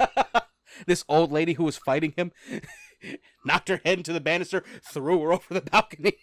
this 0.86 1.04
old 1.08 1.32
lady 1.32 1.54
who 1.54 1.64
was 1.64 1.76
fighting 1.76 2.12
him 2.16 2.32
knocked 3.44 3.68
her 3.68 3.80
head 3.84 3.98
into 3.98 4.12
the 4.12 4.20
banister, 4.20 4.64
threw 4.84 5.20
her 5.20 5.32
over 5.32 5.54
the 5.54 5.60
balcony. 5.60 6.18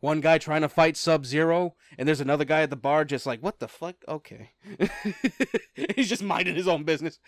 One 0.00 0.20
guy 0.20 0.38
trying 0.38 0.62
to 0.62 0.68
fight 0.68 0.96
Sub 0.96 1.26
Zero, 1.26 1.74
and 1.98 2.06
there's 2.06 2.20
another 2.20 2.44
guy 2.44 2.62
at 2.62 2.70
the 2.70 2.76
bar 2.76 3.04
just 3.04 3.26
like, 3.26 3.42
what 3.42 3.58
the 3.58 3.66
fuck? 3.66 3.96
Okay. 4.06 4.50
He's 5.96 6.08
just 6.08 6.22
minding 6.22 6.54
his 6.54 6.68
own 6.68 6.84
business. 6.84 7.18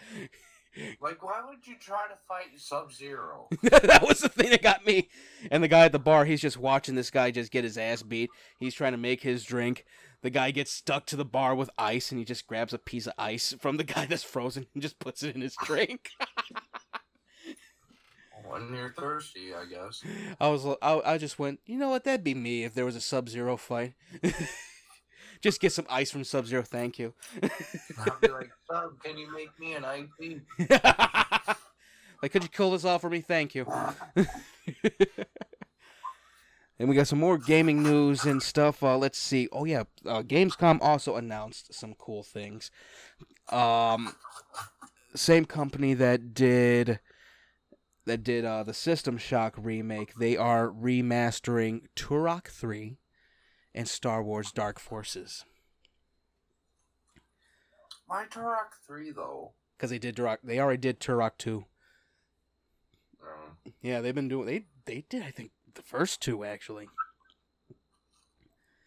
Like, 1.01 1.23
why 1.23 1.41
would 1.49 1.67
you 1.67 1.75
try 1.81 2.07
to 2.09 2.17
fight 2.29 2.59
Sub 2.59 2.93
Zero? 2.93 3.49
that 3.63 4.05
was 4.07 4.21
the 4.21 4.29
thing 4.29 4.51
that 4.51 4.63
got 4.63 4.87
me. 4.87 5.09
And 5.51 5.65
the 5.65 5.69
guy 5.69 5.85
at 5.85 5.93
the 5.93 5.99
bar, 5.99 6.25
he's 6.25 6.41
just 6.41 6.57
watching 6.57 6.95
this 6.95 7.11
guy 7.11 7.33
just 7.33 7.51
get 7.51 7.65
his 7.65 7.77
ass 7.77 8.03
beat. 8.03 8.31
He's 8.61 8.75
trying 8.75 8.93
to 8.93 8.99
make 8.99 9.23
his 9.23 9.43
drink. 9.43 9.85
The 10.23 10.31
guy 10.31 10.51
gets 10.51 10.71
stuck 10.71 11.07
to 11.07 11.17
the 11.17 11.25
bar 11.25 11.55
with 11.55 11.71
ice, 11.79 12.11
and 12.11 12.19
he 12.19 12.25
just 12.25 12.47
grabs 12.47 12.75
a 12.75 12.79
piece 12.79 13.07
of 13.07 13.15
ice 13.17 13.55
from 13.59 13.79
the 13.79 13.85
guy 13.85 14.05
that's 14.07 14.23
frozen 14.23 14.67
and 14.75 14.83
just 14.83 14.99
puts 14.99 15.23
it 15.23 15.35
in 15.35 15.41
his 15.41 15.57
drink. 15.65 16.11
when 18.51 18.75
you're 18.75 18.93
thirsty, 18.93 19.55
I 19.55 19.65
guess. 19.65 20.03
I 20.41 20.49
was, 20.49 20.67
I, 20.83 21.01
I 21.05 21.19
just 21.19 21.39
went, 21.39 21.61
you 21.65 21.79
know 21.79 21.89
what? 21.89 22.05
That'd 22.05 22.25
be 22.25 22.35
me 22.35 22.65
if 22.65 22.75
there 22.75 22.85
was 22.85 22.97
a 22.97 23.01
Sub 23.01 23.29
Zero 23.29 23.57
fight. 23.57 23.95
just 25.41 25.61
get 25.61 25.73
some 25.73 25.87
ice 25.89 26.11
from 26.11 26.25
Sub 26.25 26.47
Zero, 26.47 26.63
thank 26.63 26.99
you. 26.99 27.15
I'll 27.99 28.19
be 28.21 28.29
like, 28.33 28.51
Sub, 28.71 29.03
can 29.03 29.17
you 29.17 29.33
make 29.33 29.59
me 29.59 29.75
an 29.75 29.85
IP? 29.85 30.43
like, 32.23 32.33
could 32.33 32.43
you 32.43 32.49
kill 32.49 32.73
this 32.73 32.85
off 32.85 33.01
for 33.01 33.11
me? 33.11 33.21
Thank 33.21 33.55
you. 33.55 33.67
And 36.81 36.89
we 36.89 36.95
got 36.97 37.09
some 37.09 37.19
more 37.21 37.37
gaming 37.37 37.83
news 37.83 38.25
and 38.25 38.43
stuff. 38.43 38.83
Uh, 38.83 38.97
let's 38.97 39.19
see. 39.19 39.49
Oh 39.53 39.67
yeah, 39.67 39.83
uh, 40.07 40.23
Gamescom 40.23 40.79
also 40.81 41.15
announced 41.17 41.75
some 41.75 41.93
cool 41.93 42.23
things. 42.23 42.71
Um, 43.51 44.15
same 45.15 45.45
company 45.45 45.93
that 45.93 46.33
did 46.33 46.99
that 48.07 48.25
did 48.25 48.47
uh, 48.47 48.63
the 48.63 48.73
System 48.73 49.19
Shock 49.19 49.57
remake. 49.59 50.15
They 50.15 50.39
are 50.39 50.71
remastering 50.71 51.83
Turok 51.95 52.47
Three 52.47 52.97
and 53.75 53.87
Star 53.87 54.23
Wars 54.23 54.51
Dark 54.51 54.81
Forces 54.81 55.45
Why 58.07 58.25
Turok 58.31 58.73
3, 58.87 59.11
though? 59.11 59.53
because 59.77 59.91
they 59.91 59.99
did 59.99 60.17
Turok. 60.17 60.39
They 60.43 60.59
already 60.59 60.81
did 60.81 60.99
Turok 60.99 61.33
Two. 61.37 61.67
Um, 63.23 63.75
Yeah, 63.83 64.01
they've 64.01 64.15
been 64.15 64.29
doing. 64.29 64.47
They 64.47 64.65
they 64.87 65.05
did. 65.11 65.23
I 65.23 65.31
think 65.31 65.51
the 65.75 65.83
first 65.83 66.21
two 66.21 66.45
actually. 66.45 66.89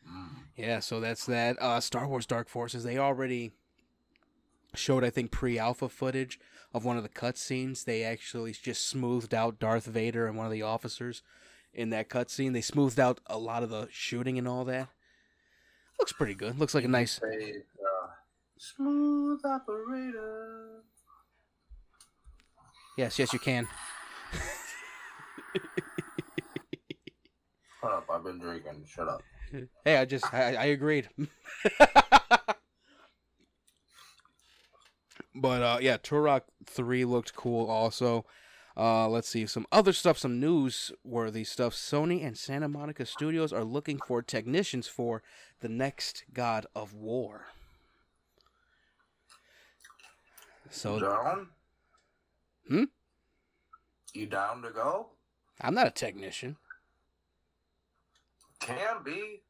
mm. 0.08 0.30
Yeah, 0.56 0.80
so 0.80 1.00
that's 1.00 1.26
that. 1.26 1.60
Uh, 1.62 1.80
Star 1.80 2.08
Wars 2.08 2.26
Dark 2.26 2.48
Forces. 2.48 2.84
They 2.84 2.98
already 2.98 3.52
showed, 4.76 5.04
I 5.04 5.10
think, 5.10 5.32
pre-alpha 5.32 5.90
footage 5.90 6.40
of 6.74 6.86
one 6.86 6.98
of 6.98 7.04
the 7.04 7.10
cutscenes. 7.10 7.86
They 7.86 8.04
actually 8.04 8.52
just 8.54 8.88
smoothed 8.88 9.34
out 9.34 9.60
Darth 9.60 9.86
Vader 9.86 10.28
and 10.28 10.38
one 10.38 10.46
of 10.46 10.52
the 10.52 10.62
officers 10.62 11.24
in 11.74 11.90
that 11.90 12.10
cutscene. 12.10 12.54
They 12.54 12.62
smoothed 12.62 13.00
out 13.00 13.20
a 13.26 13.38
lot 13.38 13.64
of 13.64 13.70
the 13.70 13.88
shooting 13.92 14.38
and 14.38 14.48
all 14.48 14.66
that. 14.66 14.90
Looks 16.00 16.14
pretty 16.14 16.36
good. 16.36 16.60
Looks 16.60 16.76
like 16.76 16.86
a 16.86 16.90
nice. 16.90 17.20
Uh, 17.22 18.08
smooth 18.58 19.40
operator. 19.46 20.84
Yes, 22.98 23.18
yes, 23.18 23.34
you 23.34 23.40
can. 23.40 23.68
Shut 27.84 27.92
up, 27.92 28.10
I've 28.10 28.24
been 28.24 28.40
drinking. 28.40 28.86
Shut 28.88 29.10
up. 29.10 29.22
Hey, 29.86 29.98
I 29.98 30.06
just 30.06 30.34
I, 30.34 30.56
I 30.56 30.66
agreed. 30.66 31.10
but 35.36 35.62
uh 35.62 35.78
yeah, 35.80 35.98
Turok 35.98 36.42
3 36.66 37.06
looked 37.06 37.36
cool 37.36 37.70
also. 37.70 38.26
Uh 38.76 39.08
let's 39.08 39.30
see 39.30 39.46
some 39.46 39.68
other 39.72 39.94
stuff, 39.94 40.18
some 40.18 40.42
newsworthy 40.42 41.46
stuff. 41.46 41.76
Sony 41.76 42.26
and 42.26 42.36
Santa 42.36 42.68
Monica 42.68 43.06
Studios 43.06 43.54
are 43.54 43.64
looking 43.64 44.00
for 44.00 44.24
technicians 44.24 44.88
for 44.88 45.22
the 45.60 45.70
next 45.70 46.24
God 46.34 46.66
of 46.74 46.96
War. 46.96 47.48
So 50.72 51.00
down? 51.00 51.50
Hmm? 52.68 52.86
You 54.16 54.26
down 54.26 54.64
to 54.64 54.72
go? 54.72 55.10
I'm 55.62 55.76
not 55.76 55.86
a 55.86 55.92
technician. 55.92 56.58
Can 58.66 59.04
be. 59.04 59.42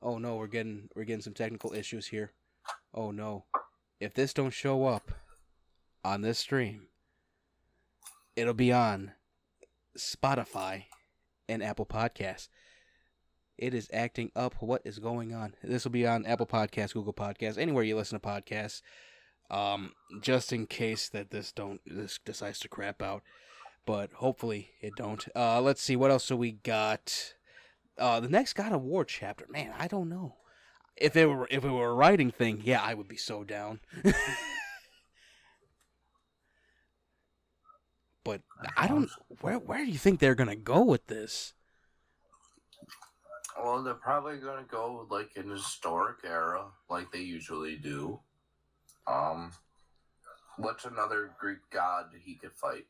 Oh 0.00 0.18
no, 0.18 0.36
we're 0.36 0.46
getting 0.46 0.88
we're 0.96 1.04
getting 1.04 1.22
some 1.22 1.34
technical 1.34 1.72
issues 1.72 2.06
here. 2.06 2.32
Oh 2.94 3.10
no. 3.10 3.44
If 4.00 4.14
this 4.14 4.32
don't 4.32 4.52
show 4.52 4.86
up 4.86 5.12
on 6.04 6.22
this 6.22 6.38
stream, 6.38 6.88
it'll 8.34 8.54
be 8.54 8.72
on 8.72 9.12
Spotify 9.96 10.84
and 11.48 11.62
Apple 11.62 11.86
Podcasts. 11.86 12.48
It 13.58 13.74
is 13.74 13.88
acting 13.92 14.32
up. 14.34 14.54
What 14.60 14.82
is 14.84 14.98
going 14.98 15.34
on? 15.34 15.54
This 15.62 15.84
will 15.84 15.92
be 15.92 16.06
on 16.06 16.26
Apple 16.26 16.46
Podcasts, 16.46 16.94
Google 16.94 17.12
Podcasts, 17.12 17.58
anywhere 17.58 17.84
you 17.84 17.96
listen 17.96 18.18
to 18.18 18.26
podcasts. 18.26 18.80
Um, 19.50 19.92
just 20.22 20.52
in 20.52 20.66
case 20.66 21.10
that 21.10 21.30
this 21.30 21.52
don't 21.52 21.80
this 21.86 22.18
decides 22.24 22.58
to 22.60 22.68
crap 22.68 23.02
out, 23.02 23.22
but 23.84 24.14
hopefully 24.14 24.70
it 24.80 24.94
don't. 24.96 25.28
Uh, 25.36 25.60
let's 25.60 25.82
see 25.82 25.96
what 25.96 26.10
else 26.10 26.26
do 26.26 26.36
we 26.36 26.52
got. 26.52 27.34
Uh, 27.98 28.20
the 28.20 28.28
next 28.28 28.54
God 28.54 28.72
of 28.72 28.82
War 28.82 29.04
chapter, 29.04 29.46
man, 29.50 29.72
I 29.78 29.86
don't 29.86 30.08
know. 30.08 30.36
If 30.96 31.16
it 31.16 31.26
were 31.26 31.46
if 31.50 31.64
it 31.64 31.70
were 31.70 31.90
a 31.90 31.94
writing 31.94 32.30
thing, 32.30 32.60
yeah, 32.64 32.82
I 32.82 32.94
would 32.94 33.08
be 33.08 33.16
so 33.16 33.44
down. 33.44 33.80
but 38.24 38.40
I 38.76 38.86
don't. 38.88 39.10
Where 39.40 39.58
where 39.58 39.84
do 39.84 39.90
you 39.90 39.98
think 39.98 40.20
they're 40.20 40.34
gonna 40.34 40.56
go 40.56 40.82
with 40.82 41.06
this? 41.06 41.54
Well, 43.58 43.82
they're 43.82 43.94
probably 43.94 44.38
gonna 44.38 44.66
go 44.70 45.06
like 45.10 45.30
an 45.36 45.50
historic 45.50 46.18
era, 46.24 46.66
like 46.88 47.10
they 47.12 47.20
usually 47.20 47.76
do. 47.76 48.20
Um, 49.06 49.52
what's 50.56 50.84
another 50.84 51.32
Greek 51.38 51.58
god 51.70 52.06
he 52.22 52.34
could 52.36 52.52
fight? 52.52 52.86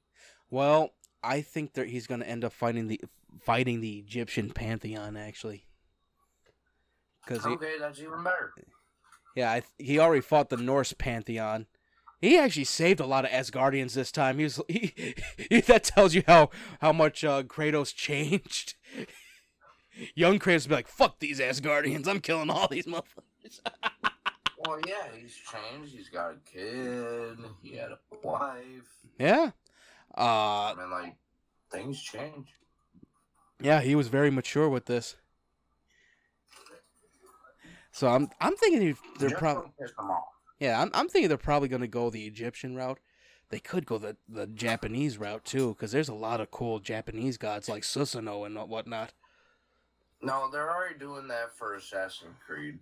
Well, 0.50 0.90
I 1.22 1.40
think 1.40 1.74
that 1.74 1.88
he's 1.88 2.06
gonna 2.06 2.24
end 2.24 2.44
up 2.44 2.52
fighting 2.52 2.88
the 2.88 3.00
fighting 3.40 3.80
the 3.80 3.98
Egyptian 3.98 4.50
pantheon 4.50 5.16
actually. 5.16 5.66
Because 7.24 7.46
Okay, 7.46 7.74
that's 7.78 8.00
even 8.00 8.22
better. 8.24 8.52
yeah, 9.36 9.52
th- 9.52 9.64
he 9.78 9.98
already 9.98 10.20
fought 10.22 10.48
the 10.50 10.56
Norse 10.56 10.92
pantheon. 10.92 11.66
He 12.20 12.38
actually 12.38 12.64
saved 12.64 13.00
a 13.00 13.06
lot 13.06 13.24
of 13.24 13.30
Asgardians 13.30 13.94
this 13.94 14.12
time. 14.12 14.38
He 14.38 14.44
was 14.44 14.60
he, 14.68 15.14
he 15.50 15.60
that 15.62 15.84
tells 15.84 16.14
you 16.14 16.22
how 16.26 16.50
how 16.80 16.92
much 16.92 17.24
uh, 17.24 17.42
Kratos 17.44 17.94
changed. 17.94 18.74
Young 20.14 20.38
Kratos 20.38 20.62
would 20.64 20.68
be 20.70 20.74
like, 20.76 20.88
"Fuck 20.88 21.18
these 21.20 21.38
Asgardians! 21.40 22.08
I'm 22.08 22.20
killing 22.20 22.50
all 22.50 22.68
these 22.68 22.86
motherfuckers." 22.86 23.60
Well, 24.64 24.78
yeah, 24.86 25.08
he's 25.20 25.34
changed. 25.34 25.92
He's 25.92 26.08
got 26.08 26.34
a 26.34 26.36
kid. 26.48 27.36
He 27.64 27.74
had 27.74 27.90
a 27.90 27.98
wife. 28.22 28.54
yeah, 29.18 29.50
uh, 30.16 30.20
I 30.20 30.74
mean, 30.78 30.88
like 30.92 31.16
things 31.72 32.00
change. 32.00 32.46
Yeah, 33.62 33.80
he 33.80 33.94
was 33.94 34.08
very 34.08 34.30
mature 34.30 34.68
with 34.68 34.86
this. 34.86 35.16
So 37.92 38.08
I'm 38.08 38.28
I'm 38.40 38.56
thinking 38.56 38.96
they're 39.18 39.30
probably 39.30 39.62
don't 39.64 39.78
piss 39.78 39.92
them 39.96 40.10
off. 40.10 40.24
yeah 40.58 40.80
I'm 40.80 40.90
I'm 40.94 41.08
thinking 41.08 41.28
they're 41.28 41.36
probably 41.36 41.68
gonna 41.68 41.86
go 41.86 42.10
the 42.10 42.26
Egyptian 42.26 42.74
route. 42.74 42.98
They 43.50 43.58
could 43.60 43.84
go 43.84 43.98
the 43.98 44.16
the 44.28 44.46
Japanese 44.46 45.18
route 45.18 45.44
too, 45.44 45.68
because 45.74 45.92
there's 45.92 46.08
a 46.08 46.14
lot 46.14 46.40
of 46.40 46.50
cool 46.50 46.80
Japanese 46.80 47.36
gods 47.36 47.68
like 47.68 47.82
Susanoo 47.82 48.46
and 48.46 48.56
whatnot. 48.68 49.12
No, 50.22 50.48
they're 50.50 50.70
already 50.70 50.98
doing 50.98 51.28
that 51.28 51.54
for 51.56 51.74
Assassin's 51.74 52.36
Creed. 52.46 52.78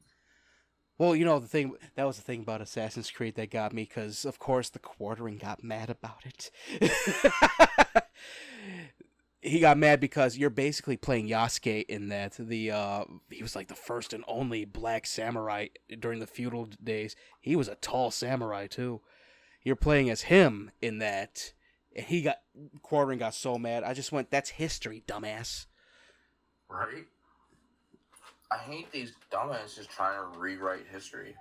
Well, 0.98 1.16
you 1.16 1.24
know 1.24 1.38
the 1.38 1.48
thing 1.48 1.74
that 1.96 2.06
was 2.06 2.16
the 2.16 2.22
thing 2.22 2.42
about 2.42 2.60
Assassin's 2.60 3.10
Creed 3.10 3.34
that 3.34 3.50
got 3.50 3.72
me 3.72 3.82
because 3.82 4.24
of 4.24 4.38
course 4.38 4.68
the 4.68 4.78
quartering 4.78 5.38
got 5.38 5.64
mad 5.64 5.90
about 5.90 6.22
it. 6.24 6.50
he 9.42 9.58
got 9.60 9.78
mad 9.78 10.00
because 10.00 10.36
you're 10.36 10.50
basically 10.50 10.96
playing 10.96 11.28
Yasuke 11.28 11.86
in 11.86 12.08
that. 12.08 12.36
The 12.38 12.70
uh, 12.70 13.04
he 13.30 13.42
was 13.42 13.56
like 13.56 13.68
the 13.68 13.74
first 13.74 14.12
and 14.12 14.24
only 14.28 14.64
black 14.64 15.06
samurai 15.06 15.68
during 15.98 16.20
the 16.20 16.26
feudal 16.26 16.68
days. 16.82 17.16
He 17.40 17.56
was 17.56 17.68
a 17.68 17.76
tall 17.76 18.10
samurai 18.10 18.66
too. 18.66 19.00
You're 19.62 19.76
playing 19.76 20.10
as 20.10 20.22
him 20.22 20.70
in 20.82 20.98
that, 20.98 21.52
and 21.94 22.06
he 22.06 22.22
got 22.22 22.38
quartering 22.82 23.18
got 23.18 23.34
so 23.34 23.56
mad. 23.58 23.82
I 23.82 23.94
just 23.94 24.12
went, 24.12 24.30
"That's 24.30 24.50
history, 24.50 25.02
dumbass." 25.06 25.66
Right? 26.68 27.06
I 28.50 28.58
hate 28.58 28.90
these 28.92 29.12
dumbasses 29.32 29.88
trying 29.88 30.18
to 30.18 30.38
rewrite 30.38 30.86
history. 30.90 31.36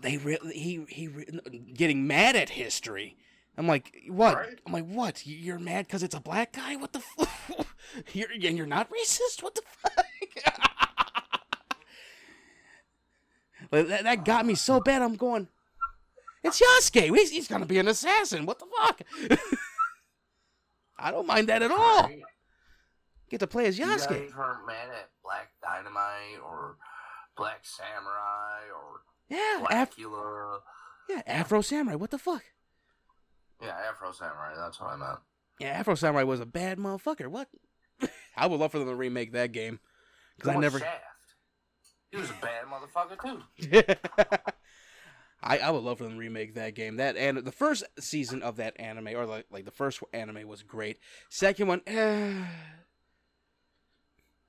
they 0.00 0.16
really 0.16 0.54
he 0.54 0.84
he 0.88 1.08
re- 1.08 1.40
getting 1.74 2.06
mad 2.06 2.34
at 2.34 2.50
history. 2.50 3.16
I'm 3.58 3.66
like, 3.66 3.94
what? 4.08 4.36
Right. 4.36 4.58
I'm 4.66 4.72
like, 4.72 4.86
what? 4.86 5.26
You- 5.26 5.36
You're 5.36 5.58
mad 5.58 5.86
because 5.86 6.02
it's 6.02 6.14
a 6.14 6.20
black 6.20 6.52
guy? 6.52 6.76
What 6.76 6.92
the? 6.92 6.98
F- 7.20 7.74
you're 8.12 8.28
and 8.30 8.56
you're 8.56 8.66
not 8.66 8.90
racist? 8.90 9.42
What 9.42 9.54
the 9.54 9.62
fuck? 9.66 10.04
Like, 13.72 13.88
that, 13.88 14.04
that 14.04 14.24
got 14.24 14.46
me 14.46 14.54
so 14.54 14.80
bad. 14.80 15.02
I'm 15.02 15.16
going. 15.16 15.48
It's 16.44 16.60
Yasuke. 16.62 17.14
He's, 17.16 17.30
he's 17.30 17.48
gonna 17.48 17.66
be 17.66 17.78
an 17.78 17.88
assassin. 17.88 18.46
What 18.46 18.58
the 18.60 18.66
fuck? 18.66 19.00
I 20.98 21.10
don't 21.10 21.26
mind 21.26 21.48
that 21.48 21.62
at 21.62 21.70
all. 21.72 22.04
Right? 22.04 22.22
Get 23.28 23.40
to 23.40 23.46
play 23.48 23.66
as 23.66 23.78
You 23.78 23.86
Yasuke. 23.86 24.08
guys 24.08 24.34
weren't 24.36 24.66
mad 24.66 24.88
at 24.90 25.10
Black 25.24 25.50
Dynamite 25.60 26.38
or 26.44 26.76
Black 27.36 27.60
Samurai 27.64 28.60
or 28.72 29.00
Yeah, 29.28 29.64
Af- 29.82 29.96
yeah, 31.08 31.22
Afro 31.26 31.60
Samurai. 31.60 31.96
What 31.96 32.10
the 32.12 32.18
fuck? 32.18 32.44
Yeah, 33.62 33.76
Afro 33.88 34.12
Samurai. 34.12 34.54
That's 34.56 34.80
what 34.80 34.90
I 34.90 34.96
meant. 34.96 35.18
Yeah, 35.58 35.68
Afro 35.68 35.94
Samurai 35.94 36.24
was 36.24 36.40
a 36.40 36.46
bad 36.46 36.78
motherfucker. 36.78 37.28
What? 37.28 37.48
I 38.36 38.46
would 38.46 38.60
love 38.60 38.72
for 38.72 38.78
them 38.78 38.88
to 38.88 38.94
remake 38.94 39.32
that 39.32 39.52
game 39.52 39.80
because 40.36 40.54
I 40.54 40.58
never. 40.58 40.78
Shaft? 40.78 41.02
He 42.10 42.18
was 42.18 42.30
a 42.30 42.34
bad 42.40 42.64
motherfucker 42.66 43.20
too. 43.20 43.42
I, 45.42 45.58
I 45.58 45.70
would 45.70 45.82
love 45.82 45.98
for 45.98 46.04
them 46.04 46.14
to 46.14 46.18
remake 46.18 46.54
that 46.54 46.74
game. 46.74 46.96
That 46.96 47.16
and 47.16 47.38
the 47.38 47.52
first 47.52 47.84
season 47.98 48.42
of 48.42 48.56
that 48.56 48.78
anime, 48.80 49.08
or 49.08 49.26
like 49.26 49.46
like 49.50 49.64
the 49.64 49.70
first 49.70 50.02
anime, 50.12 50.46
was 50.48 50.62
great. 50.62 50.98
Second 51.28 51.68
one, 51.68 51.82
eh. 51.86 52.32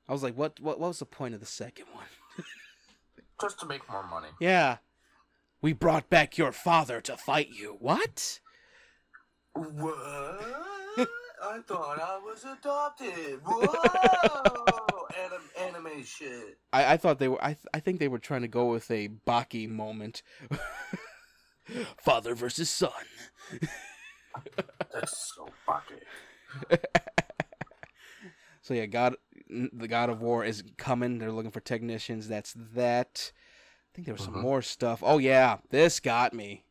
I 0.10 0.14
was 0.14 0.24
like, 0.24 0.38
what 0.38 0.60
what 0.60 0.80
what 0.80 0.88
was 0.88 1.00
the 1.00 1.06
point 1.06 1.34
of 1.34 1.40
the 1.40 1.46
second 1.46 1.86
one? 1.94 2.06
Just 3.40 3.60
to 3.60 3.66
make 3.66 3.90
more 3.90 4.08
money. 4.08 4.30
Yeah, 4.40 4.78
we 5.62 5.74
brought 5.74 6.10
back 6.10 6.38
your 6.38 6.52
father 6.52 7.02
to 7.02 7.18
fight 7.18 7.50
you. 7.50 7.78
What? 7.80 8.40
What? 9.58 11.08
I 11.44 11.60
thought 11.68 12.00
I 12.02 12.20
was 12.24 12.44
adopted. 12.46 13.40
Whoa! 13.46 15.08
anim- 15.26 15.76
anime 15.76 16.04
shit. 16.04 16.58
I, 16.74 16.94
I 16.94 16.98
thought 16.98 17.20
they 17.20 17.28
were. 17.28 17.42
I 17.44 17.54
th- 17.54 17.66
I 17.74 17.80
think 17.80 18.00
they 18.00 18.08
were 18.08 18.20
trying 18.20 18.42
to 18.42 18.48
go 18.48 18.66
with 18.68 18.90
a 18.92 19.10
Baki 19.26 19.70
moment. 19.70 20.24
Father 22.00 22.34
versus 22.34 22.70
son. 22.70 22.92
That's 24.94 25.34
so 25.36 25.48
fucking. 25.66 25.98
So 28.62 28.74
yeah, 28.74 28.86
God, 28.86 29.16
the 29.50 29.88
God 29.88 30.10
of 30.10 30.22
War 30.22 30.44
is 30.44 30.64
coming. 30.78 31.20
They're 31.20 31.32
looking 31.32 31.52
for 31.52 31.60
technicians. 31.62 32.28
That's 32.28 32.54
that. 32.74 33.32
I 33.34 33.96
think 33.96 34.06
there 34.06 34.14
was 34.16 34.24
some 34.24 34.36
Mhm. 34.36 34.42
more 34.42 34.62
stuff. 34.62 35.02
Oh 35.04 35.18
yeah, 35.18 35.58
this 35.70 36.00
got 36.00 36.34
me, 36.34 36.66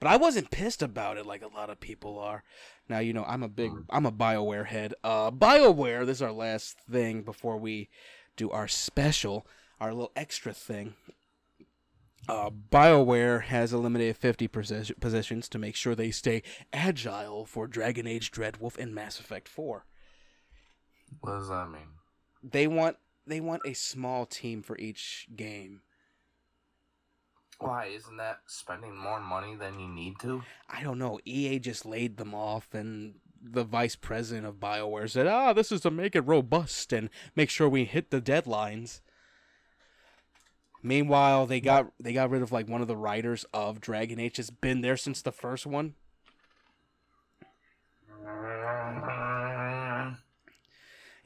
but 0.00 0.08
I 0.08 0.16
wasn't 0.16 0.50
pissed 0.50 0.82
about 0.82 1.16
it 1.16 1.26
like 1.26 1.42
a 1.42 1.48
lot 1.54 1.70
of 1.70 1.80
people 1.80 2.18
are. 2.18 2.42
Now 2.88 2.98
you 3.00 3.12
know 3.12 3.24
I'm 3.24 3.42
a 3.42 3.48
big, 3.48 3.70
Mhm. 3.72 3.84
I'm 3.90 4.06
a 4.06 4.12
Bioware 4.12 4.66
head. 4.66 4.94
Uh, 5.02 5.30
Bioware. 5.30 6.04
This 6.06 6.18
is 6.18 6.22
our 6.22 6.32
last 6.32 6.78
thing 6.90 7.22
before 7.22 7.56
we 7.56 7.88
do 8.36 8.50
our 8.50 8.68
special, 8.68 9.46
our 9.80 9.92
little 9.92 10.12
extra 10.16 10.52
thing. 10.52 10.94
Uh, 12.28 12.50
BioWare 12.50 13.42
has 13.44 13.72
eliminated 13.72 14.16
50 14.16 14.48
posi- 14.48 14.98
positions 15.00 15.48
to 15.48 15.58
make 15.60 15.76
sure 15.76 15.94
they 15.94 16.10
stay 16.10 16.42
agile 16.72 17.46
for 17.46 17.68
Dragon 17.68 18.04
Age 18.06 18.32
Dreadwolf 18.32 18.76
and 18.76 18.92
Mass 18.92 19.20
Effect 19.20 19.46
4 19.48 19.86
What 21.20 21.30
does 21.38 21.48
that 21.48 21.70
mean? 21.70 21.88
they 22.42 22.66
want 22.66 22.96
they 23.28 23.40
want 23.40 23.62
a 23.64 23.74
small 23.74 24.26
team 24.26 24.62
for 24.62 24.76
each 24.78 25.28
game. 25.36 25.82
Why 27.58 27.86
isn't 27.86 28.16
that 28.18 28.40
spending 28.46 28.96
more 28.96 29.20
money 29.20 29.54
than 29.54 29.80
you 29.80 29.88
need 29.88 30.18
to? 30.20 30.42
I 30.68 30.82
don't 30.82 30.98
know. 30.98 31.18
EA 31.24 31.58
just 31.58 31.86
laid 31.86 32.18
them 32.18 32.34
off, 32.34 32.74
and 32.74 33.14
the 33.42 33.64
vice 33.64 33.96
president 33.96 34.46
of 34.46 34.56
Bioware 34.56 35.08
said, 35.08 35.26
"Ah, 35.26 35.52
this 35.52 35.72
is 35.72 35.80
to 35.82 35.90
make 35.90 36.14
it 36.14 36.20
robust 36.22 36.92
and 36.92 37.08
make 37.34 37.48
sure 37.48 37.68
we 37.68 37.84
hit 37.84 38.10
the 38.10 38.20
deadlines." 38.20 39.00
Meanwhile, 40.82 41.46
they 41.46 41.60
got 41.60 41.92
they 41.98 42.12
got 42.12 42.30
rid 42.30 42.42
of 42.42 42.52
like 42.52 42.68
one 42.68 42.82
of 42.82 42.88
the 42.88 42.96
writers 42.96 43.46
of 43.54 43.80
Dragon 43.80 44.20
Age. 44.20 44.36
Has 44.36 44.50
been 44.50 44.82
there 44.82 44.96
since 44.96 45.22
the 45.22 45.32
first 45.32 45.66
one. 45.66 45.94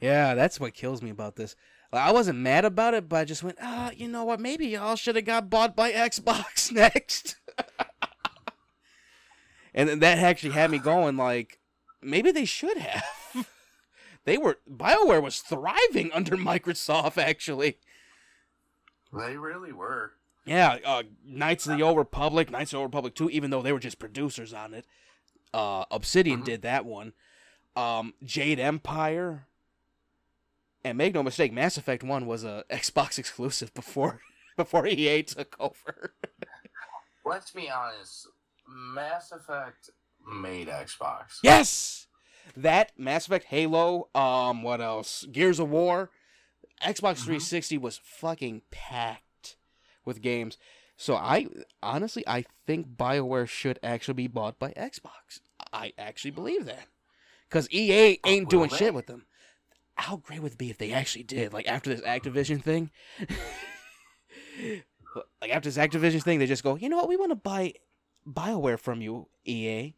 Yeah, 0.01 0.33
that's 0.33 0.59
what 0.59 0.73
kills 0.73 1.03
me 1.03 1.11
about 1.11 1.35
this. 1.35 1.55
I 1.99 2.11
wasn't 2.11 2.39
mad 2.39 2.63
about 2.65 2.93
it, 2.93 3.09
but 3.09 3.17
I 3.17 3.25
just 3.25 3.43
went, 3.43 3.57
ah, 3.61 3.91
you 3.95 4.07
know 4.07 4.23
what? 4.23 4.39
Maybe 4.39 4.67
y'all 4.67 4.95
should 4.95 5.15
have 5.17 5.25
got 5.25 5.49
bought 5.49 5.75
by 5.75 5.91
Xbox 5.91 6.71
next. 6.71 7.35
and 9.73 9.89
then 9.89 9.99
that 9.99 10.17
actually 10.19 10.53
had 10.53 10.71
me 10.71 10.77
going, 10.79 11.17
like, 11.17 11.59
maybe 12.01 12.31
they 12.31 12.45
should 12.45 12.77
have. 12.77 13.03
they 14.25 14.37
were 14.37 14.57
Bioware 14.69 15.21
was 15.21 15.39
thriving 15.39 16.11
under 16.13 16.35
Microsoft, 16.37 17.17
actually. 17.17 17.77
They 19.13 19.35
really 19.37 19.73
were. 19.73 20.13
Yeah, 20.45 20.77
uh, 20.85 21.03
Knights 21.25 21.67
of 21.67 21.77
the 21.77 21.83
Old 21.83 21.97
Republic, 21.97 22.49
Knights 22.49 22.71
of 22.71 22.77
the 22.77 22.81
Old 22.81 22.87
Republic 22.87 23.15
2, 23.15 23.29
even 23.29 23.51
though 23.51 23.61
they 23.61 23.73
were 23.73 23.79
just 23.79 23.99
producers 23.99 24.53
on 24.53 24.73
it. 24.73 24.85
Uh, 25.53 25.83
Obsidian 25.91 26.41
Mhm. 26.41 26.45
did 26.45 26.61
that 26.63 26.85
one. 26.85 27.13
Um, 27.75 28.13
Jade 28.23 28.59
Empire. 28.59 29.47
And 30.83 30.97
make 30.97 31.13
no 31.13 31.21
mistake, 31.23 31.53
Mass 31.53 31.77
Effect 31.77 32.03
1 32.03 32.25
was 32.25 32.43
a 32.43 32.63
Xbox 32.69 33.19
exclusive 33.19 33.73
before 33.73 34.19
before 34.57 34.87
EA 34.87 35.23
took 35.23 35.55
over. 35.59 36.13
Let's 37.25 37.51
be 37.51 37.69
honest. 37.69 38.27
Mass 38.67 39.31
Effect 39.31 39.89
made 40.27 40.67
Xbox. 40.67 41.37
yes! 41.43 42.07
That 42.57 42.91
Mass 42.97 43.27
Effect 43.27 43.45
Halo, 43.45 44.09
um 44.15 44.63
what 44.63 44.81
else? 44.81 45.25
Gears 45.31 45.59
of 45.59 45.69
War. 45.69 46.09
Xbox 46.83 47.17
Mhm. 47.19 47.25
360 47.25 47.77
was 47.77 47.99
fucking 48.03 48.63
packed 48.71 49.57
with 50.03 50.21
games. 50.21 50.57
So 50.97 51.15
I 51.15 51.47
honestly 51.83 52.23
I 52.27 52.45
think 52.65 52.87
BioWare 52.97 53.47
should 53.47 53.77
actually 53.83 54.15
be 54.15 54.27
bought 54.27 54.57
by 54.57 54.71
Xbox. 54.71 55.41
I 55.71 55.93
actually 55.97 56.31
believe 56.31 56.65
that. 56.65 56.87
Cuz 57.51 57.69
EA 57.71 58.19
ain't 58.25 58.45
will 58.45 58.49
doing 58.49 58.69
they? 58.71 58.77
shit 58.77 58.93
with 58.95 59.05
them. 59.07 59.25
How 60.01 60.17
great 60.17 60.41
would 60.41 60.53
it 60.53 60.57
be 60.57 60.71
if 60.71 60.79
they 60.79 60.91
actually 60.93 61.21
did? 61.23 61.53
Like 61.53 61.67
after 61.67 61.93
this 61.93 62.01
Activision 62.01 62.63
thing, 62.63 62.89
like 65.41 65.51
after 65.51 65.69
this 65.69 65.77
Activision 65.77 66.23
thing, 66.23 66.39
they 66.39 66.47
just 66.47 66.63
go, 66.63 66.75
you 66.75 66.89
know 66.89 66.97
what? 66.97 67.07
We 67.07 67.17
want 67.17 67.29
to 67.31 67.35
buy 67.35 67.75
Bioware 68.27 68.79
from 68.79 69.01
you, 69.01 69.27
EA. 69.45 69.93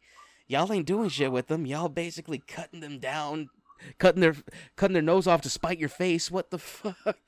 Y'all 0.46 0.70
ain't 0.70 0.84
doing 0.84 1.08
shit 1.08 1.32
with 1.32 1.46
them. 1.46 1.64
Y'all 1.64 1.88
basically 1.88 2.36
cutting 2.36 2.80
them 2.80 2.98
down, 2.98 3.48
cutting 3.96 4.20
their 4.20 4.36
cutting 4.76 4.92
their 4.92 5.02
nose 5.02 5.26
off 5.26 5.40
to 5.40 5.48
spite 5.48 5.78
your 5.78 5.88
face. 5.88 6.30
What 6.30 6.50
the 6.50 6.58
fuck? 6.58 7.18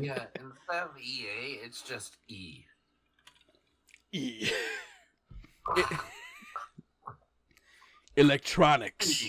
yeah, 0.00 0.24
instead 0.34 0.82
of 0.84 0.98
EA, 0.98 1.58
it's 1.62 1.82
just 1.82 2.16
E. 2.28 2.64
E. 4.10 4.50
Electronics. 8.16 9.22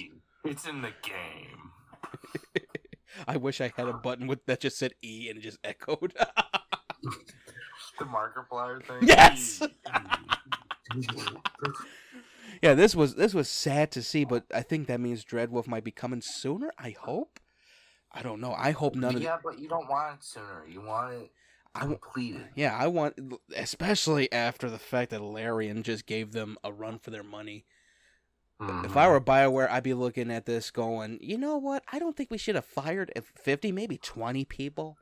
It's 0.45 0.65
in 0.65 0.81
the 0.81 0.93
game. 1.01 1.71
I 3.27 3.37
wish 3.37 3.61
I 3.61 3.71
had 3.75 3.87
a 3.87 3.93
button 3.93 4.27
with 4.27 4.45
that 4.45 4.61
just 4.61 4.77
said 4.77 4.93
E 5.03 5.29
and 5.29 5.37
it 5.37 5.41
just 5.41 5.59
echoed. 5.63 6.13
The 7.99 8.05
Markiplier 8.05 8.83
thing. 8.83 9.07
Yes! 9.07 9.61
Yeah, 12.61 12.75
this 12.75 12.95
was 12.95 13.15
this 13.15 13.33
was 13.33 13.49
sad 13.49 13.91
to 13.91 14.01
see, 14.01 14.23
but 14.23 14.45
I 14.53 14.61
think 14.61 14.87
that 14.87 15.01
means 15.01 15.25
Dreadwolf 15.25 15.67
might 15.67 15.83
be 15.83 15.91
coming 15.91 16.21
sooner. 16.21 16.71
I 16.77 16.95
hope. 16.97 17.41
I 18.09 18.21
don't 18.21 18.39
know. 18.39 18.53
I 18.53 18.71
hope 18.71 18.95
none 18.95 19.17
of 19.17 19.21
yeah, 19.21 19.37
but 19.43 19.59
you 19.59 19.67
don't 19.67 19.89
want 19.89 20.15
it 20.15 20.23
sooner. 20.23 20.65
You 20.65 20.79
want 20.79 21.13
it 21.13 21.31
I 21.75 21.81
completed. 21.81 22.47
Yeah, 22.55 22.75
I 22.75 22.87
want, 22.87 23.15
especially 23.55 24.31
after 24.31 24.69
the 24.69 24.77
fact 24.77 25.09
that 25.11 25.21
Larian 25.21 25.83
just 25.83 26.05
gave 26.05 26.31
them 26.31 26.57
a 26.63 26.71
run 26.71 26.99
for 26.99 27.09
their 27.09 27.23
money. 27.23 27.65
If 28.59 28.67
Mhm. 28.67 28.95
I 28.95 29.07
were 29.09 29.19
Bioware, 29.19 29.69
I'd 29.69 29.83
be 29.83 29.93
looking 29.93 30.31
at 30.31 30.45
this 30.45 30.71
going, 30.71 31.17
you 31.21 31.37
know 31.37 31.57
what? 31.57 31.83
I 31.91 31.99
don't 31.99 32.15
think 32.15 32.31
we 32.31 32.37
should 32.37 32.55
have 32.55 32.65
fired 32.65 33.11
50, 33.35 33.71
maybe 33.71 33.97
20 33.97 34.45
people. 34.45 34.97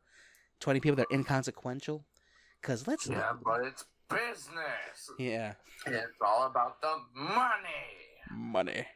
20 0.59 0.79
people 0.79 0.95
that 0.95 1.07
are 1.11 1.15
inconsequential. 1.15 2.05
Because 2.61 2.87
let's. 2.87 3.07
Yeah, 3.07 3.33
but 3.43 3.65
it's 3.65 3.85
business. 4.09 5.09
Yeah. 5.17 5.55
It's 5.85 6.07
all 6.21 6.45
about 6.47 6.81
the 6.81 6.97
money. 7.13 7.67
Money. 8.31 8.87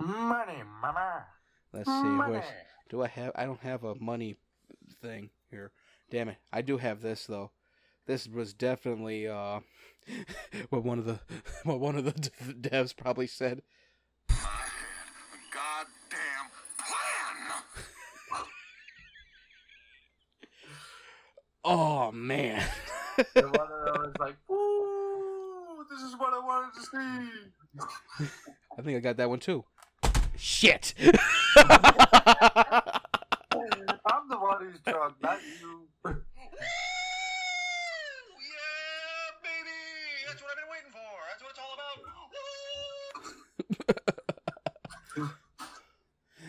Money, 0.00 0.62
mama. 0.80 1.26
Let's 1.72 1.88
see. 1.88 1.92
Money. 2.02 2.32
Where's, 2.32 2.44
do 2.88 3.02
I 3.02 3.08
have. 3.08 3.32
I 3.34 3.44
don't 3.46 3.60
have 3.60 3.84
a 3.84 3.94
money 3.94 4.36
thing 5.00 5.30
here. 5.50 5.72
Damn 6.10 6.28
it. 6.28 6.36
I 6.52 6.62
do 6.62 6.78
have 6.78 7.00
this, 7.00 7.26
though. 7.26 7.50
This 8.06 8.28
was 8.28 8.52
definitely 8.52 9.26
uh, 9.26 9.60
what 10.70 10.84
one 10.84 10.98
of 10.98 11.04
the 11.04 11.20
what 11.64 11.80
one 11.80 11.96
of 11.96 12.04
the 12.04 12.12
devs 12.52 12.96
probably 12.96 13.26
said. 13.26 13.62
I 14.28 14.34
had 14.34 14.48
a 15.32 15.38
goddamn 15.52 16.50
plan. 16.78 18.44
Oh 21.64 22.12
man. 22.12 22.62
And 23.36 23.46
one 23.46 23.68
of 23.70 23.94
them 23.94 24.10
is 24.10 24.16
like, 24.18 24.36
"Woo! 24.48 25.84
This 25.90 26.00
is 26.00 26.14
what 26.18 26.32
I 26.34 26.38
wanted 26.38 26.74
to 26.74 26.80
see." 26.80 27.30
I 28.78 28.82
think 28.82 28.96
I 28.96 29.00
got 29.00 29.16
that 29.16 29.28
one 29.28 29.38
too. 29.38 29.64
Shit. 30.36 30.94
I'm 34.06 34.28
the 34.28 34.36
one 34.38 34.64
who's 34.64 34.80
drunk, 34.80 35.14
not 35.22 35.38
you. 35.60 35.88
yeah, 36.04 36.12
baby. 39.42 39.80
That's 40.26 40.42
what 40.42 40.50
I've 40.50 40.58
been 40.58 40.70
waiting 40.70 40.92
for. 40.92 41.12
That's 41.30 41.42
what 41.42 41.50
it's 41.50 41.60
all 41.60 41.74
about. 41.74 41.98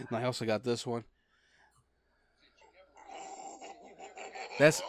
and 0.09 0.17
I 0.17 0.21
also 0.35 0.45
got 0.45 0.65
this 0.65 0.85
one. 0.85 1.05
That's 4.59 4.81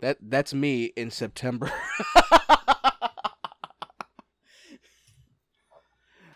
that 0.00 0.16
that's 0.20 0.54
me 0.54 0.92
in 0.96 1.10
September. 1.10 1.72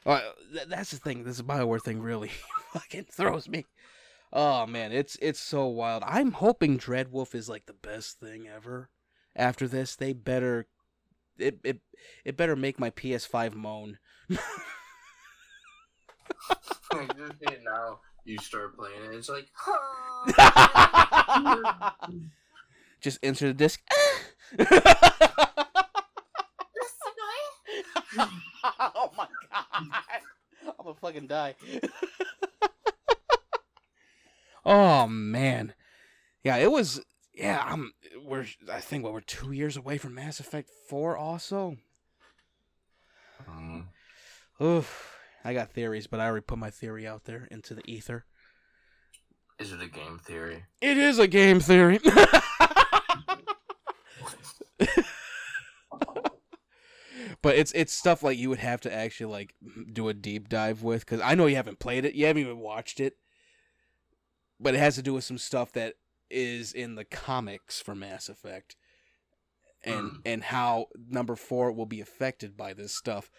Uh, 0.07 0.21
th- 0.53 0.69
that's 0.69 0.91
the 0.91 0.99
thing. 0.99 1.25
This 1.25 1.41
Bioware 1.41 1.81
thing 1.81 2.03
really 2.03 2.31
fucking 2.75 3.07
throws 3.11 3.49
me. 3.49 3.65
Oh 4.35 4.67
man, 4.67 4.93
it's 4.93 5.17
it's 5.23 5.41
so 5.41 5.65
wild. 5.65 6.03
I'm 6.07 6.33
hoping 6.33 6.79
Dreadwolf 6.79 7.35
is 7.35 7.49
like 7.49 7.65
the 7.65 7.73
best 7.73 8.21
thing 8.21 8.47
ever. 8.47 8.91
After 9.35 9.67
this, 9.67 9.97
they 9.97 10.13
better 10.13 10.67
it 11.39 11.59
it 11.65 11.81
it 12.23 12.37
better 12.37 12.55
make 12.55 12.79
my 12.79 12.91
PS5 12.91 13.55
moan. 13.55 13.97
Like, 17.09 17.17
just 17.17 17.43
it 17.43 17.63
now. 17.65 17.99
You 18.25 18.39
start 18.39 18.77
playing 18.77 19.13
it. 19.13 19.17
It's 19.17 19.29
like, 19.29 19.47
Just 23.01 23.19
insert 23.23 23.49
the 23.49 23.55
disc. 23.65 23.81
oh 28.17 29.11
my 29.17 29.27
god! 29.51 30.23
I'm 30.67 30.73
gonna 30.83 30.95
fucking 31.01 31.27
die. 31.27 31.55
Oh 34.67 35.07
man, 35.07 35.75
yeah, 36.43 36.57
it 36.57 36.73
was. 36.73 37.03
Yeah, 37.35 37.63
I'm. 37.67 37.93
We're. 38.25 38.47
I 38.73 38.81
think 38.81 39.05
what 39.05 39.13
we're 39.13 39.21
two 39.21 39.53
years 39.53 39.77
away 39.77 39.99
from 39.99 40.15
Mass 40.15 40.41
Effect 40.41 40.71
Four. 40.89 41.19
Also, 41.19 41.77
Mm. 43.47 43.85
oof. 44.63 45.14
I 45.45 45.53
got 45.55 45.73
theories, 45.73 46.07
but 46.07 46.21
I 46.21 46.27
already 46.27 46.45
put 46.45 46.59
my 46.59 46.71
theory 46.71 47.07
out 47.07 47.25
there 47.25 47.47
into 47.51 47.75
the 47.75 47.83
ether. 47.87 48.25
Is 49.59 49.73
it 49.73 49.81
a 49.83 49.87
game 49.89 50.19
theory? 50.19 50.65
It 50.81 50.97
is 50.97 51.19
a 51.19 51.27
game 51.29 51.61
theory. 51.61 52.01
but 57.43 57.57
it's 57.57 57.73
it's 57.73 57.93
stuff 57.93 58.23
like 58.23 58.39
you 58.39 58.49
would 58.49 58.59
have 58.59 58.81
to 58.83 58.93
actually 58.93 59.31
like 59.31 59.55
do 59.93 60.09
a 60.09 60.15
deep 60.15 60.49
dive 60.49 60.83
with 60.83 61.01
because 61.05 61.21
I 61.21 61.35
know 61.35 61.47
you 61.47 61.57
haven't 61.57 61.79
played 61.79 62.05
it, 62.05 62.15
you 62.15 62.27
haven't 62.27 62.43
even 62.43 62.59
watched 62.59 63.01
it, 63.01 63.15
but 64.59 64.75
it 64.75 64.79
has 64.79 64.95
to 64.97 65.03
do 65.03 65.15
with 65.15 65.25
some 65.25 65.39
stuff 65.39 65.73
that 65.73 65.95
is 66.31 66.73
in 66.73 66.95
the 66.95 67.05
comics 67.05 67.81
for 67.81 67.95
Mass 67.95 68.29
Effect, 68.29 68.77
and 69.85 70.11
Mm. 70.11 70.21
and 70.25 70.43
how 70.45 70.87
number 71.09 71.37
four 71.37 71.71
will 71.71 71.87
be 71.87 72.01
affected 72.01 72.57
by 72.57 72.73
this 72.73 72.97
stuff. 72.97 73.31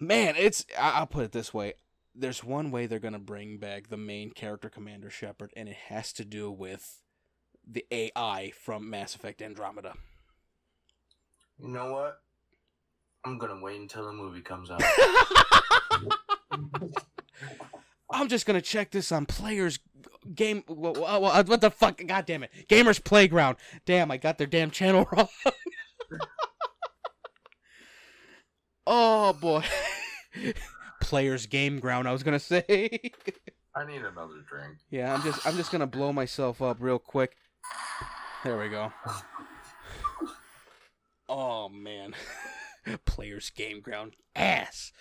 Man, 0.00 0.34
it's 0.36 0.64
I- 0.78 0.92
I'll 0.92 1.06
put 1.06 1.24
it 1.24 1.32
this 1.32 1.52
way: 1.52 1.74
there's 2.14 2.42
one 2.42 2.70
way 2.70 2.86
they're 2.86 2.98
gonna 2.98 3.18
bring 3.18 3.58
back 3.58 3.88
the 3.88 3.96
main 3.98 4.30
character, 4.30 4.68
Commander 4.70 5.10
Shepard, 5.10 5.52
and 5.56 5.68
it 5.68 5.76
has 5.88 6.12
to 6.14 6.24
do 6.24 6.50
with 6.50 7.02
the 7.66 7.84
AI 7.90 8.52
from 8.58 8.88
Mass 8.88 9.14
Effect 9.14 9.42
Andromeda. 9.42 9.94
You 11.58 11.68
know 11.68 11.92
what? 11.92 12.20
I'm 13.24 13.36
gonna 13.36 13.60
wait 13.60 13.78
until 13.80 14.06
the 14.06 14.12
movie 14.12 14.40
comes 14.40 14.70
out. 14.70 14.82
I'm 18.10 18.28
just 18.28 18.46
gonna 18.46 18.62
check 18.62 18.90
this 18.90 19.12
on 19.12 19.26
Players 19.26 19.78
Game. 20.34 20.64
wha- 20.66 20.92
wha- 20.92 21.18
wha- 21.18 21.42
What 21.44 21.60
the 21.60 21.70
fuck? 21.70 22.00
God 22.06 22.24
damn 22.26 22.42
it! 22.42 22.50
Gamers 22.68 23.02
Playground. 23.02 23.56
Damn, 23.84 24.10
I 24.10 24.16
got 24.16 24.38
their 24.38 24.46
damn 24.46 24.70
channel 24.70 25.06
wrong. 25.12 25.28
Oh 28.90 29.32
boy. 29.32 29.64
Players 31.00 31.46
Game 31.46 31.80
Ground. 31.80 32.06
I 32.06 32.12
was 32.12 32.22
gonna 32.22 32.38
say. 32.40 33.00
I 33.74 33.86
need 33.86 34.02
another 34.02 34.42
drink. 34.46 34.78
yeah, 34.90 35.14
I'm 35.14 35.22
just 35.22 35.46
I'm 35.46 35.56
just 35.56 35.72
gonna 35.72 35.86
blow 35.86 36.12
myself 36.12 36.60
up 36.60 36.76
real 36.80 36.98
quick. 36.98 37.36
There 38.44 38.58
we 38.58 38.68
go. 38.68 38.92
Oh 41.28 41.68
man. 41.68 42.14
Players 43.04 43.50
Game 43.50 43.80
Ground 43.80 44.16
ass. 44.34 44.92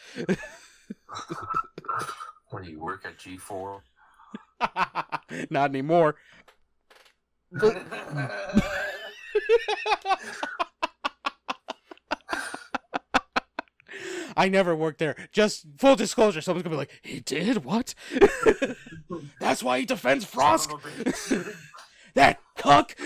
When 2.51 2.63
you 2.65 2.79
work 2.79 3.05
at 3.05 3.17
G4. 3.17 3.81
Not 5.49 5.69
anymore. 5.69 6.15
I 14.39 14.47
never 14.47 14.73
worked 14.73 14.99
there. 14.99 15.17
Just 15.33 15.65
full 15.75 15.97
disclosure, 15.97 16.39
someone's 16.39 16.63
gonna 16.63 16.75
be 16.75 16.77
like, 16.77 17.01
he 17.01 17.19
did? 17.19 17.65
What? 17.65 17.93
That's 19.41 19.61
why 19.61 19.79
he 19.79 19.85
defends 19.85 20.23
Frost? 20.23 20.69
Son 20.69 20.79
of 20.79 20.85
a 20.85 20.89
bitch. 21.03 21.55
that 22.13 22.39
cuck! 22.55 22.95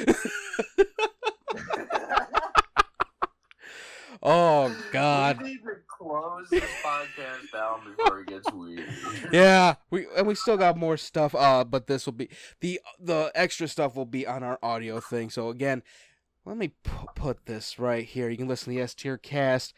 oh, 4.22 4.78
God. 4.92 5.42
We 5.42 5.50
need 5.50 5.64
to 5.64 5.78
close 5.88 6.48
this 6.52 6.64
podcast 6.86 7.52
down 7.52 7.80
before 7.98 8.20
it 8.20 8.28
gets 8.28 8.54
weird. 8.54 8.88
Yeah, 9.32 9.78
we 9.90 10.06
and 10.16 10.28
we 10.28 10.36
still 10.36 10.58
got 10.58 10.78
more 10.78 10.98
stuff. 10.98 11.34
Uh, 11.34 11.64
but 11.64 11.88
this 11.88 12.06
will 12.06 12.14
be 12.14 12.30
the 12.60 12.80
the 13.00 13.32
extra 13.34 13.68
stuff 13.68 13.96
will 13.96 14.06
be 14.06 14.28
on 14.28 14.44
our 14.44 14.60
audio 14.62 15.00
thing. 15.00 15.32
So 15.32 15.50
again, 15.50 15.82
let 16.46 16.58
me 16.58 16.76
pu- 16.84 17.08
put 17.16 17.48
this 17.48 17.80
right 17.80 18.06
here. 18.06 18.30
You 18.30 18.38
can 18.38 18.48
listen 18.48 18.72
to 18.72 18.78
the 18.78 18.84
S 18.84 18.94
tier 18.94 19.18
cast 19.18 19.74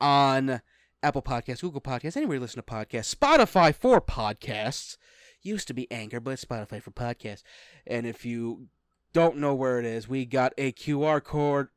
on 0.00 0.62
Apple 1.02 1.22
Podcasts, 1.22 1.60
Google 1.60 1.80
Podcasts, 1.80 2.16
anywhere 2.16 2.36
you 2.36 2.40
listen 2.40 2.62
to 2.62 2.70
podcasts, 2.70 3.14
Spotify 3.14 3.74
for 3.74 4.00
podcasts. 4.00 4.96
Used 5.42 5.66
to 5.68 5.74
be 5.74 5.90
Anchor, 5.90 6.20
but 6.20 6.38
Spotify 6.38 6.80
for 6.80 6.92
podcasts. 6.92 7.42
And 7.86 8.06
if 8.06 8.24
you 8.24 8.68
don't 9.12 9.38
know 9.38 9.54
where 9.54 9.80
it 9.80 9.84
is, 9.84 10.08
we 10.08 10.24
got 10.24 10.52
a 10.56 10.72
QR 10.72 11.22
code. 11.22 11.68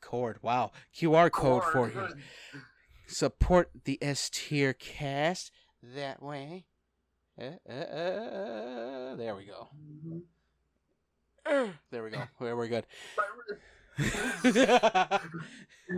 Cord, 0.00 0.38
wow, 0.42 0.70
QR 0.94 1.30
code 1.30 1.64
for 1.64 1.88
you 1.88 2.08
support 3.08 3.70
the 3.84 3.98
S 4.02 4.30
tier 4.32 4.72
cast 4.72 5.50
that 5.82 6.22
way. 6.22 6.66
Uh, 7.40 7.52
uh, 7.68 7.72
uh, 7.72 9.16
there 9.16 9.34
we 9.34 9.44
go. 9.44 9.68
Uh, 11.44 11.68
there 11.90 12.04
we 12.04 12.10
go. 12.10 12.22
We're 12.38 12.68
good. 12.68 12.86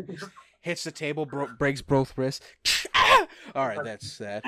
Hits 0.61 0.85
the 0.85 0.91
table, 0.91 1.27
bro- 1.27 1.49
breaks 1.59 1.83
both 1.83 2.17
wrists. 2.19 2.47
All 3.55 3.67
right, 3.67 3.83
that's 3.83 4.19
that. 4.19 4.45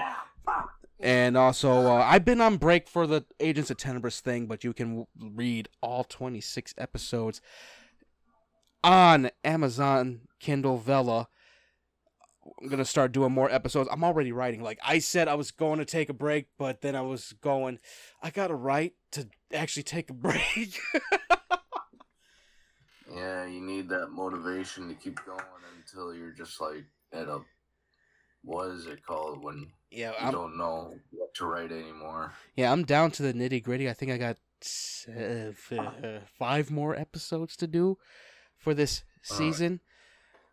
And 1.01 1.37
also, 1.37 1.71
uh, 1.89 2.07
I've 2.09 2.25
been 2.25 2.41
on 2.41 2.59
break 2.59 2.87
for 2.87 3.07
the 3.07 3.25
Agents 3.41 3.71
of 3.71 3.77
Tenebris 3.77 4.21
thing, 4.21 4.47
but 4.47 4.63
you 4.63 4.73
can 4.73 5.07
read 5.19 5.69
all 5.81 6.05
26 6.05 6.75
episodes 6.79 7.41
on 8.85 9.31
Amazon 9.43 10.21
Kindle 10.39 10.79
Vella. 10.79 11.29
I'm 12.61 12.69
gonna 12.69 12.85
start 12.85 13.13
doing 13.13 13.33
more 13.33 13.51
episodes. 13.51 13.89
I'm 13.91 14.05
already 14.05 14.31
writing. 14.31 14.63
Like 14.63 14.79
I 14.85 15.01
said, 15.01 15.27
I 15.29 15.35
was 15.35 15.51
going 15.51 15.79
to 15.79 15.85
take 15.85 16.09
a 16.09 16.15
break, 16.15 16.47
but 16.59 16.83
then 16.83 16.95
I 16.95 17.03
was 17.03 17.35
going. 17.41 17.79
I 18.23 18.31
gotta 18.31 18.55
write 18.55 18.95
to 19.13 19.29
actually 19.53 19.85
take 19.85 20.11
a 20.11 20.15
break. 20.15 20.79
Yeah, 23.23 23.47
you 23.47 23.61
need 23.61 23.89
that 23.91 24.09
motivation 24.09 24.89
to 24.89 24.95
keep 24.95 25.25
going 25.25 25.41
until 25.77 26.13
you're 26.13 26.33
just 26.33 26.61
like 26.61 26.85
at 27.13 27.29
a 27.29 27.41
what 28.43 28.71
is 28.71 28.87
it 28.87 29.07
called 29.07 29.45
when 29.45 29.71
yeah, 29.93 30.11
you 30.11 30.27
I'm 30.27 30.33
don't 30.33 30.59
know 30.59 30.95
what 31.13 31.33
to 31.35 31.47
write 31.47 31.71
anymore. 31.71 32.33
yeah, 32.57 32.73
I'm 32.73 32.85
down 32.85 33.13
to 33.13 33.23
the 33.23 33.33
nitty 33.33 33.63
gritty. 33.63 33.89
I 33.89 33.93
think 33.93 34.11
I 34.11 34.19
got 34.19 34.39
uh, 35.09 35.53
f- 35.53 35.73
uh, 35.73 36.21
five 36.37 36.71
more 36.73 36.97
episodes 36.97 37.57
to 37.59 37.69
do 37.69 37.97
for 38.59 38.75
this 38.75 39.05
All 39.31 39.37
right. 39.37 39.47
season. 39.47 39.81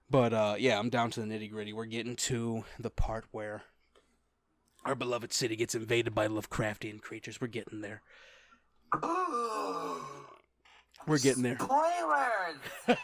But 0.08 0.34
uh, 0.34 0.56
yeah, 0.60 0.78
I'm 0.78 0.90
down 0.90 1.10
to 1.12 1.22
the 1.22 1.26
nitty 1.26 1.50
gritty. 1.50 1.74
We're 1.74 1.86
getting 1.86 2.16
to 2.18 2.66
the 2.78 2.92
part 2.92 3.26
where 3.32 3.64
our 4.86 4.96
beloved 4.96 5.34
city 5.34 5.56
gets 5.56 5.74
invaded 5.74 6.14
by 6.14 6.28
Lovecraftian 6.28 7.02
creatures. 7.02 7.42
We're 7.42 7.48
getting 7.48 7.82
there. 7.82 8.04
We're 11.08 11.20
getting 11.20 11.44
there. 11.44 11.58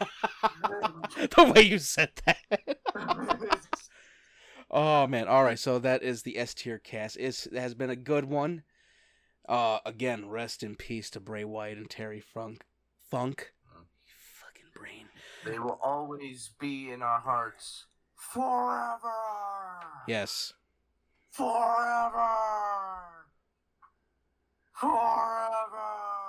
The 1.16 1.52
way 1.54 1.62
you 1.62 1.78
said 1.78 2.10
that. 2.26 2.38
oh 4.70 5.06
man! 5.06 5.28
All 5.28 5.44
right, 5.44 5.58
so 5.58 5.78
that 5.78 6.02
is 6.02 6.22
the 6.22 6.36
S 6.38 6.54
tier 6.54 6.78
cast. 6.78 7.16
It's, 7.18 7.46
it 7.46 7.58
has 7.58 7.74
been 7.74 7.90
a 7.90 7.96
good 7.96 8.24
one. 8.26 8.62
Uh, 9.48 9.78
again, 9.86 10.28
rest 10.28 10.62
in 10.62 10.74
peace 10.76 11.08
to 11.10 11.20
Bray 11.20 11.44
Wyatt 11.44 11.78
and 11.78 11.88
Terry 11.88 12.20
Funk. 12.20 12.64
Funk. 13.10 13.52
Fucking 14.04 14.70
brain. 14.74 15.06
they 15.44 15.58
will 15.58 15.78
always 15.82 16.50
be 16.58 16.90
in 16.90 17.02
our 17.02 17.20
hearts 17.20 17.86
forever. 18.14 18.98
Yes. 20.08 20.52
Forever. 21.30 22.28
Forever. 24.72 26.25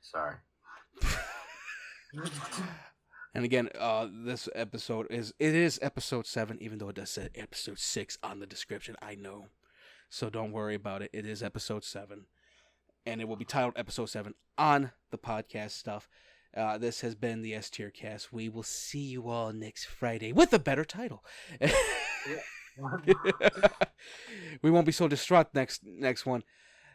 Sorry. 0.00 0.36
And 3.34 3.44
again, 3.44 3.68
uh, 3.78 4.08
this 4.10 4.48
episode 4.54 5.06
is 5.08 5.32
it 5.38 5.54
is 5.54 5.78
episode 5.82 6.26
seven, 6.26 6.58
even 6.60 6.78
though 6.78 6.88
it 6.88 6.96
does 6.96 7.10
say 7.10 7.28
episode 7.34 7.78
six 7.78 8.18
on 8.22 8.40
the 8.40 8.46
description. 8.46 8.96
I 9.00 9.14
know, 9.14 9.46
so 10.08 10.30
don't 10.30 10.50
worry 10.50 10.74
about 10.74 11.02
it. 11.02 11.10
It 11.12 11.26
is 11.26 11.42
episode 11.42 11.84
seven, 11.84 12.26
and 13.06 13.20
it 13.20 13.28
will 13.28 13.36
be 13.36 13.44
titled 13.44 13.74
episode 13.76 14.06
seven 14.06 14.34
on 14.58 14.90
the 15.12 15.18
podcast 15.18 15.70
stuff. 15.70 16.08
Uh, 16.56 16.76
this 16.76 17.02
has 17.02 17.14
been 17.14 17.42
the 17.42 17.54
S 17.54 17.70
tier 17.70 17.90
cast. 17.90 18.32
We 18.32 18.48
will 18.48 18.64
see 18.64 19.04
you 19.04 19.28
all 19.28 19.52
next 19.52 19.84
Friday 19.84 20.32
with 20.32 20.52
a 20.52 20.58
better 20.58 20.84
title. 20.84 21.24
we 24.62 24.70
won't 24.72 24.86
be 24.86 24.92
so 24.92 25.06
distraught 25.06 25.54
next 25.54 25.82
next 25.84 26.26
one. 26.26 26.42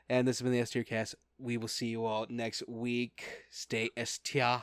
And 0.07 0.27
this 0.27 0.37
has 0.37 0.43
been 0.43 0.51
the 0.51 0.59
S 0.59 0.69
tier 0.69 0.83
cast. 0.83 1.15
We 1.39 1.57
will 1.57 1.67
see 1.67 1.87
you 1.87 2.05
all 2.05 2.27
next 2.29 2.67
week. 2.67 3.45
Stay 3.49 3.89
tier. 4.23 4.61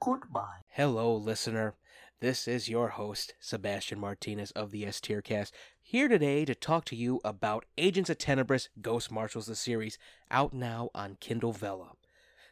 Goodbye. 0.00 0.62
Hello, 0.68 1.14
listener. 1.14 1.74
This 2.20 2.48
is 2.48 2.68
your 2.68 2.88
host, 2.88 3.34
Sebastian 3.38 4.00
Martinez 4.00 4.50
of 4.50 4.72
the 4.72 4.84
S 4.84 5.00
Tier 5.00 5.22
Cast, 5.22 5.54
here 5.80 6.08
today 6.08 6.44
to 6.44 6.54
talk 6.56 6.84
to 6.86 6.96
you 6.96 7.20
about 7.24 7.64
Agents 7.78 8.10
of 8.10 8.18
Tenebris 8.18 8.68
Ghost 8.82 9.12
Marshals, 9.12 9.46
the 9.46 9.54
series, 9.54 9.98
out 10.28 10.52
now 10.52 10.90
on 10.96 11.16
Kindle 11.20 11.52
Vella. 11.52 11.92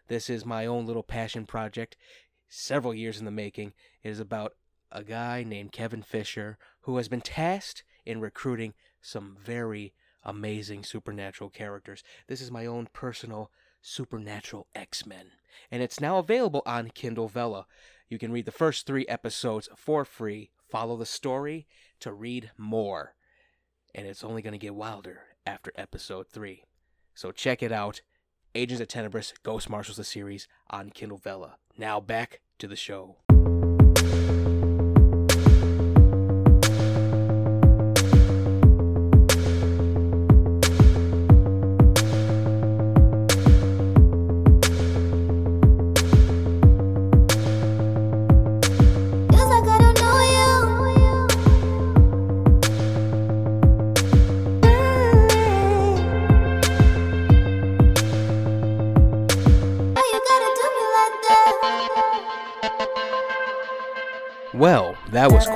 This 0.07 0.31
is 0.31 0.47
my 0.47 0.67
own 0.67 0.87
little 0.87 1.03
passion 1.03 1.47
project, 1.47 1.97
several 2.49 2.95
years 2.95 3.19
in 3.19 3.25
the 3.25 3.33
making. 3.33 3.73
It 4.05 4.11
is 4.11 4.21
about 4.21 4.53
a 4.93 5.03
guy 5.03 5.43
named 5.43 5.73
Kevin 5.73 6.03
Fisher 6.03 6.59
who 6.83 6.97
has 6.97 7.09
been 7.09 7.21
tasked 7.21 7.83
in 8.05 8.21
recruiting 8.21 8.73
some 9.01 9.37
very 9.45 9.93
amazing 10.27 10.83
supernatural 10.83 11.49
characters. 11.49 12.03
This 12.27 12.43
is 12.43 12.51
my 12.51 12.67
own 12.67 12.89
personal 12.93 13.51
supernatural 13.81 14.67
X 14.75 15.07
Men, 15.07 15.31
and 15.71 15.83
it's 15.83 16.01
now 16.01 16.19
available 16.19 16.63
on 16.67 16.91
Kindle 16.91 17.29
Vella. 17.29 17.67
You 18.09 18.19
can 18.19 18.33
read 18.33 18.45
the 18.45 18.53
first 18.53 18.87
three 18.87 19.07
episodes 19.07 19.69
for 19.75 20.05
free, 20.05 20.51
follow 20.69 20.97
the 20.97 21.07
story 21.07 21.67
to 22.01 22.13
read 22.13 22.51
more, 22.59 23.15
and 23.95 24.07
it's 24.07 24.25
only 24.25 24.43
going 24.43 24.53
to 24.53 24.59
get 24.59 24.75
wilder 24.75 25.21
after 25.47 25.73
episode 25.77 26.29
three. 26.29 26.65
So 27.15 27.33
check 27.33 27.63
it 27.63 27.73
out. 27.73 28.03
Agents 28.55 28.81
of 28.81 28.89
Tenebris 28.89 29.33
Ghost 29.43 29.71
Marshals 29.71 29.97
the 29.97 30.05
series 30.05 30.49
on 30.69 30.91
Kindle 30.91 31.19
Vella. 31.19 31.57
Now 31.79 32.01
back 32.01 32.41
to 32.59 32.67
the 32.67 32.77
show. 32.77 33.17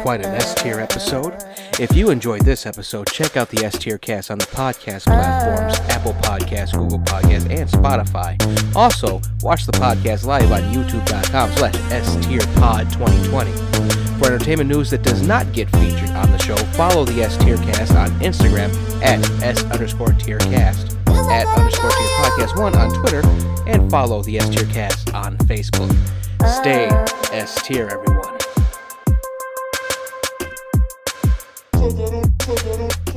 Quite 0.03 0.24
an 0.24 0.34
S 0.34 0.55
tier 0.55 0.80
episode. 0.80 1.34
If 1.78 1.94
you 1.94 2.11
enjoyed 2.11 2.42
this 2.42 2.66
episode, 2.66 3.07
check 3.09 3.36
out 3.36 3.48
the 3.51 3.64
S 3.64 3.78
tier 3.78 3.98
cast 3.98 4.30
on 4.30 4.38
the 4.38 4.46
podcast 4.46 5.05
platforms 5.05 5.78
Apple 5.90 6.14
Podcasts, 6.14 6.72
Google 6.72 6.98
Podcasts, 7.01 7.51
and 7.51 7.68
Spotify. 7.68 8.36
Also, 8.74 9.20
watch 9.42 9.66
the 9.66 9.72
podcast 9.72 10.24
live 10.24 10.51
on 10.51 10.62
youtube.com 10.72 11.51
slash 11.53 11.74
S 11.92 12.26
tier 12.26 12.40
pod 12.57 12.90
2020. 12.92 13.53
For 14.18 14.26
entertainment 14.26 14.68
news 14.68 14.90
that 14.90 15.03
does 15.03 15.26
not 15.26 15.53
get 15.53 15.68
featured 15.70 16.11
on 16.11 16.30
the 16.30 16.38
show, 16.38 16.57
follow 16.74 17.05
the 17.05 17.22
S 17.22 17.36
tier 17.38 17.57
cast 17.59 17.92
on 17.92 18.11
Instagram 18.20 18.70
at 19.03 19.18
S 19.42 19.62
underscore 19.64 20.12
tier 20.14 20.38
cast, 20.38 20.96
at 21.30 21.46
underscore 21.59 21.90
tier 21.90 22.09
podcast 22.18 22.59
1 22.59 22.74
on 22.74 22.90
Twitter, 23.01 23.22
and 23.66 23.90
follow 23.90 24.22
the 24.22 24.38
S 24.38 24.48
tier 24.48 24.66
cast 24.72 25.12
on 25.14 25.36
Facebook. 25.38 25.90
Stay 26.61 26.86
S 27.36 27.62
tier, 27.62 27.88
everyone. 27.88 28.20
Take 32.51 32.66
it, 32.66 33.09